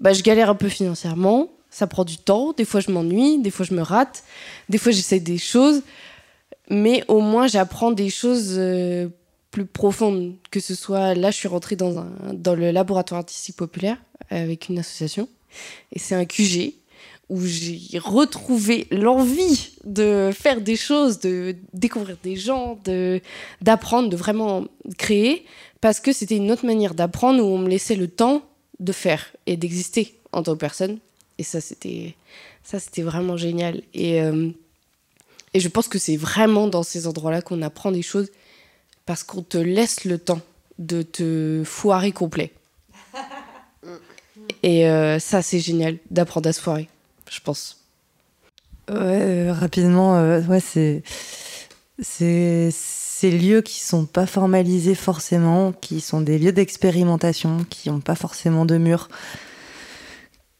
[0.00, 3.50] Bah, je galère un peu financièrement, ça prend du temps, des fois je m'ennuie, des
[3.50, 4.24] fois je me rate,
[4.68, 5.82] des fois j'essaie des choses,
[6.68, 9.08] mais au moins j'apprends des choses euh,
[9.50, 10.34] plus profondes.
[10.50, 11.14] Que ce soit.
[11.14, 13.96] Là, je suis rentrée dans, un, dans le laboratoire artistique populaire
[14.30, 15.28] avec une association,
[15.92, 16.74] et c'est un QG
[17.28, 23.22] où j'ai retrouvé l'envie de faire des choses, de découvrir des gens, de
[23.62, 24.64] d'apprendre, de vraiment
[24.98, 25.46] créer,
[25.82, 28.42] parce que c'était une autre manière d'apprendre où on me laissait le temps
[28.80, 30.98] de faire et d'exister en tant que personne.
[31.36, 32.14] Et ça, c'était
[32.62, 33.82] ça, c'était vraiment génial.
[33.92, 34.50] Et, euh,
[35.52, 38.30] et je pense que c'est vraiment dans ces endroits-là qu'on apprend des choses
[39.04, 40.40] parce qu'on te laisse le temps
[40.78, 42.52] de te foirer complet.
[44.62, 46.88] Et euh, ça, c'est génial d'apprendre à se foirer,
[47.30, 47.78] je pense.
[48.88, 51.02] Ouais, euh, rapidement, euh, ouais, c'est
[52.00, 52.70] c'est
[53.22, 58.16] ces lieux qui sont pas formalisés forcément, qui sont des lieux d'expérimentation, qui n'ont pas
[58.16, 59.08] forcément de murs,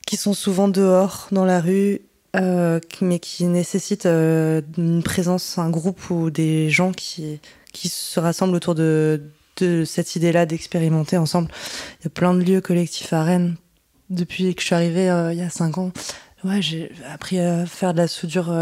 [0.07, 2.03] qui sont souvent dehors dans la rue,
[2.37, 7.41] euh, mais qui nécessitent euh, une présence, un groupe ou des gens qui
[7.75, 9.21] se rassemblent autour de
[9.85, 11.49] cette idée-là d'expérimenter ensemble.
[11.99, 13.57] Il y a plein de lieux collectifs à Rennes
[14.09, 15.91] depuis que je suis arrivée euh, il y a cinq ans.
[16.45, 18.55] Ouais, j'ai appris à faire de la soudure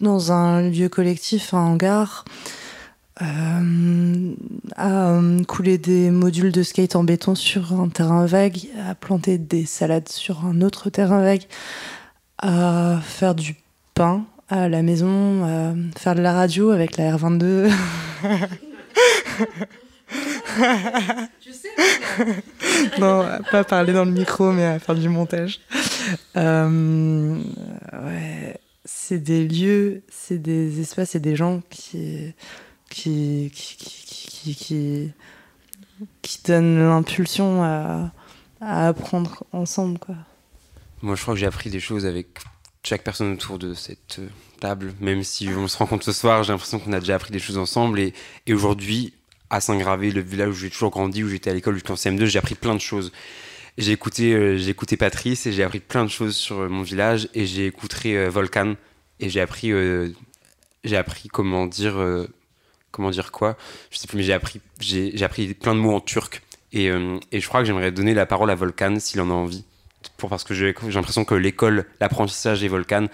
[0.00, 2.24] dans un lieu collectif, un hangar,
[3.22, 4.34] euh,
[4.76, 9.38] à euh, couler des modules de skate en béton sur un terrain vague, à planter
[9.38, 11.44] des salades sur un autre terrain vague,
[12.38, 13.56] à faire du
[13.94, 17.70] pain à la maison, à faire de la radio avec la R22.
[23.00, 25.60] non, à pas parler dans le micro, mais à faire du montage.
[26.36, 27.38] Euh,
[28.04, 32.34] ouais, c'est des lieux, c'est des espaces et des gens qui,
[32.90, 35.12] qui, qui, qui, qui,
[36.22, 38.12] qui, donnent l'impulsion à,
[38.60, 40.14] à apprendre ensemble, quoi.
[41.02, 42.38] Moi, je crois que j'ai appris des choses avec
[42.82, 44.28] chaque personne autour de cette euh,
[44.60, 44.94] table.
[45.00, 47.58] Même si on se rencontre ce soir, j'ai l'impression qu'on a déjà appris des choses
[47.58, 48.00] ensemble.
[48.00, 48.14] Et,
[48.46, 49.12] et aujourd'hui,
[49.50, 52.38] à Saint-Gravé, le village où j'ai toujours grandi, où j'étais à l'école jusqu'en CM2, j'ai
[52.38, 53.12] appris plein de choses.
[53.76, 57.28] j'ai écouté, euh, écouté Patrice et j'ai appris plein de choses sur euh, mon village
[57.34, 58.74] et j'ai écouté Volcan
[59.20, 59.72] et j'ai appris,
[60.84, 61.94] j'ai appris comment dire,
[62.96, 63.56] comment dire quoi,
[63.90, 66.42] je sais plus, mais j'ai appris, j'ai appris plein de mots en turc
[66.72, 69.34] et, euh, et je crois que j'aimerais donner la parole à Volcan s'il en a
[69.34, 69.64] envie,
[70.16, 73.06] pour parce que j'ai l'impression que l'école, l'apprentissage et Volcan,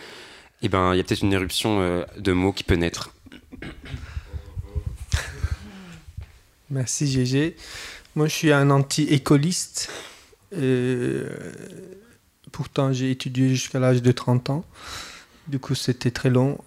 [0.62, 3.12] et ben il y a peut-être une éruption euh, de mots qui peut naître.
[6.70, 7.56] Merci GG.
[8.14, 9.90] Moi, je suis un anti-écoliste.
[10.54, 11.28] Euh,
[12.50, 14.64] pourtant, j'ai étudié jusqu'à l'âge de 30 ans.
[15.48, 16.59] Du coup, c'était très long.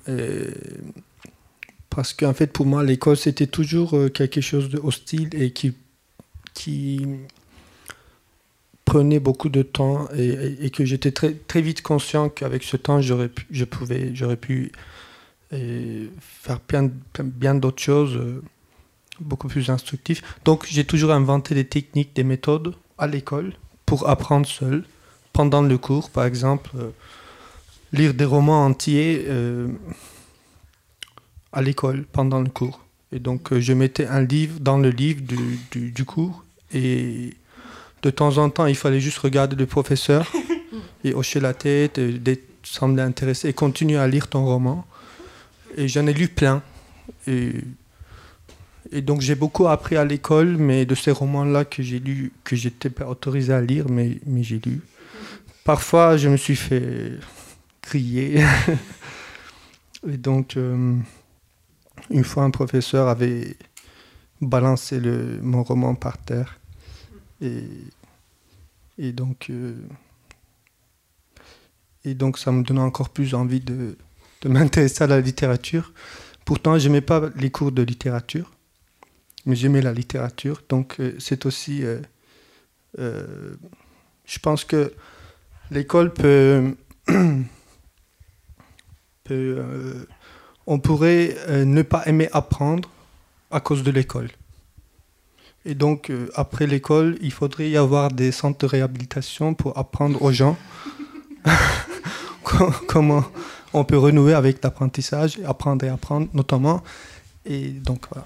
[1.96, 5.74] Parce qu'en fait, pour moi, l'école, c'était toujours euh, quelque chose de hostile et qui,
[6.54, 7.06] qui
[8.84, 13.30] prenait beaucoup de temps et, que j'étais très, très vite conscient qu'avec ce temps, j'aurais
[13.30, 14.74] pu, je pouvais, j'aurais pu
[15.54, 16.92] euh, faire bien,
[17.24, 18.16] bien d'autres choses.
[18.18, 18.44] euh,
[19.22, 20.22] beaucoup plus instructif.
[20.44, 23.54] Donc j'ai toujours inventé des techniques, des méthodes à l'école
[23.86, 24.84] pour apprendre seul,
[25.32, 26.72] pendant le cours par exemple,
[27.94, 29.26] lire des romans entiers
[31.56, 32.82] à l'école pendant le cours.
[33.12, 35.38] Et donc euh, je mettais un livre dans le livre du,
[35.72, 37.32] du- du cours et
[38.04, 40.32] de temps en temps il fallait juste regarder le professeur
[41.04, 42.20] et hocher la tête, et
[42.64, 44.86] sembler intéressé et continuer à lire ton roman.
[45.78, 46.62] Et j'en ai lu plein.
[47.28, 47.52] Et
[48.92, 52.56] et donc j'ai beaucoup appris à l'école, mais de ces romans-là que j'ai lus, que
[52.56, 54.82] j'étais pas autorisé à lire, mais, mais j'ai lu.
[55.64, 57.14] Parfois, je me suis fait
[57.82, 58.44] crier.
[60.08, 60.96] Et donc, euh,
[62.10, 63.56] une fois, un professeur avait
[64.42, 65.00] balancé
[65.42, 66.60] mon roman par terre.
[67.42, 69.76] Et, donc, euh,
[72.04, 73.98] et donc, ça me donnait encore plus envie de,
[74.42, 75.94] de m'intéresser à la littérature.
[76.46, 78.52] Pourtant, je n'aimais pas les cours de littérature
[79.46, 80.62] mais j'aimais la littérature.
[80.70, 83.56] Donc euh, c'est aussi, euh,
[84.26, 84.94] je pense que
[85.72, 86.76] l'école peut,
[89.24, 90.08] peut,
[90.68, 92.90] on pourrait euh, ne pas aimer apprendre
[93.52, 94.30] à cause de l'école.
[95.66, 100.22] Et donc euh, après l'école, il faudrait y avoir des centres de réhabilitation pour apprendre
[100.22, 100.58] aux gens
[102.44, 103.24] co- comment
[103.74, 106.84] on peut renouer avec l'apprentissage, apprendre et apprendre notamment.
[107.46, 108.26] Et donc voilà.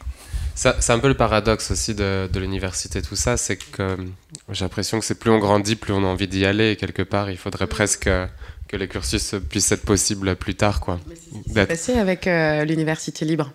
[0.55, 3.95] C'est un peu le paradoxe aussi de, l'université, tout ça, c'est que euh,
[4.51, 7.01] j'ai l'impression que c'est plus on grandit, plus on a envie d'y aller, et quelque
[7.01, 8.09] part, il faudrait presque
[8.69, 10.99] que les cursus puissent être possibles plus tard, quoi.
[11.53, 13.51] C'est passé avec euh, l'université libre.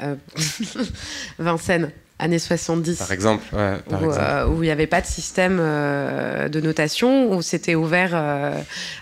[0.00, 0.14] Euh,
[1.38, 2.98] Vincennes, années 70.
[2.98, 4.26] Par exemple, ouais, par où, exemple.
[4.28, 8.14] euh, où il n'y avait pas de système euh, de notation, où c'était ouvert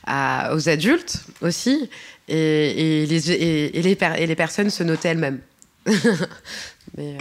[0.07, 1.91] à- aux adultes aussi,
[2.29, 5.41] et, et les, et, et les, per- et les personnes se notaient elles-mêmes.
[6.97, 7.19] Mais,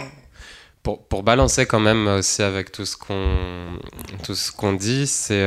[0.82, 3.78] Pour, pour balancer quand même aussi avec tout ce qu'on
[4.22, 5.42] tout ce qu'on dit, c'est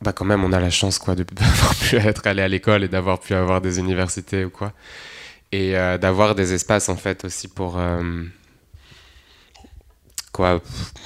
[0.00, 2.88] bah quand même on a la chance quoi d'avoir pu être allé à l'école et
[2.88, 4.72] d'avoir pu avoir des universités ou quoi
[5.52, 8.24] et euh, d'avoir des espaces en fait aussi pour euh,
[10.32, 10.62] quoi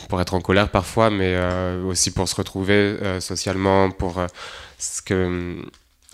[0.08, 4.20] pour être en colère parfois mais euh, aussi pour se retrouver socialement pour
[4.78, 5.56] ce que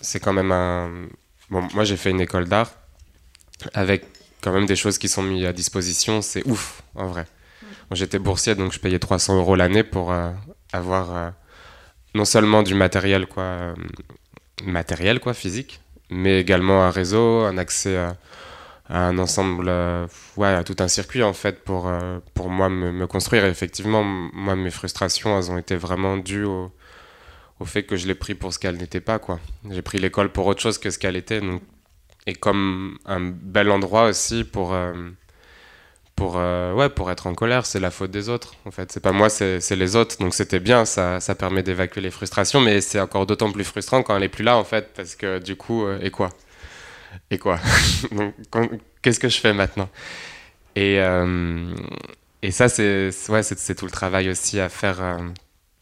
[0.00, 0.90] c'est quand même un
[1.50, 2.72] bon moi j'ai fait une école d'art
[3.74, 4.06] avec
[4.42, 7.26] quand même des choses qui sont mises à disposition, c'est ouf en vrai.
[7.62, 10.14] Moi, J'étais boursier donc je payais 300 euros l'année pour
[10.72, 11.34] avoir
[12.14, 13.74] non seulement du matériel quoi, euh,
[14.64, 15.80] matériel quoi physique,
[16.10, 18.16] mais également un réseau, un accès à,
[18.88, 20.06] un ensemble, euh,
[20.36, 23.44] ouais, à tout un circuit en fait pour euh, pour moi me, construire.
[23.44, 26.72] Et effectivement, moi mes frustrations elles ont été vraiment dues au
[27.60, 29.38] au fait que je l'ai pris pour ce qu'elle n'était pas quoi.
[29.70, 31.62] J'ai pris l'école pour autre chose que ce qu'elle était donc
[32.26, 34.74] et comme un bel endroit aussi pour
[36.20, 38.92] pour euh, ouais pour être en colère c'est la faute des autres en fait.
[38.92, 40.18] C'est pas moi c'est les autres.
[40.18, 44.02] Donc c'était bien ça ça permet d'évacuer les frustrations mais c'est encore d'autant plus frustrant
[44.02, 46.28] quand elle est plus là en fait parce que du coup euh, et quoi?
[47.30, 47.58] Et quoi?
[49.02, 49.88] Qu'est-ce que je fais maintenant?
[50.76, 51.74] Et euh,
[52.42, 54.98] et ça c'est ouais c'est tout le travail aussi à faire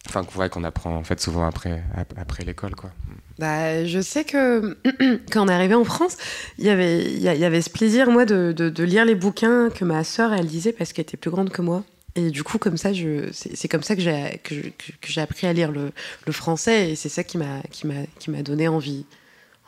[0.08, 2.90] enfin qu'on apprend en fait souvent après ap- après l'école quoi
[3.38, 4.76] Bah, je sais que
[5.32, 6.16] quand on est arrivé en France,
[6.58, 10.72] il y avait, ce plaisir, moi, de, lire les bouquins que ma sœur, elle lisait
[10.72, 11.84] parce qu'elle était plus grande que moi.
[12.16, 12.90] Et du coup, comme ça,
[13.32, 18.42] c'est, comme ça que j'ai, appris à lire le, français et c'est ça qui m'a,
[18.42, 19.06] donné envie,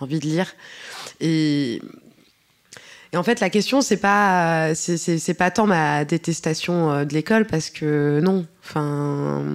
[0.00, 0.52] envie de lire.
[1.20, 1.80] Et,
[3.12, 4.72] et en fait, la question, c'est pas,
[5.38, 9.54] pas tant ma détestation euh, de l'école parce que non, enfin,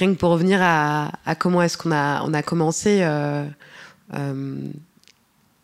[0.00, 3.00] rien que pour revenir à, comment est-ce qu'on a, on a commencé.
[3.02, 3.44] euh,
[4.14, 4.56] euh,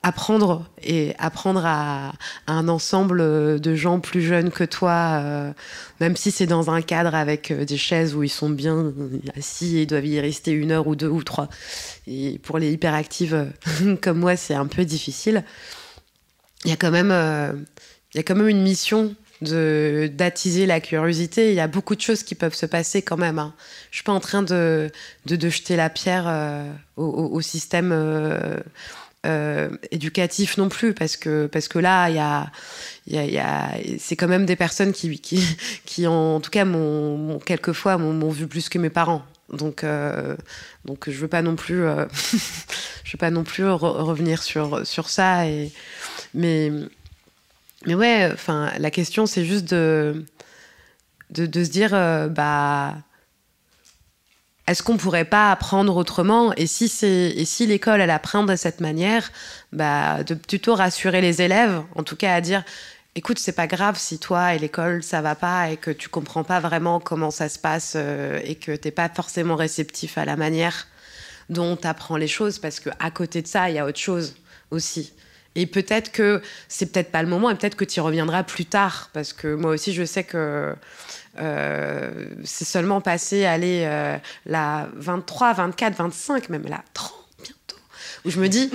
[0.07, 2.13] apprendre et apprendre à,
[2.47, 5.53] à, un ensemble de gens plus jeunes que toi, euh,
[5.99, 8.93] même si c'est dans un cadre avec euh, des chaises où ils sont bien
[9.37, 11.49] assis et doivent y rester une heure ou deux ou trois.
[12.07, 13.51] Et pour les hyperactives
[14.01, 15.43] comme moi, c'est un peu difficile.
[16.65, 17.53] Il y a quand même, euh,
[18.15, 21.51] il y a quand même une mission d'attiser la curiosité.
[21.51, 23.39] Il y a beaucoup de choses qui peuvent se passer quand même.
[23.39, 23.55] Hein.
[23.91, 24.91] Je suis pas en train de,
[25.27, 28.57] de, jeter la pierre euh, au, système euh,
[29.27, 32.51] euh, éducatif non plus, parce que, parce que là, il y a,
[33.07, 35.43] y a, c'est quand même des personnes qui, qui,
[35.85, 39.25] qui en, tout cas, m'ont, quelquefois m'ont vu plus que mes parents.
[39.53, 39.85] Donc,
[40.85, 41.85] donc je veux pas non plus,
[43.05, 45.47] je veux pas non plus re revenir sur, sur ça.
[45.47, 45.71] Et,
[46.35, 46.73] mais,
[47.87, 50.25] mais ouais, enfin, la question, c'est juste de,
[51.31, 52.97] de, se dire, euh, bah,
[54.67, 56.53] est-ce qu'on pourrait pas apprendre autrement?
[56.57, 59.31] Et si c'est, et si l'école elle apprend de cette manière,
[59.73, 62.65] bah, de plutôt rassurer les élèves, en tout cas à dire,
[63.15, 66.45] écoute, c'est pas grave si toi et l'école ça va pas et que tu comprends
[66.45, 70.37] pas vraiment comment ça se passe euh, et que t'es pas forcément réceptif à la
[70.37, 70.87] manière
[71.49, 74.35] dont apprends les choses, parce que à côté de ça, il y a autre chose
[74.71, 75.13] aussi.
[75.57, 78.67] Et peut-être que c'est peut-être pas le moment et peut-être que tu y reviendras plus
[78.67, 80.75] tard parce que moi aussi je sais que
[81.39, 82.11] euh,
[82.45, 87.13] c'est seulement passé aller euh, la 23, 24, 25 même la 30
[87.43, 87.77] bientôt
[88.27, 88.71] où je me dis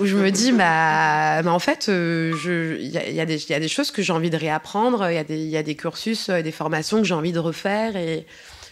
[0.00, 2.36] où je me dis bah, bah en fait euh,
[2.80, 5.18] il y, a des, y a des choses que j'ai envie de réapprendre, il y
[5.18, 8.26] a des il y a des cursus, des formations que j'ai envie de refaire et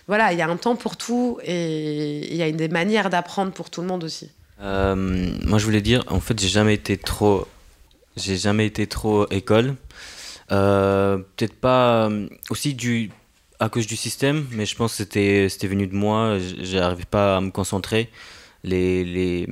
[0.09, 3.11] voilà, il y a un temps pour tout et il y a une des manières
[3.11, 4.31] d'apprendre pour tout le monde aussi.
[4.61, 4.95] Euh,
[5.45, 7.47] moi, je voulais dire, en fait, j'ai jamais été trop,
[8.17, 9.77] j'ai jamais été trop école.
[10.53, 12.11] Euh, Peut-être pas
[12.51, 13.11] aussi du
[13.61, 16.39] à cause du système, mais je pense que c'était c'était venu de moi.
[16.61, 18.11] J'arrivais pas à me concentrer.
[18.63, 19.49] Les les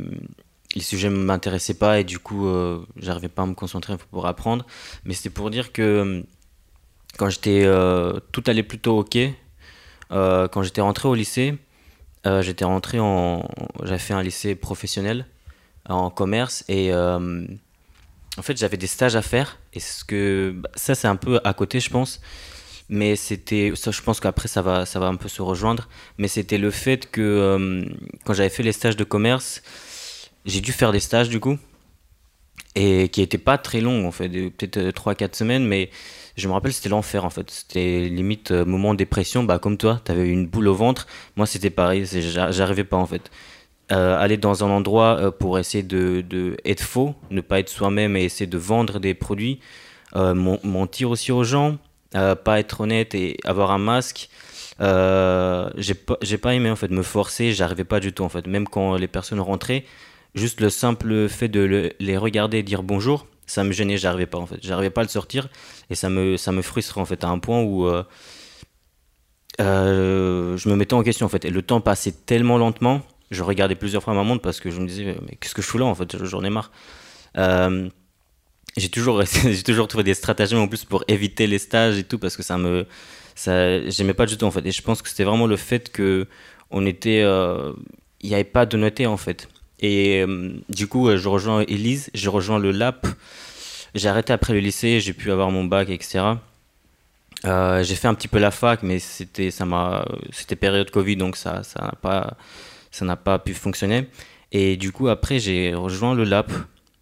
[0.74, 4.26] les sujets ne m'intéressaient pas et du coup, euh, j'arrivais pas à me concentrer pour
[4.26, 4.66] apprendre.
[5.04, 6.24] Mais c'était pour dire que
[7.18, 9.18] quand j'étais euh, tout allait plutôt ok.
[10.12, 11.54] Euh, quand j'étais rentré au lycée,
[12.26, 13.48] euh, j'étais rentré en.
[13.82, 15.26] J'avais fait un lycée professionnel
[15.88, 17.44] en commerce et euh,
[18.38, 21.54] en fait j'avais des stages à faire et ce que ça c'est un peu à
[21.54, 22.20] côté je pense
[22.88, 25.88] mais c'était je pense qu'après ça va ça va un peu se rejoindre
[26.18, 27.84] mais c'était le fait que euh,
[28.24, 29.62] quand j'avais fait les stages de commerce
[30.44, 31.58] j'ai dû faire des stages du coup
[32.76, 35.90] et qui n'étaient pas très longs en fait peut-être 3 4 semaines mais
[36.36, 37.50] je me rappelle c'était l'enfer en fait.
[37.50, 39.44] C'était limite euh, moment de dépression.
[39.44, 41.06] Bah comme toi tu avais une boule au ventre.
[41.36, 42.06] Moi c'était pareil.
[42.06, 43.30] J'arrivais pas en fait.
[43.92, 48.16] Euh, aller dans un endroit euh, pour essayer de, être faux ne pas être soi-même
[48.16, 49.60] et essayer de vendre des produits
[50.14, 51.78] euh, mentir aussi aux gens
[52.12, 54.28] pas être honnête et avoir un masque
[54.78, 57.52] j'ai pas, aimé en fait me forcer.
[57.52, 58.46] J'arrivais pas du tout en fait.
[58.46, 59.84] Même quand les personnes rentraient
[60.34, 64.26] juste le simple fait de le, les regarder et dire bonjour ça me gênait, j'arrivais
[64.26, 64.58] pas en fait.
[64.62, 65.48] J'arrivais pas à le sortir
[65.90, 68.02] et ça me, ça me frustrait en fait à un point où euh,
[69.60, 71.44] euh, je me mettais en question en fait.
[71.44, 74.80] Et le temps passait tellement lentement, je regardais plusieurs fois ma montre parce que je
[74.80, 76.70] me disais, mais qu'est-ce que je fous là en fait, j'en ai marre.
[77.36, 77.88] Euh,
[78.76, 82.18] j'ai toujours, j'ai toujours trouvé des stratagèmes en plus pour éviter les stages et tout
[82.18, 82.86] parce que ça me.
[83.34, 84.64] Ça, j'aimais pas du tout en fait.
[84.66, 86.26] Et je pense que c'était vraiment le fait que
[86.70, 87.20] on était.
[88.20, 89.48] Il n'y avait pas de noté en fait.
[89.82, 93.06] Et euh, du coup, je rejoins Elise, je rejoins le LAP.
[93.94, 96.24] J'ai arrêté après le lycée, j'ai pu avoir mon bac, etc.
[97.44, 100.04] Euh, j'ai fait un petit peu la fac, mais c'était ça m'a
[100.58, 102.36] période Covid, donc ça n'a pas
[102.90, 104.08] ça n'a pas pu fonctionner.
[104.52, 106.52] Et du coup, après, j'ai rejoint le LAP.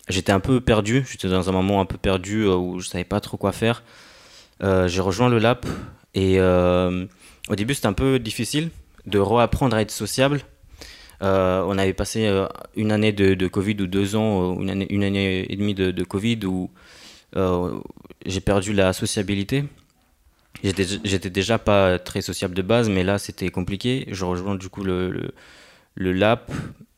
[0.09, 3.05] J'étais un peu perdu, j'étais dans un moment un peu perdu euh, où je savais
[3.05, 3.83] pas trop quoi faire.
[4.63, 5.67] Euh, j'ai rejoint le LAP
[6.15, 7.07] et euh,
[7.49, 8.71] au début c'était un peu difficile
[9.07, 10.41] de reapprendre à être sociable
[11.23, 15.05] euh, on avait passé euh, une année de, Covid ou deux ans, une année, une
[15.05, 16.71] année et demie de, Covid où
[17.37, 17.79] euh,
[18.25, 19.65] j'ai perdu la sociabilité.
[20.63, 24.07] J'étais déjà pas très sociable de base, mais là c'était compliqué.
[24.11, 25.33] Je rejoins du coup le,
[25.95, 26.51] le, LAP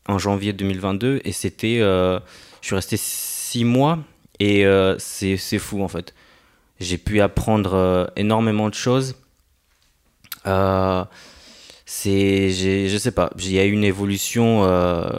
[0.09, 1.79] en janvier 2022 et c'était.
[1.81, 2.19] Euh,
[2.61, 3.99] je suis resté six mois
[4.39, 6.15] et euh, c'est fou en fait.
[6.81, 9.17] J'ai pu apprendre énormément de choses.
[10.47, 11.05] Euh,
[11.95, 15.11] c'est je sais pas il y a eu une évolution euh,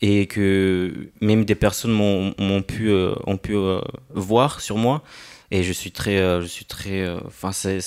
[0.00, 3.80] et que même des personnes m'ont pu euh, ont pu euh,
[4.10, 5.02] voir sur moi.
[5.50, 7.80] Et je suis très je suis très enfin euh,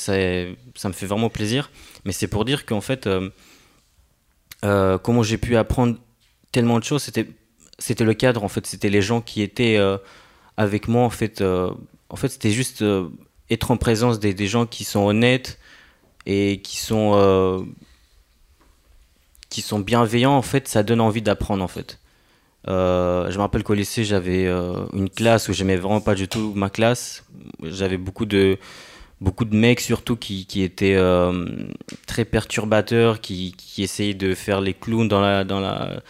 [0.76, 1.70] ça me fait vraiment plaisir.
[2.06, 3.10] Mais c'est pour dire qu'en fait
[4.62, 5.98] comment j'ai pu apprendre
[6.52, 7.28] tellement de choses c'était
[7.78, 8.66] c'était le cadre en fait.
[8.66, 9.78] C'était les gens qui étaient
[10.56, 12.84] avec moi en fait en fait c'était juste
[13.50, 15.60] être en présence des, des gens qui sont honnêtes
[16.26, 17.68] et qui sont
[19.58, 21.98] qui sont bienveillants, en fait, ça donne envie d'apprendre, en fait.
[22.68, 26.28] Euh, je me rappelle qu'au lycée, j'avais euh, une classe où j'aimais vraiment pas du
[26.28, 27.26] tout ma classe.
[27.64, 28.60] J'avais beaucoup de,
[29.20, 31.48] beaucoup de mecs surtout qui, qui étaient euh,
[32.06, 36.04] très perturbateurs, qui, qui essayaient de faire les clowns dans la, dans la,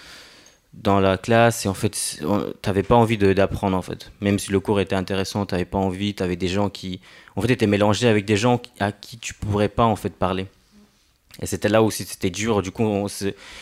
[0.74, 1.66] dans la classe.
[1.66, 2.20] Et en fait,
[2.62, 4.12] t'avais pas envie d'apprendre en fait.
[4.20, 6.14] Même si le cours était intéressant, t'avais pas envie.
[6.14, 7.00] T'avais des gens qui,
[7.38, 10.48] en fait, étaient mélangés avec des gens à qui tu pourrais pas en fait parler.
[11.42, 12.62] Et c'était là aussi c'était dur.
[12.62, 13.08] Du coup,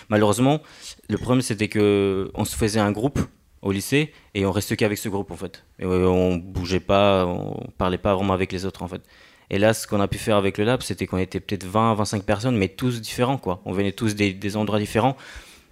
[0.10, 0.62] malheureusement,
[1.10, 3.20] le problème c'était que on se faisait un groupe
[3.62, 5.64] au lycée et on restait qu'avec ce groupe en fait.
[5.80, 9.02] Et on bougeait pas, on parlait pas vraiment avec les autres en fait.
[9.50, 11.94] Et là, ce qu'on a pu faire avec le lab, c'était qu'on était peut-être 20,
[11.96, 13.62] 25 personnes, mais tous différents quoi.
[13.66, 15.16] On venait tous des, des endroits différents.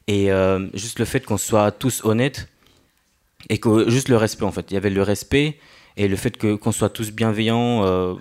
[0.08, 2.48] Et euh, juste le fait qu'on soit tous honnêtes
[3.50, 4.66] et que juste le respect en fait.
[4.72, 5.58] Il y avait le respect
[5.98, 7.84] et le fait que qu'on soit tous bienveillants.
[7.86, 8.16] euh,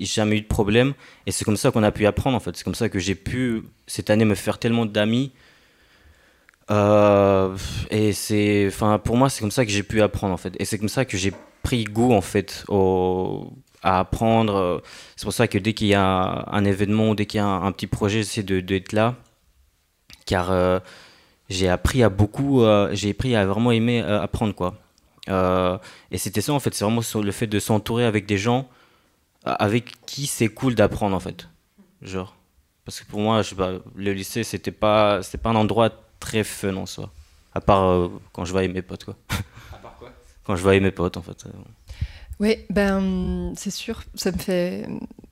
[0.00, 0.94] jamais eu de problème.
[1.26, 2.56] Et c'est comme ça qu'on a pu apprendre en fait.
[2.56, 5.32] C'est comme ça que j'ai pu cette année me faire tellement d'amis.
[6.70, 7.56] Euh,
[7.90, 10.54] et c'est enfin pour moi c'est comme ça que j'ai pu apprendre en fait.
[10.58, 11.32] Et c'est comme ça que j'ai
[11.62, 12.64] pris goût en fait
[13.82, 14.82] à apprendre.
[15.16, 17.72] C'est pour ça que dès qu'il y a un événement dès qu'il y a un,
[17.72, 19.14] petit projet j'essaie d'être là.
[20.26, 20.80] Car euh,
[21.48, 24.74] j'ai appris à beaucoup euh, j'ai appris à vraiment aimer apprendre quoi.
[26.10, 26.74] Et c'était ça en fait.
[26.74, 28.68] C'est vraiment sur le fait de s'entourer avec des gens
[29.46, 31.48] avec qui c'est cool d'apprendre en fait.
[32.02, 32.36] Genre.
[32.84, 35.90] Parce que pour moi je sais pas le lycée c'était pas c'était pas un endroit
[36.20, 37.10] très fun en soi.
[37.54, 39.16] À part euh, quand je voyais mes potes quoi.
[39.72, 40.12] À part quoi?
[40.44, 41.46] Quand je voyais mes potes en fait.
[42.38, 44.86] Oui, ben c'est sûr, ça me fait.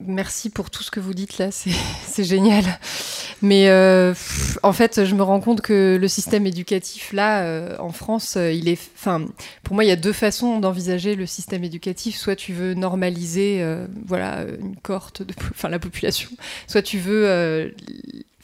[0.06, 2.64] Merci pour tout ce que vous dites là, c'est génial.
[3.42, 4.14] Mais euh,
[4.62, 8.52] en fait, je me rends compte que le système éducatif là, euh, en France, euh,
[8.52, 8.80] il est.
[8.96, 9.26] Enfin,
[9.62, 12.16] pour moi, il y a deux façons d'envisager le système éducatif.
[12.16, 13.62] Soit tu veux normaliser,
[14.06, 16.30] voilà, une cohorte de, enfin la population.
[16.66, 17.74] Soit tu veux.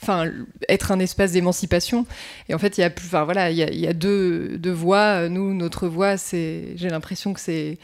[0.03, 0.31] Enfin,
[0.67, 2.07] être un espace d'émancipation.
[2.49, 5.29] Et en fait, il y a, enfin voilà, il y a, deux, deux voies.
[5.29, 7.77] Nous, notre voie, j'ai l'impression que c'est,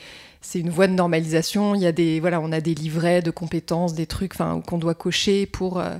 [0.47, 1.75] c'est une voie de normalisation.
[1.75, 5.45] Il y a des, on a des livrets de compétences, des trucs, qu'on doit cocher
[5.45, 5.97] pour, euh,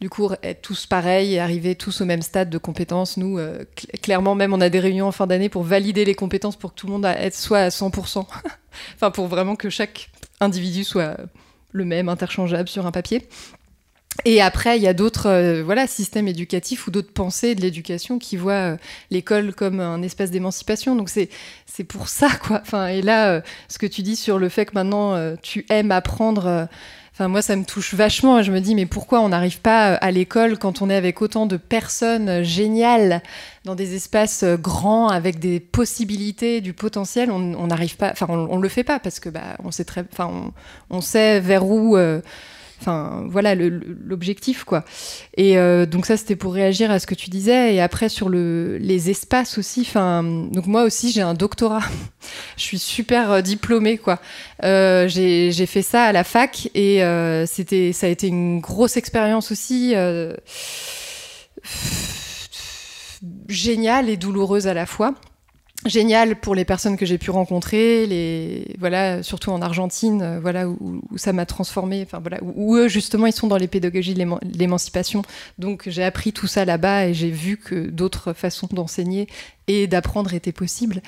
[0.00, 3.16] du coup, être tous pareils et arriver tous au même stade de compétences.
[3.16, 6.16] Nous, euh, cl- clairement, même, on a des réunions en fin d'année pour valider les
[6.16, 8.26] compétences pour que tout le monde soit à 100%,
[8.96, 10.10] enfin, pour vraiment que chaque
[10.40, 11.16] individu soit
[11.70, 13.28] le même, interchangeable sur un papier.
[14.24, 18.18] Et après, il y a d'autres euh, voilà, systèmes éducatifs ou d'autres pensées de l'éducation
[18.18, 18.76] qui voient euh,
[19.10, 20.94] l'école comme un espace d'émancipation.
[20.96, 21.28] Donc c'est
[21.84, 22.60] pour ça quoi.
[22.62, 25.90] Enfin et là, euh, ce que tu dis sur le fait que maintenant tu aimes
[25.92, 26.68] apprendre.
[27.12, 28.42] Enfin, moi, ça me touche vachement.
[28.42, 31.46] Je me dis, mais pourquoi on n'arrive pas à l'école quand on est avec autant
[31.46, 33.22] de personnes géniales
[33.64, 37.30] dans des espaces grands avec des possibilités, du potentiel?
[37.30, 38.10] On on n'arrive pas.
[38.10, 40.04] Enfin, on, on le fait pas parce que bah, on sait très.
[40.12, 40.28] Enfin,
[40.90, 41.96] on, on sait vers où.
[41.96, 42.20] euh,
[42.86, 44.84] Voilà l'objectif, quoi.
[45.36, 47.74] Et euh, donc ça, c'était pour réagir à ce que tu disais.
[47.74, 49.80] Et après, sur le, les espaces aussi.
[49.82, 51.82] Enfin, donc moi aussi, j'ai un doctorat.
[52.56, 54.20] Je suis super euh, diplômée, quoi.
[54.62, 57.02] Euh, j'ai fait ça à la fac et
[57.46, 59.94] c'était, ça a été une grosse expérience aussi.
[63.48, 65.14] géniale et douloureuse à la fois
[65.84, 70.68] génial pour les personnes que j'ai pu rencontrer, les voilà, surtout en Argentine, euh, voilà
[70.68, 74.14] où, ça m'a transformé, enfin voilà où, où eux justement ils sont dans les pédagogies
[74.14, 74.26] de
[74.58, 75.22] l'émancipation.
[75.58, 79.28] Donc j'ai appris tout ça là-bas et j'ai vu que d'autres façons d'enseigner
[79.68, 81.00] et d'apprendre étaient possibles.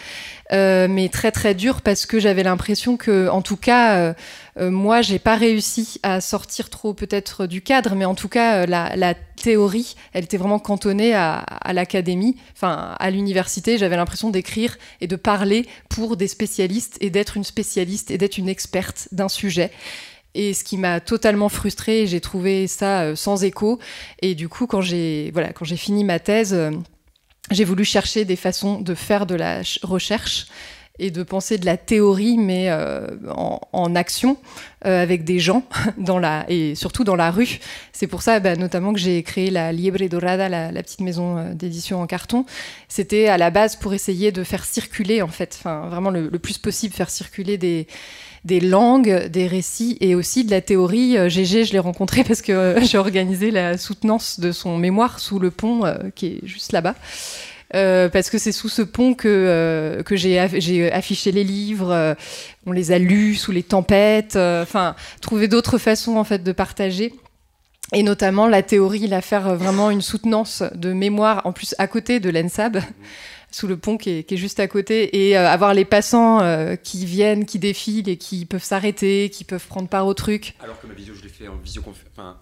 [0.53, 4.15] Euh, mais très très dur parce que j'avais l'impression que, en tout cas, euh,
[4.59, 8.63] euh, moi, j'ai pas réussi à sortir trop peut-être du cadre, mais en tout cas,
[8.63, 13.77] euh, la, théorie, elle était vraiment cantonnée à, l'académie, enfin à l'université.
[13.77, 18.39] J'avais l'impression d'écrire et de parler pour des spécialistes et d'être une spécialiste et d'être
[18.39, 19.71] une experte d'un sujet.
[20.35, 23.79] Et ce qui m'a totalement frustrée, j'ai trouvé ça sans écho.
[24.23, 26.57] Et du coup, quand j'ai voilà, quand j'ai fini ma thèse,
[27.51, 30.47] j'ai voulu chercher des façons de faire de la ch- recherche
[30.99, 34.39] et de penser de la théorie, mais euh, en, en action,
[34.87, 35.63] euh, avec des gens,
[35.99, 37.59] dans la, et surtout dans la rue.
[37.93, 41.37] C'est pour ça, bah, notamment, que j'ai créé la Liebre Dorada, la, la petite maison
[41.37, 42.47] euh, d'édition en carton.
[42.89, 46.39] C'était à la base pour essayer de faire circuler, en fait, enfin, vraiment le, le
[46.39, 47.87] plus possible, faire circuler des,
[48.47, 51.19] des langues, des récits et aussi de la théorie.
[51.19, 55.19] Euh, Gégé, je l'ai rencontré parce que euh, j'ai organisé la soutenance de son mémoire
[55.19, 56.95] sous le pont euh, qui est juste là-bas.
[57.73, 62.17] Parce que c'est sous ce pont que, que j'ai aff- j'ai affiché les livres,
[62.65, 67.13] on les a lus sous les tempêtes, enfin, trouver d'autres façons en fait de partager.
[67.93, 72.19] Et notamment la théorie, la faire vraiment une soutenance de mémoire, en plus à côté
[72.19, 72.81] de l'ENSAB,
[73.57, 77.07] sous le pont qui est, juste à côté, et euh, avoir les passants euh, qui
[77.07, 80.55] viennent, qui défilent et qui peuvent s'arrêter, qui peuvent prendre part au truc.
[80.63, 82.37] Alors que ma vidéo, je l'ai fait en visioconférence.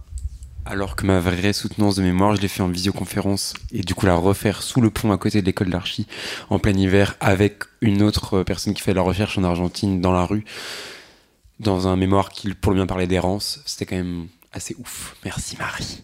[0.64, 4.06] Alors que ma vraie soutenance de mémoire, je l'ai fait en visioconférence et du coup
[4.06, 6.08] la refaire sous le pont à côté de l'école d'archi
[6.50, 10.24] en plein hiver avec une autre personne qui fait la recherche en Argentine dans la
[10.24, 10.44] rue,
[11.60, 15.14] dans un mémoire qui pour le bien parlait d'errance, c'était quand même assez ouf.
[15.22, 16.02] Merci Marie.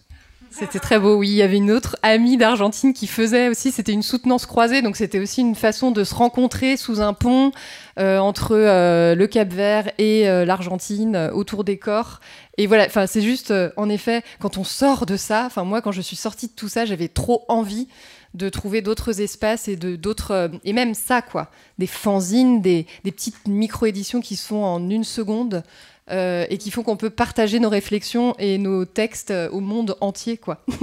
[0.51, 1.29] C'était très beau, oui.
[1.29, 4.97] Il y avait une autre amie d'Argentine qui faisait aussi, c'était une soutenance croisée, donc
[4.97, 7.53] c'était aussi une façon de se rencontrer sous un pont
[7.97, 12.19] euh, entre euh, le Cap Vert et euh, l'Argentine, autour des corps.
[12.57, 16.01] Et voilà, c'est juste, en effet, quand on sort de ça, enfin, moi, quand je
[16.01, 17.87] suis sortie de tout ça, j'avais trop envie
[18.33, 23.11] de trouver d'autres espaces et de d'autres et même ça quoi des fanzines des, des
[23.11, 25.63] petites micro éditions qui se font en une seconde
[26.11, 29.95] euh, et qui font qu'on peut partager nos réflexions et nos textes euh, au monde
[30.01, 30.63] entier quoi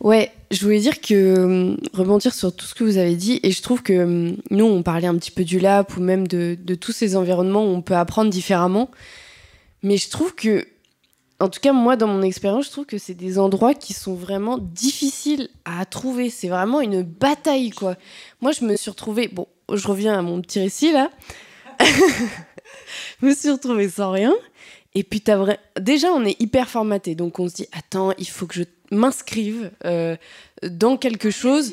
[0.00, 3.52] Ouais, je voulais dire que hum, rebondir sur tout ce que vous avez dit, et
[3.52, 6.90] je trouve que nous, on parlait un petit peu du lap ou même de tous
[6.90, 8.90] ces environnements où on peut apprendre différemment.
[9.82, 10.66] Mais je trouve que,
[11.40, 14.14] en tout cas, moi, dans mon expérience, je trouve que c'est des endroits qui sont
[14.14, 16.30] vraiment difficiles à trouver.
[16.30, 17.96] C'est vraiment une bataille, quoi.
[18.40, 19.28] Moi, je me suis retrouvée.
[19.28, 21.10] Bon, je reviens à mon petit récit, là.
[23.20, 24.34] je me suis retrouvée sans rien.
[24.94, 25.58] Et puis, t'as vrai...
[25.80, 27.14] déjà, on est hyper formaté.
[27.14, 30.16] Donc, on se dit, attends, il faut que je m'inscrive euh,
[30.62, 31.72] dans quelque chose.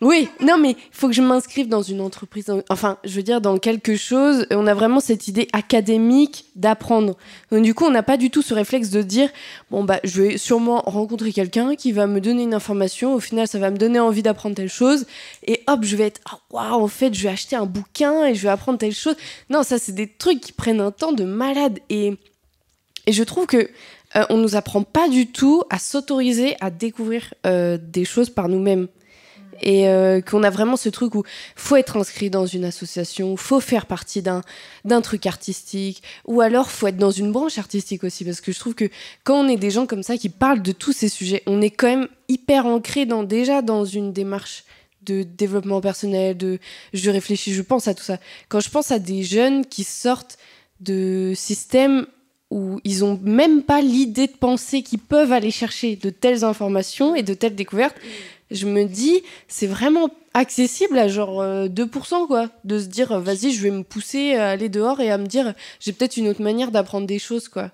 [0.00, 2.50] Oui, non, mais il faut que je m'inscrive dans une entreprise.
[2.70, 4.46] Enfin, je veux dire, dans quelque chose.
[4.50, 7.18] On a vraiment cette idée académique d'apprendre.
[7.52, 9.28] Donc, du coup, on n'a pas du tout ce réflexe de dire
[9.70, 13.14] bon, bah, je vais sûrement rencontrer quelqu'un qui va me donner une information.
[13.14, 15.04] Au final, ça va me donner envie d'apprendre telle chose.
[15.46, 18.34] Et hop, je vais être ah, waouh, en fait, je vais acheter un bouquin et
[18.34, 19.16] je vais apprendre telle chose.
[19.50, 21.78] Non, ça, c'est des trucs qui prennent un temps de malade.
[21.90, 22.14] Et,
[23.06, 23.68] et je trouve que
[24.16, 28.48] euh, on nous apprend pas du tout à s'autoriser à découvrir euh, des choses par
[28.48, 28.88] nous-mêmes.
[29.62, 31.24] Et euh, qu'on a vraiment ce truc où
[31.56, 34.42] faut être inscrit dans une association, faut faire partie d'un
[34.84, 38.58] d'un truc artistique, ou alors faut être dans une branche artistique aussi, parce que je
[38.58, 38.88] trouve que
[39.24, 41.70] quand on est des gens comme ça qui parlent de tous ces sujets, on est
[41.70, 44.64] quand même hyper ancré dans déjà dans une démarche
[45.02, 46.58] de développement personnel, de
[46.92, 48.18] je réfléchis, je pense à tout ça.
[48.48, 50.38] Quand je pense à des jeunes qui sortent
[50.80, 52.06] de systèmes
[52.50, 57.14] où ils ont même pas l'idée de penser qu'ils peuvent aller chercher de telles informations
[57.14, 57.96] et de telles découvertes,
[58.50, 62.50] je me dis, c'est vraiment accessible à genre euh, 2%, quoi.
[62.64, 65.26] De se dire, euh, vas-y, je vais me pousser à aller dehors et à me
[65.26, 67.70] dire, j'ai peut-être une autre manière d'apprendre des choses, quoi.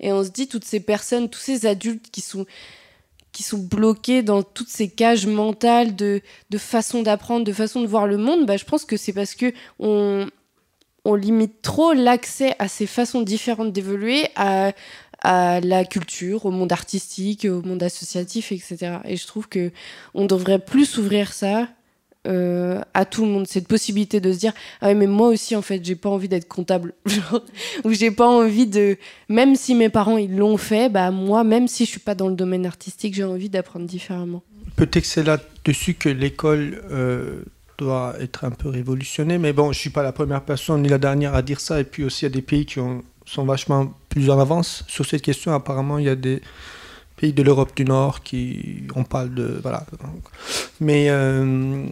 [0.00, 2.46] Et on se dit, toutes ces personnes, tous ces adultes qui sont
[3.32, 7.86] qui sont bloqués dans toutes ces cages mentales de, de façon d'apprendre, de façon de
[7.86, 10.26] voir le monde, bah, je pense que c'est parce que on,
[11.06, 14.72] on limite trop l'accès à ces façons différentes d'évoluer à,
[15.22, 18.98] à la culture, au monde artistique, au monde associatif, etc.
[19.04, 19.70] Et je trouve que
[20.14, 21.68] on devrait plus ouvrir ça
[22.26, 25.54] euh, à tout le monde, cette possibilité de se dire ah ouais, mais moi aussi
[25.54, 26.92] en fait j'ai pas envie d'être comptable
[27.84, 28.96] ou j'ai pas envie de
[29.28, 32.28] même si mes parents ils l'ont fait bah moi même si je suis pas dans
[32.28, 34.42] le domaine artistique j'ai envie d'apprendre différemment
[34.74, 37.42] Peut-être que c'est là-dessus que l'école euh,
[37.78, 40.98] doit être un peu révolutionnée, mais bon, je suis pas la première personne ni la
[40.98, 41.80] dernière à dire ça.
[41.80, 44.82] Et puis aussi, il y a des pays qui ont- sont vachement plus en avance
[44.88, 45.52] sur cette question.
[45.52, 46.40] Apparemment, il y a des
[47.16, 49.84] pays de l'Europe du Nord qui, on parle de, voilà.
[50.80, 51.84] Mais euh,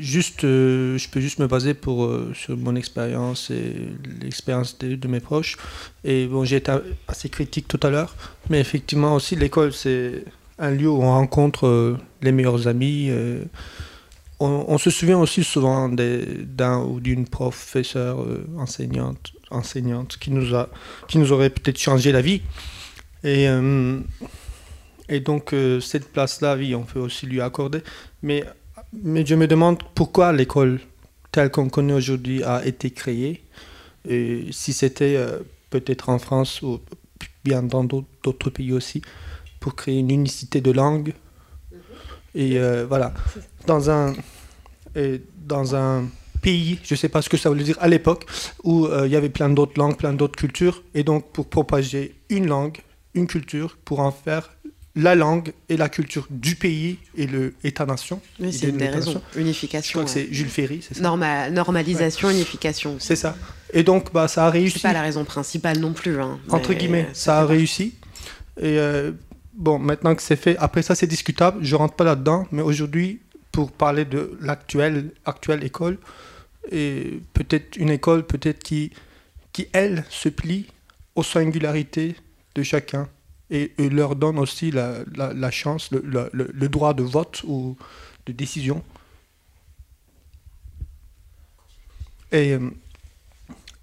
[0.00, 3.72] juste, euh, je peux juste me baser pour euh, sur mon expérience et
[4.20, 5.56] l'expérience de, mes proches.
[6.02, 6.72] Et bon, j'ai été
[7.06, 8.16] assez critique tout à l'heure,
[8.48, 10.24] mais effectivement aussi l'école c'est
[10.58, 13.12] un lieu où on rencontre les meilleurs amis.
[14.40, 18.18] on, on se souvient aussi souvent d'un ou d'une professeure
[18.58, 20.68] enseignante, enseignante qui nous a,
[21.08, 22.42] qui nous aurait peut-être changé la vie.
[23.22, 24.00] Et euh,
[25.08, 27.82] et donc euh, cette place-là, oui, on peut aussi lui accorder.
[28.22, 28.44] Mais
[28.92, 30.80] mais je me demande pourquoi l'école
[31.32, 33.44] telle qu'on connaît aujourd'hui a été créée.
[34.08, 35.38] Et si c'était euh,
[35.70, 36.80] peut-être en France ou
[37.44, 39.02] bien dans d'autres pays aussi,
[39.60, 41.12] pour créer une unicité de langue.
[42.34, 43.12] Et euh, voilà,
[43.66, 44.14] dans un,
[44.94, 46.08] et dans un
[46.40, 48.24] pays, je ne sais pas ce que ça voulait dire à l'époque,
[48.64, 52.14] où euh, il y avait plein d'autres langues, plein d'autres cultures, et donc pour propager
[52.30, 52.78] une langue,
[53.14, 54.50] une culture, pour en faire
[54.96, 58.20] la langue et la culture du pays et le État-nation.
[58.40, 59.22] Oui, c'est une de des raisons.
[59.36, 60.32] Unification, Je crois que c'est ouais.
[60.32, 62.96] Jules Ferry, c'est ça Norma- normalisation, unification.
[62.98, 63.36] C'est ça.
[63.72, 64.80] Et donc, bah, ça a réussi.
[64.80, 66.20] C'est pas la raison principale non plus.
[66.20, 67.94] hein, Entre guillemets, ça a réussi.
[68.60, 69.12] Et euh,
[69.54, 73.20] bon, maintenant que c'est fait, après ça c'est discutable, je rentre pas là-dedans, mais aujourd'hui,
[73.52, 75.98] pour parler de l'actuelle actuelle école,
[76.70, 78.90] et peut-être une école peut-être qui,
[79.52, 80.66] qui, elle, se plie
[81.14, 82.16] aux singularités
[82.54, 83.08] de chacun
[83.50, 87.76] et, leur donne aussi la, la, chance, le- le droit de vote ou
[88.26, 88.82] de décision.
[92.32, 92.70] Et, euh,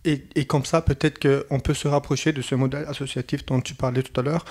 [0.06, 3.74] et, et comme ça, peut-être qu'on peut se rapprocher de ce modèle associatif dont tu
[3.74, 4.46] parlais tout à l'heure.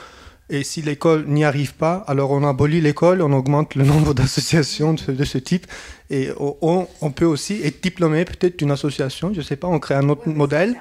[0.49, 4.95] Et si l'école n'y arrive pas, alors on abolit l'école, on augmente le nombre d'associations
[4.95, 5.67] de, de, ce type.
[6.09, 9.81] Et on, on, peut aussi être diplômé peut-être d'une association, je ne sais pas, on
[9.81, 10.77] crée un autre modèle.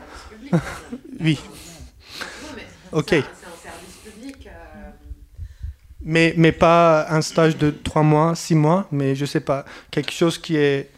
[1.20, 1.40] oui.
[2.92, 3.16] Ok.
[6.08, 10.12] Mais, mais pas un stage de trois mois, six mois, mais je sais pas, quelque
[10.12, 10.92] chose qui est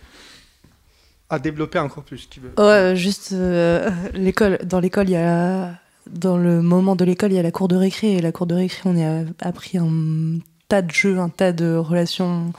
[1.30, 2.27] à développer encore plus.
[2.27, 2.52] Qui veut.
[2.57, 4.60] Ouais, juste euh, l'école.
[4.65, 5.80] Dans l'école, il y a
[6.11, 8.13] dans le moment de l'école, il y a la cour de récré.
[8.13, 11.75] Et la cour de récré, on a appris un tas de jeux, un tas de
[11.75, 12.53] relations.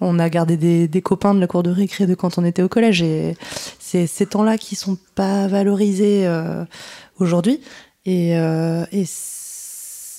[0.00, 0.56] On a gardé
[0.88, 3.02] des, copains de la cour de récré de quand on était au collège.
[3.02, 3.36] Et
[3.78, 6.64] c'est ces temps-là qui sont pas valorisés euh,
[7.18, 7.60] aujourd'hui.
[8.06, 8.84] Et, euh,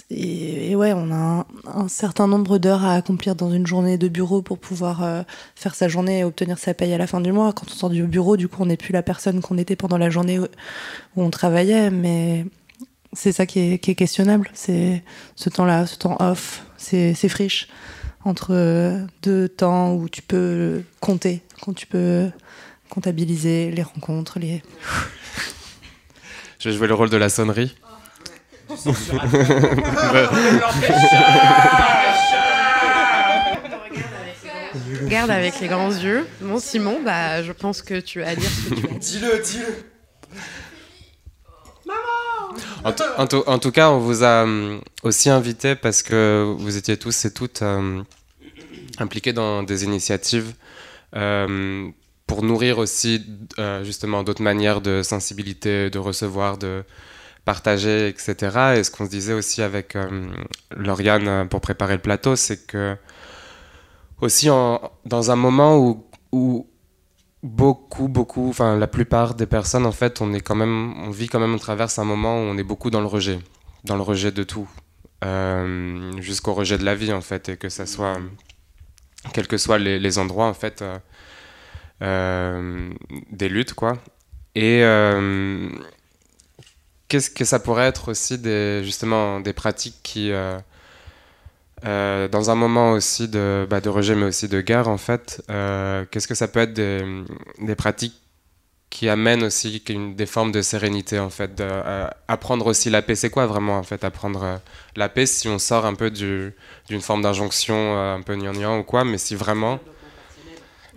[0.09, 4.41] et, ouais, on a un, certain nombre d'heures à accomplir dans une journée de bureau
[4.41, 5.23] pour pouvoir euh,
[5.55, 7.53] faire sa journée et obtenir sa paye à la fin du mois.
[7.53, 9.97] Quand on sort du bureau, du coup, on n'est plus la personne qu'on était pendant
[9.97, 10.47] la journée où
[11.15, 11.89] on travaillait.
[11.89, 12.45] Mais
[13.15, 15.03] c'est ça qui est, qui est questionnable, c'est
[15.35, 17.67] ce temps-là, ce temps off, c'est friche
[18.25, 22.29] entre deux temps où tu peux compter, quand tu peux
[22.89, 24.61] comptabiliser les rencontres, les.
[26.59, 27.75] Je vais jouer le rôle de la sonnerie.
[35.03, 36.27] Regarde avec les grands yeux.
[36.41, 38.97] Bon, Simon, bah, je pense que tu as à dire ce que tu as dit.
[38.97, 39.85] Dis-le, dis-le.
[42.83, 47.33] En, tout cas, on vous a euh, aussi invité parce que vous étiez tous et
[47.33, 48.01] toutes euh,
[48.99, 50.53] impliqués dans des initiatives
[51.15, 51.89] euh,
[52.27, 53.23] pour nourrir aussi
[53.59, 56.83] euh, justement d'autres manières de sensibilité, de recevoir, de
[57.45, 58.75] partager, etc.
[58.77, 60.27] Et ce qu'on se disait aussi avec euh,
[60.75, 62.95] Lauriane pour préparer le plateau, c'est que
[64.21, 66.67] aussi dans un moment où
[67.45, 71.27] beaucoup, beaucoup, enfin la plupart des personnes, en fait, on est quand même, on vit
[71.27, 73.39] quand même, on traverse un moment où on est beaucoup dans le rejet,
[73.83, 74.67] dans le rejet de tout,
[75.23, 78.17] euh, jusqu'au rejet de la vie, en fait, et que ça soit,
[79.33, 80.97] quels que soient les, endroits, en fait, euh,
[82.01, 82.89] euh,
[83.31, 83.93] des luttes, quoi.
[84.55, 84.81] Et
[87.07, 88.39] qu'est-ce que ça pourrait être aussi,
[88.83, 90.31] justement, des pratiques qui
[91.85, 95.43] euh, dans un moment aussi de, bah, de, rejet, mais aussi de guerre, en fait,
[95.49, 98.15] euh, qu'est-ce que ça peut être des, pratiques
[98.89, 99.83] qui amènent aussi
[100.15, 103.15] des formes de sérénité, en fait, euh, apprendre aussi la paix?
[103.15, 104.61] C'est quoi vraiment, en fait, apprendre
[104.95, 106.53] la paix si on sort un peu d'une
[107.01, 109.79] forme d'injonction un peu gnangnan ou quoi, mais si vraiment...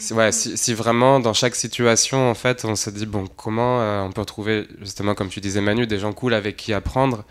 [0.01, 4.69] Si, vraiment dans chaque situation, en fait, on se dit, bon, comment on peut trouver,
[4.81, 7.24] justement, comme tu disais Manu, des gens cool avec qui apprendre?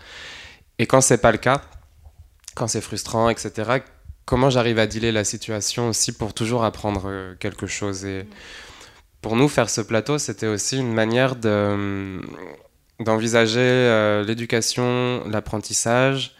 [0.78, 1.62] Et quand c'est pas le cas,
[2.58, 3.80] quand c'est frustrant, etc.
[4.26, 8.04] Comment j'arrive à dealer la situation aussi pour toujours apprendre quelque chose?
[8.04, 8.26] Et
[9.22, 12.20] pour nous, faire ce plateau, c'était aussi une manière de,
[13.00, 16.34] d'envisager euh, l'éducation, l'apprentissage,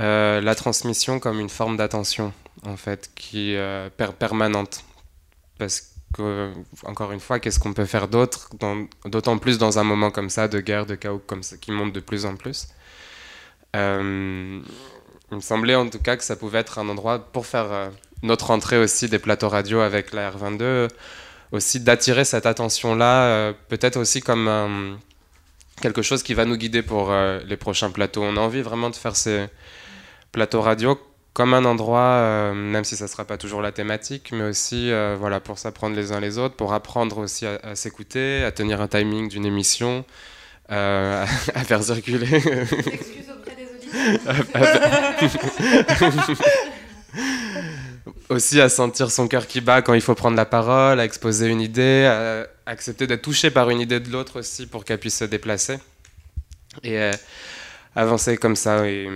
[0.00, 2.32] euh, la transmission comme une forme d'attention,
[2.66, 4.84] en fait, qui euh, per permanente.
[5.58, 6.52] Parce que,
[6.84, 8.50] encore une fois, qu'est-ce qu'on peut faire d'autre,
[9.06, 11.92] d'autant plus dans un moment comme ça, de guerre, de chaos, comme ça, qui monte
[11.92, 12.68] de plus en plus?
[15.32, 17.72] Euh, il me semblait en tout cas que ça pouvait être un endroit pour faire
[17.72, 17.88] euh,
[18.22, 20.88] notre entrée aussi des plateaux radio avec la R22,
[21.52, 24.98] aussi d'attirer cette attention-là, euh, peut-être aussi comme
[25.80, 28.22] quelque chose qui va nous guider pour euh, les prochains plateaux.
[28.22, 29.46] On a envie vraiment de faire ces
[30.30, 30.98] plateaux radio
[31.34, 35.40] comme un endroit, même si ça ne sera pas toujours la thématique, mais aussi voilà,
[35.40, 38.86] pour s'apprendre les uns les autres, pour apprendre aussi à, à s'écouter, à tenir un
[38.86, 40.04] timing d'une émission,
[40.68, 41.22] à,
[41.54, 42.42] à faire circuler.
[48.28, 51.48] aussi à sentir son cœur qui bat quand il faut prendre la parole, à exposer
[51.48, 55.18] une idée, à accepter d'être touché par une idée de l'autre aussi pour qu'elle puisse
[55.18, 55.78] se déplacer
[56.82, 57.12] et euh,
[57.94, 58.88] avancer comme ça.
[58.88, 59.08] Et,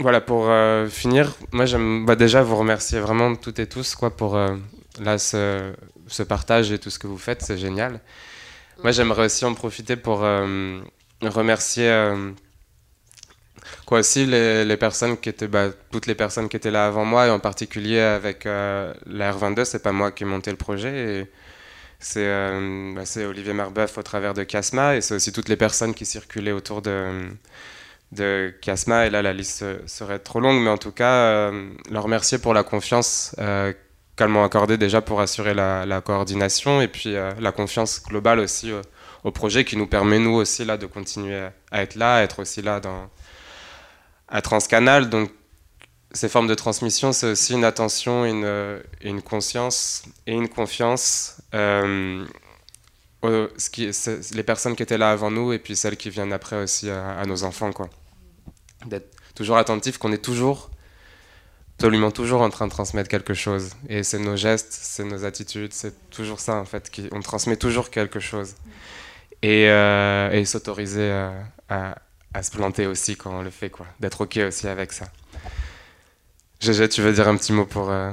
[0.00, 4.16] voilà, pour euh, finir, moi j'aime bah, déjà vous remercier vraiment toutes et tous quoi,
[4.16, 4.54] pour euh,
[5.00, 5.72] là, ce,
[6.06, 8.00] ce, partage et tout ce que vous faites, c'est génial.
[8.82, 10.20] Moi j'aimerais aussi en profiter pour
[11.20, 11.90] remercier
[13.86, 17.04] quoi aussi les, les, personnes qui étaient bah, toutes les personnes qui étaient là avant
[17.04, 20.56] moi et en particulier avec euh, la R22 c'est pas moi qui ai monté le
[20.56, 21.26] projet
[21.98, 25.94] c'est euh, bah, Olivier Marbeuf au travers de Casma et c'est aussi toutes les personnes
[25.94, 27.28] qui circulaient autour de
[28.12, 32.04] de Casma et là la liste serait trop longue mais en tout cas euh, leur
[32.04, 33.72] remercier pour la confiance euh,
[34.16, 38.72] qu'elles m'ont accordé déjà pour assurer la, coordination et puis la confiance globale aussi
[39.24, 42.40] au projet qui nous permet nous aussi là de continuer à être là à être
[42.40, 43.10] aussi là dans
[44.28, 45.08] à Transcanal.
[45.08, 45.30] Donc,
[46.12, 51.42] ces formes de transmission, c'est aussi une attention, une, une conscience et une confiance.
[51.54, 53.90] Euh, ce qui,
[54.34, 57.24] les personnes qui étaient là avant nous et puis celles qui viennent après aussi à,
[57.26, 57.70] nos enfants.
[58.86, 60.70] D'être toujours attentif, qu'on est toujours,
[61.76, 63.70] absolument toujours en train de transmettre quelque chose.
[63.88, 66.90] Et c'est nos gestes, c'est nos attitudes, c'est toujours ça en fait.
[66.90, 68.54] Qui, on transmet toujours quelque chose.
[69.42, 71.10] Et, euh, s'autoriser
[71.68, 71.98] à,
[72.42, 73.86] se planter aussi quand on le fait, quoi.
[74.00, 75.06] D'être OK aussi avec ça.
[76.60, 77.90] Gégé, tu veux dire un petit mot pour.
[77.90, 78.12] Euh...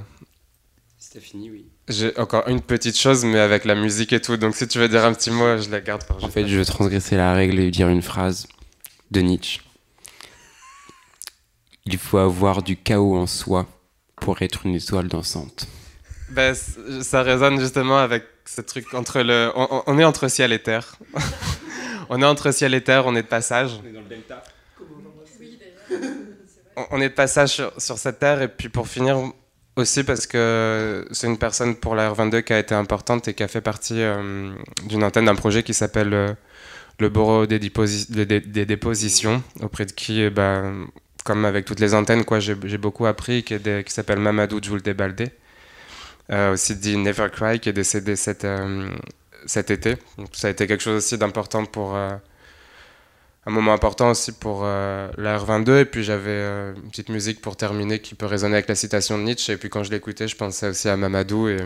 [0.97, 1.65] C'était fini, oui.
[1.87, 4.37] J'ai encore une petite chose, mais avec la musique et tout.
[4.37, 6.57] Donc si tu veux dire un petit mot, je la garde pour En fait, je
[6.57, 8.47] vais transgresser la règle et dire une phrase
[9.11, 9.61] de Nietzsche.
[11.85, 13.67] Il faut avoir du chaos en soi
[14.15, 15.67] pour être une étoile dansante.
[16.29, 16.55] Ben,
[17.01, 19.51] ça résonne justement avec ce truc entre le.
[19.55, 20.97] On, est entre ciel et terre.
[22.09, 23.79] on est entre ciel et terre, on est de passage.
[24.77, 26.87] On est dans le delta.
[26.91, 29.17] on est de passage sur, sur cette terre, et puis pour finir,
[29.75, 33.43] aussi parce que c'est une personne pour la R22 qui a été importante et qui
[33.43, 34.53] a fait partie euh,
[34.85, 36.33] d'une antenne d'un projet qui s'appelle euh,
[36.99, 40.87] le Bureau des, des, dépositions, auprès de qui, eh ben,
[41.25, 43.57] comme avec toutes les antennes, quoi, j'ai, beaucoup appris, qui,
[43.87, 45.27] s'appelle Mamadou Djoul Baldé,
[46.31, 48.47] euh, aussi dit Never Cry, qui est décédé cet,
[49.45, 49.97] cet été.
[50.17, 51.97] Donc, ça a été quelque chose aussi d'important pour
[53.45, 55.81] un moment important aussi pour euh, la R22.
[55.81, 59.17] Et puis j'avais euh, une petite musique pour terminer qui peut résonner avec la citation
[59.17, 59.53] de Nietzsche.
[59.53, 61.47] Et puis quand je l'écoutais, je pensais aussi à Mamadou.
[61.47, 61.59] Et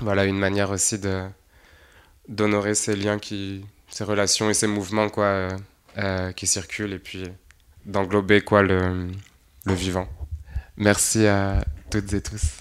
[0.00, 1.22] voilà, une manière aussi de
[2.28, 5.48] d'honorer ces liens, qui, ces relations et ces mouvements quoi,
[5.98, 6.92] euh, qui circulent.
[6.92, 7.24] Et puis
[7.84, 9.08] d'englober quoi le,
[9.66, 10.08] le vivant.
[10.76, 12.60] Merci à toutes et tous.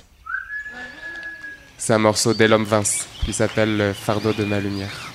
[1.78, 5.11] C'est un morceau d'Elhomme Vince qui s'appelle Le fardeau de ma lumière.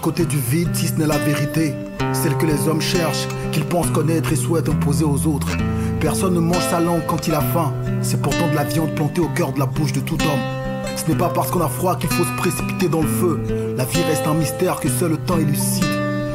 [0.00, 1.74] Côté du vide si ce n'est la vérité.
[2.12, 5.56] Celle que les hommes cherchent, qu'ils pensent connaître et souhaitent imposer aux autres.
[6.00, 7.72] Personne ne mange sa langue quand il a faim.
[8.02, 10.86] C'est pourtant de la viande plantée au cœur de la bouche de tout homme.
[10.96, 13.40] Ce n'est pas parce qu'on a froid qu'il faut se précipiter dans le feu.
[13.76, 15.84] La vie reste un mystère que seul le temps élucide.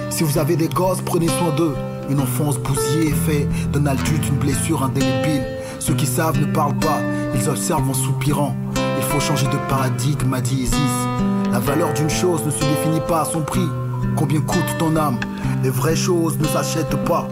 [0.10, 1.76] Si vous avez des gosses, prenez soin d'eux.
[2.10, 5.44] Une enfance bousillée est fait d'un adulte une blessure indélébile.
[5.80, 7.00] Ceux qui savent ne parlent pas,
[7.34, 8.56] ils observent en soupirant.
[8.98, 13.00] Il faut changer de paradigme, m'a dit Isis la valeur d'une chose ne se définit
[13.08, 13.70] pas à son prix.
[14.18, 15.18] Combien coûte ton âme?
[15.64, 17.30] Les vraies choses ne s'achètent pas.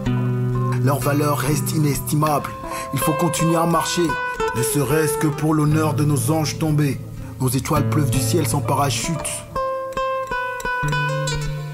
[0.81, 2.49] Leur valeur reste inestimable.
[2.93, 4.07] Il faut continuer à marcher,
[4.55, 7.01] ne serait-ce que pour l'honneur de nos anges tombés.
[7.41, 9.29] Nos étoiles pleuvent du ciel sans parachute.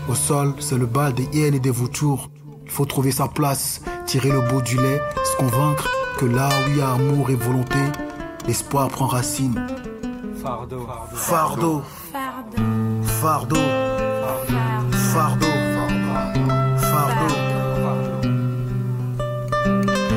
[0.09, 2.31] Au sol, c'est le bal des hyènes et des vautours.
[2.65, 6.69] Il faut trouver sa place, tirer le beau du lait, se convaincre que là où
[6.71, 7.77] il y a amour et volonté,
[8.47, 9.67] l'espoir prend racine.
[10.41, 10.87] Fardeau.
[11.13, 11.15] Fardeau.
[11.15, 11.83] Fardeau.
[13.03, 13.55] Fardeau.
[15.11, 15.45] Fardeau.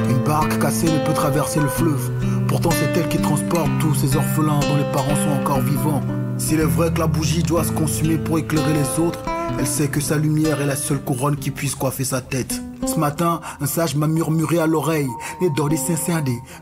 [0.08, 2.10] Une barque cassée ne peut traverser le fleuve.
[2.46, 6.02] Pourtant, c'est elle qui transporte tous ces orphelins dont les parents sont encore vivants.
[6.38, 9.18] S'il est vrai que la bougie doit se consumer pour éclairer les autres,
[9.58, 12.60] elle sait que sa lumière est la seule couronne qui puisse coiffer sa tête.
[12.86, 15.08] Ce matin, un sage m'a murmuré à l'oreille,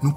[0.03, 0.13] nous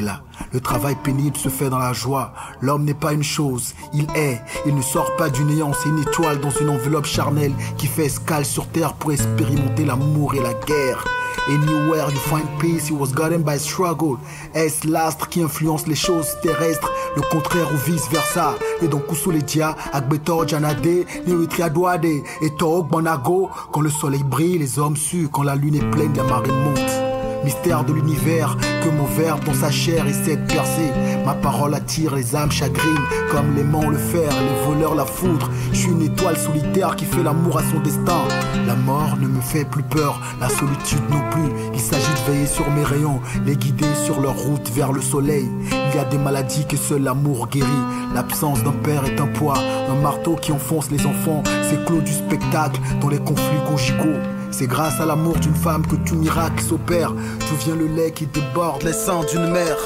[0.00, 0.22] là.
[0.52, 2.32] Le travail pénible se fait dans la joie.
[2.60, 4.40] L'homme n'est pas une chose, il est.
[4.66, 8.06] Il ne sort pas du néant, c'est une étoile dans une enveloppe charnelle qui fait
[8.06, 11.04] escale sur terre pour expérimenter l'amour et la guerre.
[11.48, 14.18] Anywhere you find peace, he was gotten by struggle.
[14.54, 16.90] Est-ce l'astre qui influence les choses terrestres?
[17.16, 19.02] Le contraire ou vice versa Et donc
[19.46, 23.50] dia, Agbetor Janade, Niwitriadoade, et Tog Bonago.
[23.72, 25.28] Quand le soleil brille, les hommes suent.
[25.32, 27.09] Quand la lune est pleine, la marée monte.
[27.44, 30.90] Mystère de l'univers, que mon verbe dans sa chair essaie de percer.
[31.24, 35.48] Ma parole attire les âmes chagrines, comme l'aimant le fer, les voleurs la foudre.
[35.72, 38.22] Je suis une étoile solitaire qui fait l'amour à son destin.
[38.66, 41.50] La mort ne me fait plus peur, la solitude non plus.
[41.72, 45.48] Il s'agit de veiller sur mes rayons, les guider sur leur route vers le soleil.
[45.70, 47.66] Il y a des maladies que seul l'amour guérit.
[48.14, 49.58] L'absence d'un père est un poids,
[49.88, 51.42] un marteau qui enfonce les enfants.
[51.68, 54.18] C'est clos du spectacle dans les conflits conjugaux.
[54.50, 57.12] C'est grâce à l'amour d'une femme que tout miracle s'opère.
[57.12, 59.76] D'où vient le lait qui déborde les seins d'une mère?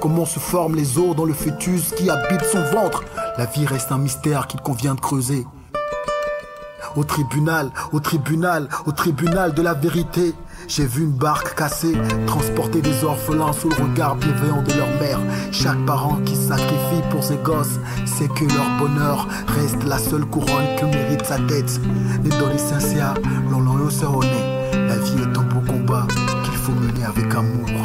[0.00, 3.04] Comment se forment les os dans le fœtus qui habite son ventre?
[3.38, 5.46] La vie reste un mystère qu'il convient de creuser.
[6.96, 10.34] Au tribunal, au tribunal, au tribunal de la vérité.
[10.66, 11.94] J'ai vu une barque cassée,
[12.26, 15.20] transporter des orphelins sous le regard bienveillant de leur mère.
[15.52, 20.76] Chaque parent qui sacrifie pour ses gosses, c'est que leur bonheur reste la seule couronne
[20.78, 21.80] que mérite sa tête.
[22.22, 22.30] Les
[23.50, 26.06] l'on l'on La vie est un beau combat
[26.44, 27.83] qu'il faut mener avec amour.